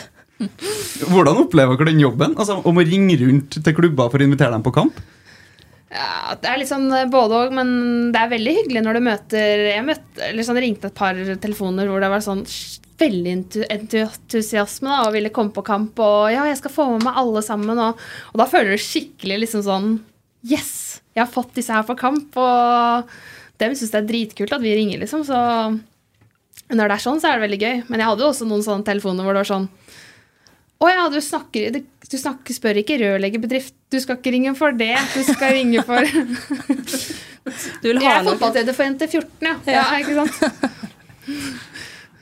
Hvordan 1.12 1.43
opplever 1.43 1.75
dere 1.79 1.91
den 1.91 2.01
jobben? 2.03 2.34
Altså 2.39 2.58
Om 2.63 2.79
å 2.79 2.86
ringe 2.88 3.15
rundt 3.21 3.60
til 3.63 3.75
klubber 3.75 4.08
for 4.12 4.19
å 4.23 4.27
invitere 4.27 4.55
dem 4.55 4.63
på 4.65 4.73
kamp? 4.75 4.99
Ja, 5.89 6.36
det 6.38 6.45
er 6.45 6.60
litt 6.62 6.69
sånn 6.69 6.91
både 7.10 7.38
òg, 7.45 7.54
men 7.58 7.69
det 8.13 8.19
er 8.21 8.30
veldig 8.30 8.52
hyggelig 8.60 8.84
når 8.86 8.99
du 8.99 9.06
møter 9.08 9.63
Jeg 9.71 9.86
møtte, 9.88 10.28
sånn, 10.45 10.60
ringte 10.62 10.91
et 10.91 10.99
par 10.99 11.17
telefoner 11.41 11.89
hvor 11.89 12.04
det 12.04 12.12
var 12.13 12.21
sånn 12.21 12.43
veldig 12.99 13.34
entusiasme 13.71 14.91
da, 14.91 14.99
og 15.08 15.15
ville 15.15 15.32
komme 15.34 15.56
på 15.56 15.63
kamp. 15.65 15.99
Og 16.04 16.30
ja, 16.34 16.43
jeg 16.49 16.60
skal 16.60 16.73
få 16.75 16.88
med 16.93 17.06
meg 17.08 17.19
alle 17.21 17.41
sammen. 17.45 17.80
Og, 17.80 18.02
og 18.34 18.41
da 18.41 18.47
føler 18.49 18.75
du 18.75 18.84
skikkelig 18.84 19.41
liksom 19.45 19.65
sånn 19.65 19.91
Yes! 20.45 21.02
Jeg 21.15 21.25
har 21.25 21.32
fått 21.32 21.56
disse 21.58 21.73
her 21.73 21.88
på 21.88 21.97
kamp. 21.99 22.38
Og 22.39 23.10
dem 23.60 23.75
syns 23.75 23.91
det 23.95 24.02
er 24.04 24.10
dritkult 24.12 24.54
at 24.56 24.63
vi 24.63 24.75
ringer, 24.78 25.02
liksom. 25.02 25.25
Så 25.28 25.39
når 26.69 26.86
det 26.86 26.95
er 26.95 27.04
sånn, 27.04 27.19
så 27.19 27.32
er 27.32 27.39
det 27.39 27.47
veldig 27.47 27.62
gøy. 27.63 27.78
Men 27.89 28.04
jeg 28.04 28.12
hadde 28.12 28.25
jo 28.25 28.32
også 28.34 28.47
noen 28.47 28.65
sånne 28.65 28.87
telefoner 28.87 29.25
hvor 29.25 29.35
det 29.35 29.44
var 29.44 29.52
sånn 29.56 29.69
å 30.80 30.88
ja, 30.88 31.06
du 31.12 31.19
snakker, 31.19 31.73
du 31.75 32.15
snakker, 32.17 32.56
spør 32.56 32.80
ikke 32.80 33.00
rørleggerbedrift. 33.02 33.73
Du 33.92 33.98
skal 34.00 34.19
ikke 34.19 34.32
ringe 34.32 34.54
for 34.56 34.75
det. 34.80 34.96
Du 35.12 35.21
skal 35.27 35.52
ringe 35.58 35.84
for 35.84 36.08
Du 37.80 37.88
vil 37.90 38.00
Jeg 38.00 38.06
ha 38.06 38.19
er 38.19 38.27
fotballtrener 38.27 38.75
for 38.77 38.88
NT14, 38.88 39.48
ja. 39.48 39.56
ja. 39.67 39.84
ikke 40.00 40.15
sant? 40.19 40.34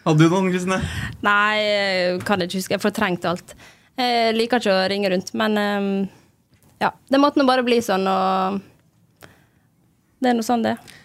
Hadde 0.08 0.24
du 0.24 0.32
noen, 0.32 0.50
Kristine? 0.54 0.80
Nei, 1.26 1.58
jeg 1.60 2.22
kan 2.26 2.42
ikke 2.42 2.62
huske. 2.62 2.78
Jeg 2.78 2.82
fortrengte 2.82 3.30
alt. 3.34 3.54
Jeg 4.00 4.34
liker 4.38 4.62
ikke 4.62 4.74
å 4.74 4.88
ringe 4.90 5.12
rundt, 5.12 5.34
men 5.38 5.58
ehm, 5.62 5.92
ja. 6.82 6.94
Det 7.10 7.20
måtte 7.22 7.42
nå 7.42 7.48
bare 7.50 7.66
bli 7.66 7.82
sånn, 7.84 8.06
og 8.08 8.62
det 10.22 10.32
er 10.32 10.38
nå 10.38 10.46
sånn 10.46 10.64
det 10.66 10.78
er. 10.78 10.96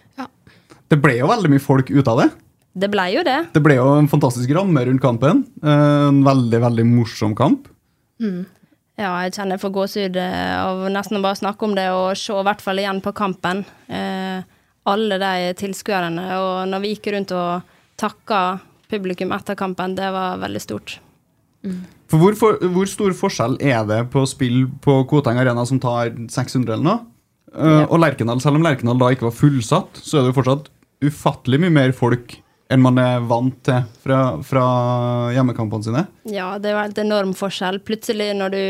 Det 0.92 0.98
ble 1.00 1.14
jo 1.16 1.28
veldig 1.30 1.48
mye 1.54 1.62
folk 1.62 1.88
ut 1.88 2.08
av 2.12 2.18
det. 2.20 2.28
Det 2.72 2.88
ble 2.92 3.04
jo 3.12 3.22
det. 3.26 3.38
Det 3.52 3.60
ble 3.64 3.76
jo 3.76 3.86
en 3.98 4.08
fantastisk 4.08 4.50
ramme 4.56 4.84
rundt 4.88 5.02
kampen. 5.02 5.44
En 5.60 6.22
veldig, 6.24 6.60
veldig 6.62 6.86
morsom 6.88 7.36
kamp. 7.36 7.68
Ja, 9.00 9.12
jeg 9.24 9.34
kjenner 9.34 9.56
jeg 9.56 9.62
får 9.64 9.72
gåsehud 9.74 10.18
eh, 10.20 10.56
av 10.56 10.82
nesten 10.92 11.18
å 11.18 11.22
bare 11.24 11.40
snakke 11.40 11.66
om 11.66 11.76
det, 11.76 11.86
og 11.92 12.12
se 12.18 12.34
i 12.36 12.44
hvert 12.46 12.64
fall 12.64 12.80
igjen 12.80 13.00
på 13.04 13.14
kampen. 13.16 13.64
Eh, 13.88 14.44
alle 14.88 15.18
de 15.22 15.52
tilskuerne. 15.58 16.26
Og 16.40 16.68
når 16.70 16.82
vi 16.82 16.92
gikk 16.94 17.08
rundt 17.14 17.32
og 17.36 17.72
takka 18.00 18.42
publikum 18.92 19.32
etter 19.34 19.56
kampen, 19.58 19.96
det 19.96 20.10
var 20.12 20.40
veldig 20.42 20.62
stort. 20.62 20.98
For 22.10 22.20
hvor, 22.20 22.36
for, 22.36 22.58
hvor 22.74 22.90
stor 22.90 23.14
forskjell 23.16 23.56
er 23.62 23.86
det 23.88 24.00
på 24.12 24.24
å 24.24 24.28
spille 24.28 24.66
på 24.84 24.98
Koteng 25.08 25.38
Arena, 25.40 25.64
som 25.68 25.80
tar 25.82 26.10
600 26.12 26.74
eller 26.74 26.84
noe, 26.84 26.98
eh, 27.54 27.84
og 27.86 28.00
Lerkendal? 28.02 28.42
Selv 28.44 28.60
om 28.60 28.66
Lerkendal 28.66 29.00
da 29.00 29.12
ikke 29.14 29.28
var 29.30 29.38
fullsatt, 29.38 30.02
så 30.02 30.18
er 30.18 30.26
det 30.26 30.34
jo 30.34 30.40
fortsatt 30.42 30.72
ufattelig 31.02 31.62
mye 31.62 31.74
mer 31.74 31.96
folk 31.96 32.36
enn 32.72 32.82
man 32.82 32.98
er 33.00 33.22
vant 33.28 33.58
til 33.66 33.84
fra, 34.02 34.18
fra 34.46 34.64
hjemmekampene 35.36 35.86
sine. 35.86 36.04
Ja, 36.32 36.54
det 36.58 36.70
er 36.70 36.76
jo 36.76 36.82
helt 36.82 37.00
enorm 37.02 37.36
forskjell. 37.36 37.82
Plutselig 37.86 38.32
når 38.38 38.54
du 38.54 38.64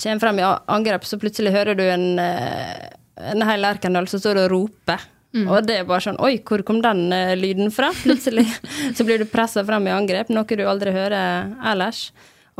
kommer 0.00 0.24
frem 0.24 0.40
i 0.40 0.48
angrep, 0.48 1.04
så 1.04 1.20
plutselig 1.20 1.52
hører 1.54 1.76
du 1.76 1.84
en, 1.84 2.06
eh, 2.18 2.90
en 3.30 3.44
hel 3.46 3.68
Erkendal 3.68 4.08
som 4.08 4.22
står 4.22 4.46
og 4.46 4.52
roper. 4.54 5.08
Og 5.30 5.62
det 5.62 5.76
er 5.78 5.86
bare 5.86 6.02
sånn 6.02 6.18
Oi, 6.26 6.40
hvor 6.42 6.64
kom 6.66 6.80
den 6.82 7.12
eh, 7.14 7.36
lyden 7.38 7.70
fra? 7.70 7.92
Plutselig 8.04 8.48
så 8.96 9.06
blir 9.06 9.20
du 9.20 9.28
pressa 9.30 9.62
frem 9.66 9.86
i 9.86 9.94
angrep, 9.94 10.32
noe 10.34 10.58
du 10.58 10.64
aldri 10.66 10.94
hører 10.94 11.52
ellers. 11.70 12.08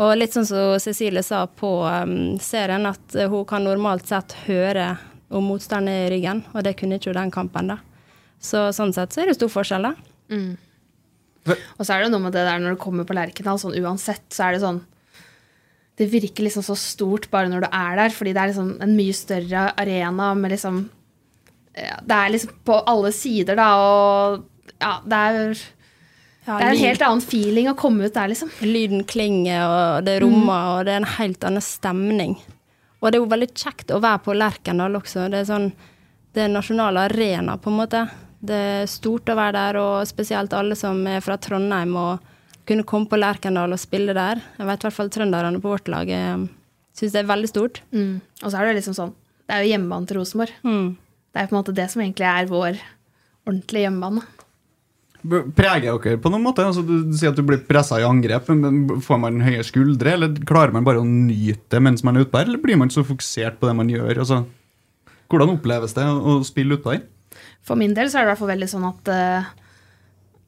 Og 0.00 0.14
litt 0.16 0.32
sånn 0.32 0.46
som 0.48 0.76
Cecilie 0.80 1.22
sa 1.26 1.42
på 1.44 1.70
um, 1.84 2.38
serien, 2.40 2.86
at 2.88 3.16
eh, 3.18 3.28
hun 3.28 3.44
kan 3.48 3.66
normalt 3.66 4.06
sett 4.08 4.36
høre 4.46 4.94
om 5.30 5.50
motstanden 5.50 5.92
er 5.92 6.06
i 6.08 6.14
ryggen, 6.14 6.44
og 6.54 6.64
det 6.66 6.76
kunne 6.78 6.98
ikke 6.98 7.12
hun 7.12 7.18
den 7.20 7.34
kampen, 7.34 7.74
da. 7.74 7.76
Så 8.40 8.70
sånn 8.74 8.94
sett 8.96 9.12
så 9.12 9.22
er 9.22 9.30
det 9.30 9.36
stor 9.36 9.50
forskjell, 9.52 9.90
da. 9.90 10.09
Og 11.48 11.82
så 11.86 11.94
er 11.94 12.04
det 12.04 12.12
noe 12.12 12.22
med 12.22 12.34
det 12.36 12.44
der 12.46 12.60
når 12.62 12.76
du 12.76 12.82
kommer 12.82 13.06
på 13.08 13.16
Lerkendal, 13.16 13.58
sånn 13.60 13.76
uansett, 13.80 14.26
så 14.34 14.46
er 14.46 14.56
det 14.56 14.62
sånn 14.64 14.82
Det 15.98 16.08
virker 16.12 16.46
liksom 16.46 16.64
så 16.64 16.76
stort 16.78 17.30
bare 17.32 17.50
når 17.50 17.64
du 17.64 17.68
er 17.70 17.96
der, 17.98 18.14
fordi 18.14 18.34
det 18.36 18.42
er 18.42 18.52
liksom 18.52 18.70
en 18.84 18.96
mye 18.96 19.16
større 19.16 19.66
arena 19.80 20.30
med 20.38 20.54
liksom 20.54 20.84
ja, 21.76 21.98
Det 22.04 22.16
er 22.16 22.32
liksom 22.36 22.54
på 22.64 22.78
alle 22.92 23.12
sider, 23.16 23.58
da, 23.58 23.68
og 23.80 24.76
ja, 24.80 24.94
det 25.04 25.20
er 25.26 25.42
Ja, 26.46 26.56
Det 26.56 26.64
er 26.64 26.70
en 26.70 26.84
helt 26.84 27.02
annen 27.04 27.20
feeling 27.24 27.68
å 27.68 27.76
komme 27.76 28.06
ut 28.08 28.14
der, 28.14 28.30
liksom. 28.32 28.48
Lyden 28.64 29.04
klinger, 29.04 29.60
og 29.68 30.06
det 30.06 30.20
rommer, 30.22 30.70
og 30.78 30.86
det 30.88 30.94
er 30.94 31.02
en 31.02 31.12
helt 31.18 31.44
annen 31.44 31.62
stemning. 31.62 32.38
Og 33.00 33.10
det 33.10 33.18
er 33.18 33.22
jo 33.22 33.28
veldig 33.32 33.48
kjekt 33.52 33.92
å 33.92 34.00
være 34.00 34.22
på 34.24 34.34
Lerkendal 34.36 34.96
også. 34.98 35.28
Det 35.30 35.42
er 35.42 35.48
sånn 35.48 35.70
Det 36.32 36.44
er 36.44 36.48
en 36.48 36.56
nasjonal 36.56 36.96
arena, 36.96 37.56
på 37.58 37.70
en 37.70 37.76
måte. 37.80 38.00
Det 38.40 38.56
er 38.56 38.88
stort 38.88 39.28
å 39.28 39.36
være 39.36 39.56
der, 39.56 39.78
og 39.80 40.08
spesielt 40.08 40.54
alle 40.56 40.76
som 40.78 41.02
er 41.08 41.20
fra 41.24 41.36
Trondheim 41.40 41.92
og 42.00 42.30
kunne 42.68 42.86
komme 42.88 43.08
på 43.10 43.18
Lerkendal 43.18 43.74
og 43.74 43.82
spille 43.82 44.14
der. 44.16 44.40
Jeg 44.56 44.68
vet 44.68 44.82
i 44.82 44.88
hvert 44.88 44.96
fall 44.96 45.12
trønderne 45.12 45.60
på 45.60 45.72
vårt 45.74 45.90
lag 45.92 46.08
eh, 46.14 46.46
syns 46.96 47.14
det 47.14 47.22
er 47.22 47.30
veldig 47.30 47.50
stort. 47.50 47.82
Mm. 47.92 48.20
Og 48.42 48.48
så 48.48 48.60
er 48.60 48.70
det 48.70 48.80
liksom 48.80 48.96
sånn 48.96 49.14
Det 49.48 49.56
er 49.56 49.64
jo 49.64 49.72
hjemmebane 49.72 50.06
til 50.06 50.20
Rosenborg. 50.20 50.52
Mm. 50.62 50.92
Det 51.30 51.40
er 51.40 51.48
på 51.48 51.54
en 51.56 51.58
måte 51.58 51.74
det 51.74 51.88
som 51.90 52.02
egentlig 52.04 52.28
er 52.28 52.50
vår 52.50 52.78
ordentlige 53.48 53.88
hjemmebane. 53.88 54.22
Preger 55.20 55.98
dere 55.98 56.20
på 56.22 56.30
noen 56.32 56.44
måte? 56.46 56.64
Altså, 56.64 56.84
du 56.86 57.12
sier 57.12 57.32
at 57.32 57.36
du 57.36 57.42
blir 57.44 57.60
pressa 57.66 57.98
i 58.00 58.06
angrep. 58.06 58.48
men 58.48 59.02
Får 59.04 59.20
man 59.20 59.42
høye 59.44 59.64
skuldre, 59.66 60.14
eller 60.16 60.38
klarer 60.48 60.72
man 60.72 60.86
bare 60.86 61.02
å 61.02 61.08
nyte 61.08 61.74
det 61.74 61.82
mens 61.82 62.04
man 62.06 62.16
er 62.16 62.24
utpå 62.24 62.40
her? 62.40 62.48
Eller 62.48 62.62
blir 62.62 62.78
man 62.80 62.92
så 62.94 63.04
fokusert 63.04 63.58
på 63.60 63.68
det 63.68 63.76
man 63.76 63.90
gjør? 63.90 64.22
Altså, 64.22 64.44
hvordan 65.30 65.56
oppleves 65.56 65.96
det 65.98 66.06
å 66.06 66.38
å 66.38 66.40
spille 66.46 66.78
utpå 66.78 66.94
her? 66.94 67.02
For 67.66 67.78
min 67.78 67.94
del 67.96 68.08
så 68.10 68.18
er 68.18 68.24
det 68.24 68.28
i 68.28 68.32
hvert 68.32 68.40
fall 68.42 68.52
veldig 68.54 68.68
sånn 68.72 68.86
at 68.88 69.10
uh, 69.14 69.44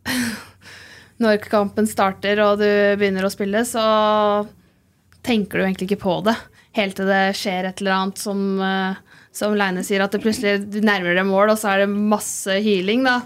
når 1.23 1.39
kampen 1.47 1.87
starter 1.91 2.41
og 2.45 2.59
du 2.63 2.69
begynner 2.99 3.27
å 3.29 3.33
spille, 3.33 3.65
så 3.69 3.85
tenker 5.23 5.59
du 5.61 5.65
egentlig 5.67 5.91
ikke 5.91 6.03
på 6.03 6.17
det. 6.27 6.35
Helt 6.79 6.97
til 6.99 7.07
det 7.11 7.25
skjer 7.39 7.69
et 7.69 7.83
eller 7.83 7.95
annet 7.99 8.19
som, 8.23 8.39
uh, 8.59 8.95
som 9.35 9.55
Leine 9.59 9.85
sier, 9.87 10.03
at 10.03 10.15
det 10.17 10.23
plutselig 10.25 10.65
du 10.73 10.81
nærmer 10.85 11.15
deg 11.19 11.29
mål, 11.29 11.53
og 11.55 11.61
så 11.61 11.75
er 11.75 11.85
det 11.85 11.93
masse 11.93 12.57
hyling, 12.65 13.05
da. 13.07 13.21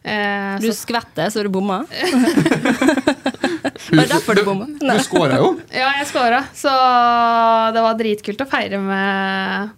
Eh, 0.00 0.54
Du 0.62 0.70
så, 0.70 0.76
skvetter 0.86 1.28
så 1.28 1.42
du 1.44 1.50
bomma. 1.52 1.82
Var 1.90 1.98
det 3.98 4.06
derfor 4.08 4.38
du 4.38 4.44
bomma? 4.46 4.64
Du 4.80 5.02
skåra 5.04 5.36
jo. 5.42 5.50
ja, 5.68 5.90
jeg 5.98 6.06
skåra. 6.08 6.38
så 6.56 6.72
det 7.76 7.82
var 7.84 7.98
dritkult 7.98 8.40
å 8.40 8.48
feire 8.48 8.78
med 8.80 9.74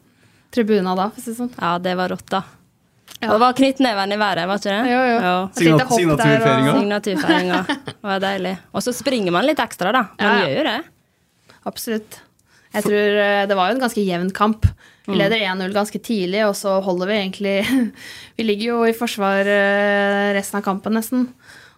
tribuna 0.54 0.94
da, 0.94 1.08
for 1.10 1.18
å 1.18 1.24
si 1.24 1.32
det 1.32 1.38
sånn. 1.40 1.50
Ja, 1.58 1.72
det 1.82 1.96
var 1.98 2.12
rått, 2.14 2.28
da. 2.30 2.42
Og 3.22 3.30
det 3.36 3.38
var 3.44 3.52
knyttneven 3.54 4.12
i 4.12 4.16
været, 4.18 4.48
var 4.50 4.58
ikke 4.58 4.72
det? 4.72 4.90
Jo, 4.90 5.00
jo. 5.06 5.18
Ja. 5.22 5.32
Og- 5.42 5.54
Signaturfeiringa. 5.54 6.72
Signaturfeiringa. 6.78 7.60
Det 7.86 7.94
var 8.02 8.18
deilig. 8.24 8.56
Og 8.74 8.82
så 8.82 8.92
springer 8.96 9.30
man 9.32 9.46
litt 9.46 9.60
ekstra, 9.62 9.92
da. 9.94 10.02
Man 10.18 10.26
Ja, 10.26 10.32
ja. 10.40 10.46
gjør 10.48 10.56
jo 10.58 10.64
det. 10.70 11.54
Absolutt. 11.70 12.20
Jeg 12.72 12.82
tror 12.86 13.18
eh, 13.22 13.46
Det 13.46 13.56
var 13.58 13.68
jo 13.70 13.76
en 13.76 13.82
ganske 13.84 14.02
jevn 14.06 14.30
kamp. 14.34 14.66
Vi 15.06 15.14
leder 15.18 15.36
1-0 15.44 15.72
ganske 15.74 15.98
tidlig, 16.02 16.44
og 16.46 16.54
så 16.58 16.76
holder 16.82 17.06
vi 17.10 17.16
egentlig 17.20 17.56
Vi 18.38 18.42
ligger 18.46 18.66
jo 18.72 18.78
i 18.86 18.94
forsvar 18.96 19.46
eh, 19.46 20.32
resten 20.36 20.58
av 20.60 20.64
kampen, 20.66 20.94
nesten. 20.98 21.28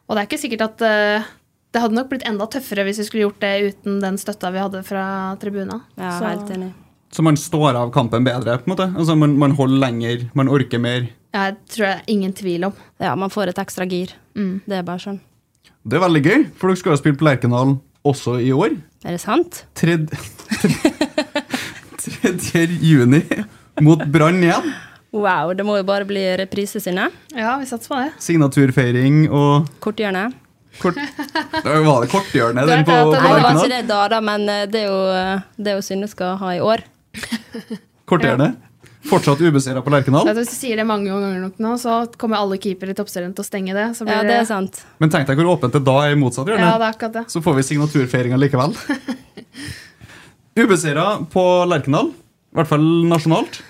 Og 0.08 0.14
det 0.16 0.22
er 0.22 0.28
ikke 0.28 0.40
sikkert 0.44 0.64
at 0.68 0.84
eh, 0.88 1.28
Det 1.74 1.80
hadde 1.82 1.96
nok 1.98 2.08
blitt 2.12 2.24
enda 2.28 2.46
tøffere 2.52 2.84
hvis 2.88 3.00
vi 3.02 3.06
skulle 3.08 3.26
gjort 3.26 3.40
det 3.44 3.52
uten 3.74 4.00
den 4.00 4.16
støtta 4.20 4.52
vi 4.54 4.60
hadde 4.64 4.82
fra 4.86 5.04
tribuna. 5.42 5.80
Ja, 5.98 6.14
Så- 6.20 6.30
helt 6.32 6.50
enig. 6.56 6.72
Så 7.14 7.22
man 7.22 7.36
står 7.38 7.76
av 7.78 7.92
kampen 7.94 8.24
bedre? 8.26 8.56
på 8.58 8.66
en 8.66 8.72
måte? 8.72 8.88
Altså, 8.98 9.14
man, 9.14 9.36
man 9.38 9.52
holder 9.54 9.78
lenger, 9.86 10.24
man 10.34 10.48
orker 10.50 10.80
mer. 10.82 11.04
Ja, 11.30 11.44
jeg 11.52 11.56
tror 11.70 11.86
det 11.86 11.92
er 11.92 12.00
ingen 12.10 12.32
tvil 12.34 12.64
om. 12.66 12.72
Ja, 12.98 13.12
man 13.14 13.30
får 13.30 13.52
et 13.52 13.58
ekstra 13.62 13.86
gir. 13.86 14.16
Det 14.34 14.80
er 14.80 14.82
bare 14.82 14.98
sånn. 14.98 15.20
Det 15.86 15.94
er 15.94 16.02
veldig 16.02 16.22
gøy, 16.24 16.40
for 16.58 16.72
dere 16.72 16.80
skal 16.80 16.96
jo 16.96 16.98
spille 16.98 17.18
på 17.20 17.26
Lerkendal 17.28 17.76
også 18.02 18.40
i 18.42 18.50
år. 18.56 18.74
Er 19.06 19.14
det 19.14 19.20
sant? 19.22 19.60
3. 19.78 19.94
3. 22.02 22.64
juni 22.90 23.20
mot 23.84 24.02
Brann 24.10 24.42
igjen. 24.42 24.72
Wow, 25.14 25.52
det 25.54 25.62
må 25.66 25.76
jo 25.78 25.84
bare 25.86 26.06
bli 26.08 26.24
reprise 26.40 26.82
sine. 26.82 27.06
Ja, 27.30 27.52
vi 27.60 27.68
satser 27.70 27.92
på 27.92 28.00
det. 28.00 28.08
Signaturfeiring 28.24 29.28
og 29.30 29.68
Korthjørne. 29.84 30.32
kort... 30.80 30.98
Da 31.62 31.76
var 31.84 32.02
det 32.02 32.10
korthjørnet 32.10 32.66
den 32.66 32.82
på, 32.88 32.90
på 32.90 33.12
det 33.14 33.22
det 33.22 33.44
var 33.44 33.60
ikke 33.60 33.70
det 33.76 33.84
da, 33.86 34.00
da, 34.10 34.18
men 34.32 34.48
eh, 34.50 34.64
det 34.66 34.82
er 34.82 34.90
jo 34.90 34.98
eh, 35.14 35.46
det 35.54 35.70
er 35.70 35.78
jo 35.78 35.86
Synne 35.86 36.10
skal 36.10 36.34
ha 36.42 36.50
i 36.56 36.64
år. 36.64 36.82
Korthjørnet. 38.10 38.60
Fortsatt 39.04 39.40
ubeseira 39.44 39.82
på 39.84 39.92
Lerkendal. 39.92 40.30
Hvis 40.32 40.48
du 40.48 40.56
sier 40.56 40.80
det 40.80 40.86
mange 40.88 41.10
ganger 41.12 41.42
nok 41.42 41.58
nå, 41.60 41.74
så 41.80 41.96
kommer 42.20 42.40
alle 42.40 42.56
keepere 42.60 42.94
i 42.94 42.96
toppserien 42.96 43.34
til 43.36 43.44
å 43.44 43.46
stenge 43.46 43.74
det. 43.76 43.90
Så 43.98 44.06
blir 44.06 44.16
Ja, 44.16 44.24
det 44.24 44.38
er 44.38 44.48
sant. 44.48 44.80
Men 45.02 45.12
tenk 45.12 45.28
deg 45.28 45.40
hvor 45.40 45.50
åpent 45.58 45.76
det 45.76 45.82
da 45.84 45.96
er 46.06 46.14
i 46.14 46.18
motsatt 46.20 46.48
hjørne. 46.48 46.64
Ja, 46.64 46.78
det 46.80 46.88
er 46.88 46.96
akkurat 46.96 47.18
det. 47.18 47.24
Så 47.32 47.42
får 47.44 47.58
vi 47.58 47.66
signaturfeiringa 47.68 48.38
likevel. 48.40 48.72
Ubeseira 50.64 51.06
på 51.32 51.44
Lerkendal, 51.68 52.12
i 52.14 52.56
hvert 52.56 52.70
fall 52.70 52.86
nasjonalt. 53.10 53.60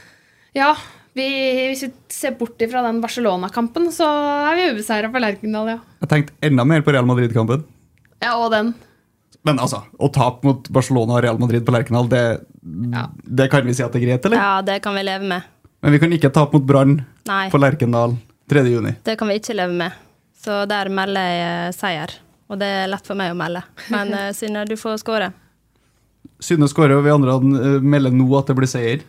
Ja, 0.55 0.75
vi, 1.19 1.27
hvis 1.73 1.83
vi 1.87 1.91
ser 2.15 2.35
bort 2.39 2.63
fra 2.71 2.85
den 2.87 3.01
Barcelona-kampen, 3.03 3.91
så 3.95 4.07
er 4.51 4.59
vi 4.59 4.71
ubeseira 4.75 5.11
på 5.11 5.23
Lerkendal, 5.23 5.75
ja. 5.75 5.79
Jeg 6.05 6.13
tenkte 6.13 6.51
enda 6.51 6.67
mer 6.69 6.85
på 6.87 6.95
Real 6.95 7.09
Madrid-kampen. 7.11 7.67
Ja, 8.23 8.37
og 8.39 8.53
den. 8.55 8.75
Men 9.45 9.61
altså, 9.61 9.83
å 10.01 10.09
tape 10.13 10.47
mot 10.47 10.69
Barcelona 10.73 11.19
og 11.19 11.25
Real 11.27 11.41
Madrid 11.41 11.67
på 11.67 11.73
Lerkendal, 11.75 12.09
det, 12.09 12.23
det 13.29 13.51
kan 13.53 13.67
vi 13.67 13.75
si 13.77 13.85
at 13.85 13.93
det 13.93 14.01
er 14.01 14.07
greit, 14.07 14.29
eller? 14.29 14.41
Ja, 14.41 14.63
det 14.65 14.79
kan 14.85 14.97
vi 14.97 15.03
leve 15.05 15.29
med. 15.29 15.51
Men 15.85 15.93
vi 15.93 16.01
kan 16.01 16.15
ikke 16.17 16.31
tape 16.33 16.57
mot 16.57 16.65
Brann 16.65 16.97
på 17.53 17.61
Lerkendal 17.61 18.17
3. 18.49 18.63
juni. 18.73 18.95
det 19.05 19.19
kan 19.21 19.29
vi 19.29 19.37
ikke 19.41 19.57
leve 19.57 19.77
med. 19.77 20.01
Så 20.45 20.65
der 20.69 20.89
melder 20.93 21.25
jeg 21.29 21.45
eh, 21.45 21.73
seier. 21.77 22.13
Og 22.53 22.59
det 22.61 22.69
er 22.69 22.91
lett 22.93 23.07
for 23.09 23.17
meg 23.17 23.33
å 23.33 23.37
melde. 23.39 23.63
Men 23.93 24.13
eh, 24.17 24.31
Synne, 24.37 24.67
du 24.69 24.77
får 24.81 25.01
skåre. 25.01 25.31
Synne 26.45 26.69
skårer, 26.69 26.99
og 26.99 27.05
vi 27.07 27.13
andre 27.13 27.37
eh, 27.41 27.85
melder 27.85 28.13
nå 28.17 28.29
at 28.41 28.49
det 28.49 28.57
blir 28.59 28.69
seier. 28.69 29.05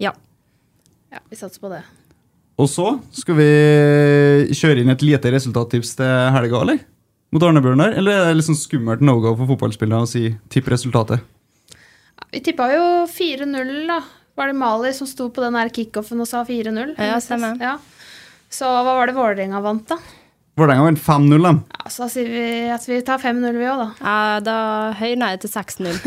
Ja. 0.00 0.12
Ja, 1.12 1.20
vi 1.28 1.36
satser 1.36 1.60
på 1.60 1.72
det. 1.72 1.82
Og 2.60 2.68
så 2.68 2.86
skal 3.16 3.36
vi 3.36 3.50
kjøre 4.52 4.82
inn 4.82 4.92
et 4.92 5.04
lite 5.04 5.32
resultattips 5.32 5.96
til 6.00 6.10
helga, 6.36 6.64
eller? 6.64 6.82
Mot 7.32 7.44
Arnebjørn 7.46 7.80
der? 7.80 7.94
Eller 7.96 8.26
er 8.28 8.34
det 8.36 8.44
sånn 8.44 8.58
skummelt 8.58 9.00
no-go 9.04 9.32
for 9.38 9.48
fotballspillere 9.54 10.04
å 10.04 10.08
si 10.08 10.26
tipp 10.52 10.66
resultatet? 10.68 11.22
Vi 12.32 12.42
tippa 12.44 12.66
jo 12.74 12.82
4-0, 13.08 13.70
da. 13.88 14.02
Var 14.36 14.50
det 14.50 14.56
Mali 14.56 14.92
som 14.96 15.08
sto 15.08 15.28
på 15.32 15.44
den 15.44 15.56
kickoffen 15.72 16.20
og 16.20 16.28
sa 16.28 16.42
4-0? 16.48 16.94
Ja, 17.00 17.16
stemmer. 17.24 17.56
Ja. 17.60 17.78
Så 18.52 18.68
hva 18.68 18.98
var 18.98 19.08
det 19.08 19.16
Vålerenga 19.16 19.60
vant, 19.64 19.88
da? 19.88 19.96
Vålerenga 20.60 20.90
vant 20.90 21.00
5-0, 21.00 21.40
da. 21.48 21.54
Ja, 21.78 21.92
så 21.96 22.08
sier 22.12 22.28
vi 22.28 22.46
at 22.72 22.84
vi 22.88 23.00
tar 23.04 23.20
5-0, 23.20 23.56
vi 23.56 23.68
òg, 23.72 23.80
da. 23.80 23.88
ja 24.04 24.40
da 24.44 24.56
høyner 25.00 25.34
jeg 25.34 25.44
til 25.46 25.54
6-0. 25.56 26.00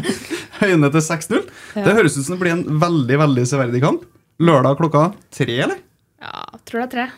høyner 0.62 0.92
til 0.92 1.04
6-0. 1.08 1.44
Det 1.76 1.96
høres 1.96 2.20
ut 2.20 2.26
som 2.26 2.36
det 2.36 2.42
blir 2.44 2.56
en 2.56 2.66
veldig 2.84 3.22
veldig 3.24 3.48
severdig 3.48 3.84
kamp. 3.84 4.04
Lørdag 4.44 4.76
klokka 4.76 5.08
tre, 5.32 5.56
eller? 5.56 5.80
Ja, 6.20 6.44
tror 6.68 6.84
det 6.84 6.88
er 6.90 6.96
tre. 6.98 7.12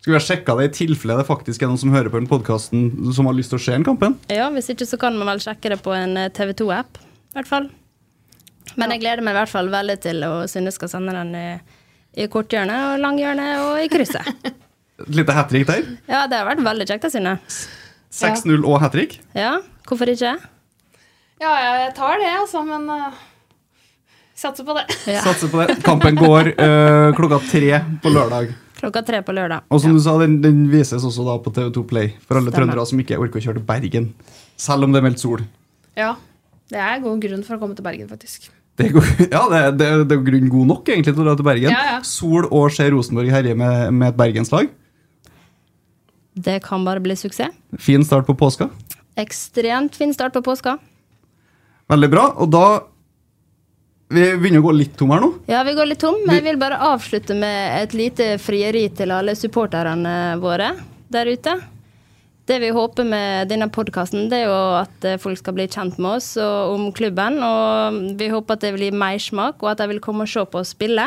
Skal 0.00 0.14
vi 0.14 0.16
ha 0.16 0.22
sjekka 0.24 0.54
det 0.56 0.64
i 0.64 0.72
tilfelle 0.78 1.18
det 1.18 1.26
faktisk 1.28 1.60
er 1.60 1.68
noen 1.68 1.80
som 1.80 1.90
hører 1.92 2.08
på 2.08 2.16
den 2.22 2.28
podkasten 2.28 3.12
som 3.12 3.26
har 3.28 3.34
lyst 3.36 3.52
til 3.52 3.58
å 3.58 3.64
se 3.66 3.74
den 3.74 3.84
kampen? 3.84 4.14
Ja, 4.32 4.46
hvis 4.54 4.70
ikke 4.72 4.86
så 4.88 4.96
kan 5.00 5.18
man 5.20 5.28
vel 5.28 5.42
sjekke 5.44 5.74
det 5.74 5.76
på 5.84 5.92
en 5.92 6.16
eh, 6.16 6.30
TV 6.32 6.54
2-app, 6.56 6.96
i 7.04 7.36
hvert 7.36 7.50
fall. 7.50 7.66
Men 8.80 8.94
jeg 8.94 9.02
gleder 9.02 9.20
meg 9.26 9.36
i 9.36 9.38
hvert 9.42 9.52
fall 9.52 9.68
veldig 9.68 9.96
til 10.00 10.24
å 10.24 10.30
Synne 10.48 10.72
skal 10.72 10.88
sende 10.88 11.12
den 11.12 11.34
i, 11.36 11.44
i 12.16 12.28
korthjørnet 12.32 12.94
og 12.94 13.02
langhjørnet 13.02 13.66
og 13.66 13.82
i 13.82 13.90
krysset. 13.92 14.30
Et 15.04 15.12
lite 15.20 15.36
hat 15.36 15.52
trick 15.52 15.68
der. 15.68 15.84
Ja, 16.08 16.24
det 16.30 16.40
har 16.40 16.48
vært 16.48 16.64
veldig 16.64 16.88
kjekt, 16.88 17.04
da, 17.04 17.12
Synne. 17.12 17.36
6-0 18.22 18.64
og 18.64 18.80
hat 18.80 18.96
trick. 18.96 19.18
Ja, 19.36 19.58
hvorfor 19.84 20.08
ikke? 20.08 20.32
Ja, 21.40 21.52
ja, 21.60 21.76
jeg 21.84 21.92
tar 22.00 22.16
det, 22.24 22.32
altså, 22.40 22.64
men 22.64 22.88
uh, 22.88 23.20
satser 24.32 24.64
på 24.64 24.80
det. 24.80 24.88
Ja. 25.12 25.20
Satser 25.28 25.52
på 25.52 25.60
det. 25.60 25.76
Kampen 25.84 26.16
går 26.16 26.54
uh, 26.56 27.12
klokka 27.20 27.44
tre 27.52 27.84
på 28.00 28.16
lørdag. 28.16 28.56
Klokka 28.80 29.02
tre 29.04 29.20
på 29.26 29.34
lørdag. 29.36 29.66
Og 29.70 29.80
som 29.82 29.92
du 29.92 30.00
sa, 30.00 30.14
den, 30.22 30.38
den 30.40 30.62
vises 30.72 31.04
også 31.04 31.24
da 31.26 31.34
på 31.44 31.52
TV2 31.52 31.82
Play 31.90 32.14
for 32.24 32.38
alle 32.40 32.48
Stemmer. 32.48 32.70
trøndere 32.72 32.86
som 32.88 33.02
ikke 33.02 33.18
orker 33.20 33.40
å 33.40 33.44
kjøre 33.44 33.58
til 33.60 33.66
Bergen. 33.68 34.06
Selv 34.60 34.86
om 34.86 34.94
det 34.94 35.02
er 35.02 35.06
meldt 35.08 35.20
sol. 35.20 35.42
Ja, 36.00 36.14
det 36.72 36.80
er 36.80 37.02
god 37.04 37.20
grunn 37.20 37.44
for 37.44 37.58
å 37.58 37.60
komme 37.60 37.76
til 37.76 37.84
Bergen, 37.84 38.08
faktisk. 38.08 38.48
Det 38.80 38.86
er, 38.88 38.92
god, 38.96 39.08
ja, 39.36 39.42
det, 39.52 39.58
er- 39.60 39.72
det, 39.76 39.86
er- 39.92 40.04
det 40.08 40.16
er 40.16 40.22
grunn 40.30 40.48
god 40.52 40.70
nok 40.72 40.88
egentlig 40.94 41.12
til 41.12 41.20
å 41.24 41.28
dra 41.28 41.36
til 41.36 41.48
Bergen. 41.50 41.74
Ja, 41.74 41.82
ja. 41.96 41.98
Sol 42.08 42.46
og 42.48 42.70
se 42.72 42.86
Rosenborg 42.94 43.28
herje 43.34 43.56
med, 43.58 43.90
med 44.00 44.14
et 44.14 44.20
bergenslag. 44.20 44.70
Det 46.40 46.60
kan 46.64 46.84
bare 46.86 47.02
bli 47.04 47.16
suksess. 47.18 47.52
Fin 47.82 48.04
start 48.06 48.24
på 48.28 48.36
påska. 48.38 48.70
Ekstremt 49.20 49.98
fin 49.98 50.14
start 50.16 50.32
på 50.32 50.40
påska. 50.46 50.78
Veldig 51.90 52.08
bra. 52.12 52.24
Og 52.40 52.48
da 52.54 52.64
Vi 54.10 54.22
begynner 54.42 54.58
å 54.58 54.66
gå 54.66 54.72
litt 54.74 54.96
tom 54.98 55.12
her 55.14 55.20
nå. 55.22 55.28
Ja, 55.46 55.60
vi 55.62 55.76
går 55.78 55.86
litt 55.86 56.00
tom. 56.02 56.16
men 56.26 56.40
Jeg 56.40 56.48
vil 56.48 56.56
bare 56.58 56.80
avslutte 56.82 57.36
med 57.38 57.76
et 57.78 57.92
lite 57.94 58.32
frieri 58.42 58.88
til 58.90 59.12
alle 59.14 59.36
supporterne 59.38 60.34
våre 60.42 60.72
der 61.14 61.30
ute. 61.30 61.54
Det 62.50 62.58
vi 62.58 62.72
håper 62.74 63.06
med 63.06 63.52
denne 63.52 63.68
podkasten, 63.70 64.26
er 64.34 64.48
jo 64.48 64.56
at 64.80 65.06
folk 65.22 65.38
skal 65.38 65.54
bli 65.54 65.68
kjent 65.70 66.00
med 66.02 66.16
oss 66.16 66.32
og 66.42 66.74
om 66.74 66.88
klubben. 66.90 67.38
Og 67.38 68.00
vi 68.18 68.32
håper 68.34 68.58
at 68.58 68.66
det 68.66 68.74
blir 68.74 68.90
mersmak, 68.98 69.62
og 69.62 69.70
at 69.76 69.84
de 69.84 69.92
vil 69.92 70.02
komme 70.02 70.26
og 70.26 70.32
se 70.32 70.42
på 70.42 70.58
oss 70.58 70.74
spille. 70.74 71.06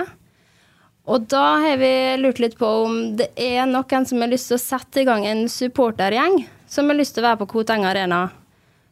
Og 1.04 1.28
da 1.28 1.44
har 1.60 1.82
vi 1.84 1.94
lurt 2.24 2.40
litt 2.40 2.56
på 2.56 2.70
om 2.86 3.18
det 3.20 3.34
er 3.36 3.68
noen 3.68 4.08
som 4.08 4.24
har 4.24 4.32
lyst 4.32 4.48
til 4.48 4.56
å 4.56 4.64
sette 4.64 5.04
i 5.04 5.10
gang 5.10 5.28
en 5.28 5.50
supportergjeng 5.52 6.46
som 6.72 6.88
har 6.88 6.96
lyst 6.96 7.18
til 7.18 7.26
å 7.26 7.34
være 7.34 7.44
på 7.44 7.52
Koteng 7.58 7.84
Arena. 7.84 8.30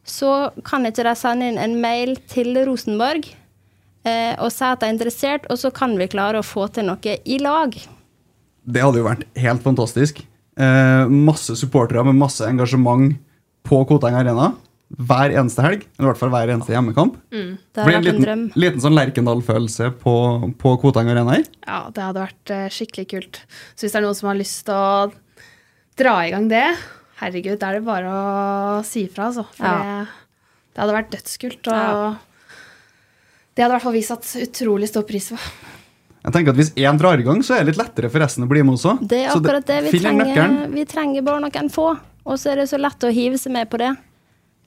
Så 0.03 0.51
kan 0.67 0.83
ikke 0.83 1.07
de 1.07 1.15
sende 1.15 1.47
inn 1.47 1.61
en 1.61 1.79
mail 1.79 2.17
til 2.27 2.59
Rosenborg 2.67 3.37
og 4.05 4.49
si 4.53 4.65
at 4.65 4.79
de 4.81 4.87
er 4.89 4.93
interessert, 4.95 5.45
og 5.53 5.59
så 5.61 5.69
kan 5.73 5.93
vi 5.99 6.07
klare 6.09 6.39
å 6.41 6.45
få 6.45 6.67
til 6.73 6.87
noe 6.87 7.17
i 7.25 7.37
lag. 7.41 7.75
Det 8.65 8.81
hadde 8.81 9.01
jo 9.01 9.05
vært 9.07 9.25
helt 9.41 9.61
fantastisk. 9.65 10.23
Eh, 10.57 11.05
masse 11.09 11.53
supportere 11.57 12.03
med 12.05 12.17
masse 12.19 12.45
engasjement 12.45 13.13
på 13.65 13.79
Koteng 13.89 14.17
Arena 14.17 14.51
hver 14.91 15.31
eneste 15.39 15.63
helg. 15.63 15.85
Eller 15.95 16.07
i 16.07 16.09
hvert 16.11 16.19
fall 16.19 16.31
hver 16.33 16.49
eneste 16.51 16.73
hjemmekamp. 16.73 17.15
Mm. 17.31 17.51
Det 17.71 17.81
hadde 17.81 17.85
en 17.85 17.91
vært 17.93 17.97
en 18.01 18.07
liten, 18.09 18.25
drøm. 18.25 18.41
liten 18.59 18.83
sånn 18.83 18.97
Lerkendal-følelse 18.97 19.91
på, 20.01 20.15
på 20.61 20.73
Koteng 20.81 21.09
Arena 21.13 21.37
her. 21.37 21.45
Ja, 21.65 21.79
det 21.95 22.03
hadde 22.03 22.25
vært 22.25 22.53
eh, 22.57 22.65
skikkelig 22.73 23.07
kult. 23.13 23.39
Så 23.75 23.85
hvis 23.85 23.93
det 23.95 24.01
er 24.01 24.05
noen 24.07 24.17
som 24.19 24.31
har 24.31 24.41
lyst 24.41 24.65
til 24.67 24.75
å 24.75 25.11
dra 26.01 26.17
i 26.27 26.33
gang 26.33 26.49
det, 26.51 26.65
herregud, 27.21 27.59
da 27.61 27.69
er 27.71 27.79
det 27.79 27.85
bare 27.87 28.11
å 28.11 28.81
si 28.87 29.05
ifra, 29.07 29.29
altså. 29.31 29.45
For 29.55 29.69
Ja. 29.69 29.77
det, 29.79 30.35
det 30.75 30.83
hadde 30.83 30.97
vært 30.99 31.15
dødskult. 31.15 31.71
Og 31.71 32.19
det 33.55 33.63
hadde 33.63 33.71
i 33.71 33.75
hvert 33.77 33.83
fall 33.85 33.95
vi 33.97 34.03
satt 34.05 34.27
utrolig 34.45 34.87
stor 34.89 35.03
pris 35.07 35.31
på. 35.33 35.39
Jeg 36.21 36.33
tenker 36.35 36.53
at 36.53 36.59
Hvis 36.59 36.69
én 36.77 36.99
drar 37.01 37.17
i 37.19 37.25
gang, 37.25 37.41
så 37.43 37.55
er 37.55 37.63
det 37.65 37.71
litt 37.73 37.81
lettere 37.81 38.09
for 38.13 38.21
resten 38.21 38.45
å 38.45 38.49
bli 38.51 38.61
med 38.63 38.75
også. 38.77 38.99
Det 39.01 39.23
er 39.23 39.31
akkurat 39.33 39.65
det. 39.65 39.79
Vi 39.89 39.99
trenger, 40.03 40.67
vi 40.69 40.85
trenger 40.85 41.25
bare 41.25 41.41
noen 41.41 41.71
få. 41.73 41.87
Og 42.29 42.37
så 42.37 42.51
er 42.51 42.61
det 42.61 42.67
så 42.69 42.77
lett 42.77 43.01
å 43.03 43.09
hive 43.09 43.39
seg 43.41 43.55
med 43.55 43.69
på 43.71 43.79
det. 43.81 43.89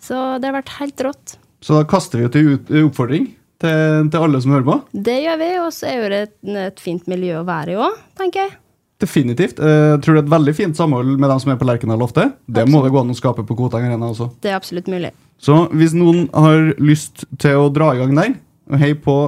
Så 0.03 0.19
det 0.43 0.51
har 0.51 0.57
vært 0.59 0.73
helt 0.81 1.05
rått. 1.07 1.37
Så 1.63 1.79
da 1.79 1.85
kaster 1.89 2.19
vi 2.21 2.27
ut 2.27 2.71
en 2.75 2.89
oppfordring 2.89 3.29
til, 3.63 4.11
til 4.11 4.27
alle 4.27 4.41
som 4.43 4.53
hører 4.57 4.67
på. 4.67 4.77
Det 5.07 5.15
gjør 5.23 5.39
vi, 5.41 5.49
og 5.63 5.71
så 5.73 5.87
er 5.89 5.95
jo 6.03 6.11
det 6.13 6.21
et, 6.27 6.35
et 6.67 6.83
fint 6.83 7.07
miljø 7.09 7.39
å 7.41 7.47
være 7.47 7.77
i 7.77 7.79
òg, 7.87 8.03
tenker 8.19 8.43
jeg. 8.49 8.57
Definitivt. 9.05 9.59
Eh, 9.63 9.95
Jeg 9.95 10.03
tror 10.05 10.17
det 10.19 10.25
er 10.25 10.27
et 10.27 10.35
veldig 10.35 10.55
fint 10.59 10.77
samhold 10.79 11.15
med 11.19 11.31
dem 11.31 11.41
som 11.43 11.53
er 11.55 11.61
på 11.61 11.67
Lerkendal 11.71 12.03
ofte. 12.05 12.27
Det 12.51 12.67
må 12.71 12.83
det 12.85 12.91
gå 12.95 13.01
an 13.01 13.15
å 13.15 13.17
skape 13.17 13.47
på 13.47 13.57
Koteng 13.59 13.87
Arena 13.89 14.11
også. 14.11 14.29
Det 14.43 14.51
er 14.53 14.59
absolutt 14.59 14.91
mulig. 14.91 15.13
Så 15.39 15.57
hvis 15.75 15.95
noen 15.97 16.27
har 16.35 16.75
lyst 16.83 17.25
til 17.43 17.63
å 17.63 17.71
dra 17.75 17.93
i 17.95 18.03
gang 18.03 18.15
der, 18.19 18.35
og 18.71 18.81
hei 18.81 18.95
på 18.97 19.19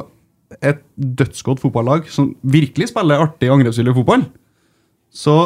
et 0.62 0.82
dødsgodt 0.96 1.60
fotballag 1.60 2.10
som 2.12 2.30
virkelig 2.46 2.92
spiller 2.92 3.24
artig 3.26 3.50
angrepsvillig 3.52 3.96
fotball, 3.96 4.26
så 5.12 5.36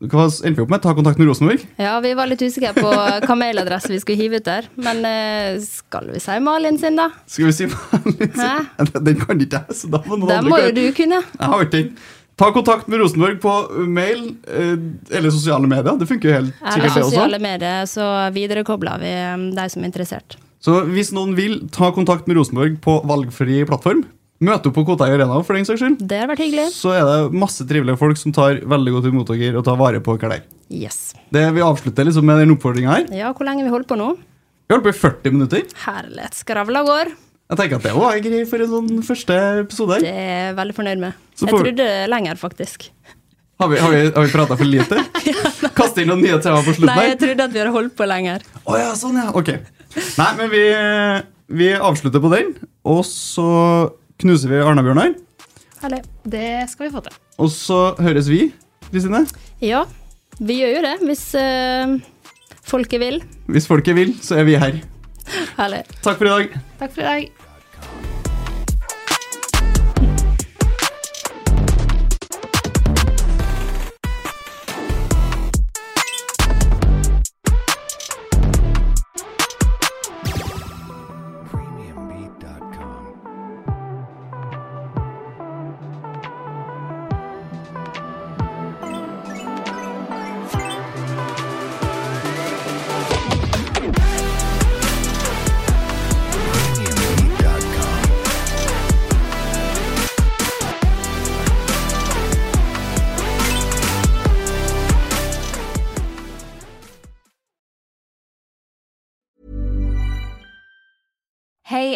hva 0.00 0.24
endte 0.30 0.56
vi 0.56 0.62
opp 0.64 0.70
med? 0.72 0.80
Ta 0.80 0.94
kontakt 0.96 1.18
med 1.20 1.28
Rosenborg? 1.28 1.64
Ja, 1.80 1.98
vi 2.00 2.12
var 2.16 2.28
litt 2.30 2.40
usikre 2.40 2.70
på 2.76 2.88
hva 2.88 3.36
mailadresse 3.36 3.90
vi 3.92 3.98
skulle 4.00 4.22
hive 4.22 4.40
ut 4.40 4.46
der. 4.46 4.68
Men 4.80 5.02
eh, 5.04 5.58
skal 5.60 6.08
vi 6.14 6.22
si 6.22 6.38
Malin 6.40 6.78
sin, 6.80 6.96
da? 6.96 7.10
Skal 7.28 7.50
vi 7.50 7.56
si 7.58 7.68
Malin 7.68 8.32
Hæ? 8.38 8.54
Den 8.96 9.20
kan 9.20 9.44
ikke 9.44 9.60
jeg, 9.60 9.76
så 9.76 9.90
da 9.92 10.00
må 10.06 10.16
noen 10.16 10.30
Det 10.30 10.38
andre 10.38 10.54
må 10.54 10.62
jo 10.62 10.72
du 10.78 10.82
kunne. 10.96 11.20
Jeg 11.36 11.52
har 11.52 11.66
ikke 11.66 11.76
den. 11.76 11.92
Ta 12.40 12.48
kontakt 12.56 12.88
med 12.88 13.02
Rosenborg 13.02 13.36
på 13.42 13.54
mail 13.92 14.22
eh, 14.48 14.76
eller 15.18 15.34
sosiale 15.34 15.68
medier. 15.68 15.98
Det 16.00 16.08
funker 16.08 16.30
jo 16.30 16.36
helt 16.38 16.54
sikkert, 16.56 16.86
det 16.86 16.92
også. 16.94 17.08
sosiale 17.10 17.42
medier, 17.42 17.90
så 17.90 18.06
viderekobler 18.32 19.02
vi 19.02 19.10
eh, 19.18 19.48
de 19.58 19.66
som 19.74 19.84
er 19.84 19.92
interessert. 19.92 20.38
Så 20.60 20.82
hvis 20.92 21.08
noen 21.16 21.32
vil, 21.38 21.62
ta 21.72 21.88
kontakt 21.96 22.26
med 22.28 22.36
Rosenborg 22.36 22.76
på 22.84 22.98
valgfri 23.08 23.62
plattform. 23.68 24.04
Møte 24.44 24.70
opp 24.70 24.76
på 24.76 24.84
Kotei 24.88 25.10
Arena 25.12 25.38
for 25.44 25.56
den 25.56 25.66
saks 25.68 25.80
skyld. 25.82 26.02
Det 26.08 26.18
har 26.22 26.28
vært 26.28 26.40
hyggelig. 26.40 26.66
Så 26.72 26.92
er 26.96 27.04
det 27.04 27.36
masse 27.36 27.64
trivelige 27.68 28.00
folk 28.00 28.20
som 28.20 28.32
tar 28.36 28.60
veldig 28.68 28.94
godt 28.94 29.08
imot 29.10 29.32
dere 29.32 29.60
og 29.60 29.64
tar 29.66 29.76
vare 29.80 30.00
på 30.04 30.16
dere 30.20 30.36
der. 30.36 30.44
Yes. 30.72 31.12
Det 31.32 31.42
Vi 31.56 31.64
avslutter 31.64 32.08
liksom 32.08 32.28
med 32.28 32.40
den 32.40 32.54
oppfordringa 32.54 32.92
her. 32.92 33.08
Ja, 33.16 33.32
hvor 33.36 33.48
lenge 33.48 33.64
vi 33.66 33.72
holder 33.72 33.88
på 33.88 33.98
nå? 34.00 34.14
Vi 34.16 34.76
holder 34.76 34.86
på 34.86 34.92
i 34.94 35.00
40 35.00 35.36
minutter. 35.36 35.64
Herlighet. 35.84 36.36
Skravla 36.40 36.84
går. 36.88 37.12
Jeg 37.50 37.58
tenker 37.58 37.80
at 37.80 37.88
det 37.88 37.96
var 37.96 38.20
greit 38.28 38.52
for 38.52 38.64
en 38.64 38.70
sånn 38.70 39.02
første 39.04 39.40
episode. 39.64 39.98
Det 40.04 40.12
er 40.12 40.30
jeg 40.30 40.54
veldig 40.60 40.76
fornøyd 40.76 41.04
med. 41.04 41.26
Jeg 41.40 41.56
trodde 41.56 41.88
lenger, 42.12 42.40
faktisk. 42.40 42.88
Har 43.60 43.68
vi, 43.68 43.80
har 43.80 43.92
vi, 43.92 44.04
har 44.14 44.24
vi 44.24 44.32
prata 44.32 44.56
for 44.56 44.68
lite? 44.68 45.02
Kaste 45.80 46.00
inn 46.00 46.08
noen 46.08 46.24
nye 46.24 46.38
temaer 46.40 46.64
på 46.64 46.76
slutten 46.78 46.94
Nei, 46.94 47.10
jeg 47.10 47.20
trodde 47.26 47.44
at 47.44 47.52
vi 47.52 47.60
hadde 47.60 47.74
holdt 47.74 47.96
på 47.98 48.08
lenger. 48.08 48.46
Oh, 48.64 48.78
ja, 48.80 48.94
sånn 48.96 49.20
ja, 49.20 49.26
ok 49.36 49.52
Nei, 49.96 50.30
men 50.38 50.50
vi, 50.52 50.62
vi 51.60 51.72
avslutter 51.74 52.22
på 52.22 52.30
den 52.32 52.52
Og 52.86 53.02
så 53.08 53.48
knuser 54.20 54.52
vi 54.52 54.62
Arna-Bjørnar 54.62 55.16
Herlig. 55.80 56.02
Det 56.28 56.68
skal 56.68 56.86
vi 56.86 56.92
få 56.92 57.00
til. 57.06 57.16
Og 57.40 57.48
så 57.54 57.80
høres 58.04 58.28
vi, 58.28 58.50
Kristine 58.90 59.24
Ja, 59.64 59.84
vi 60.38 60.60
gjør 60.60 60.74
jo 60.76 60.82
det 60.84 60.96
hvis 61.08 61.24
øh, 61.40 61.94
folket 62.68 63.00
vil. 63.00 63.22
Hvis 63.48 63.68
folket 63.70 63.96
vil, 63.96 64.12
så 64.22 64.42
er 64.42 64.48
vi 64.48 64.58
her 64.60 64.82
Herlig. 65.56 65.84
Takk 66.04 66.20
for 66.20 66.28
i 66.28 66.34
dag 66.34 66.58
Takk 66.80 66.92
for 66.94 67.00
i 67.00 67.08
dag. 67.08 67.49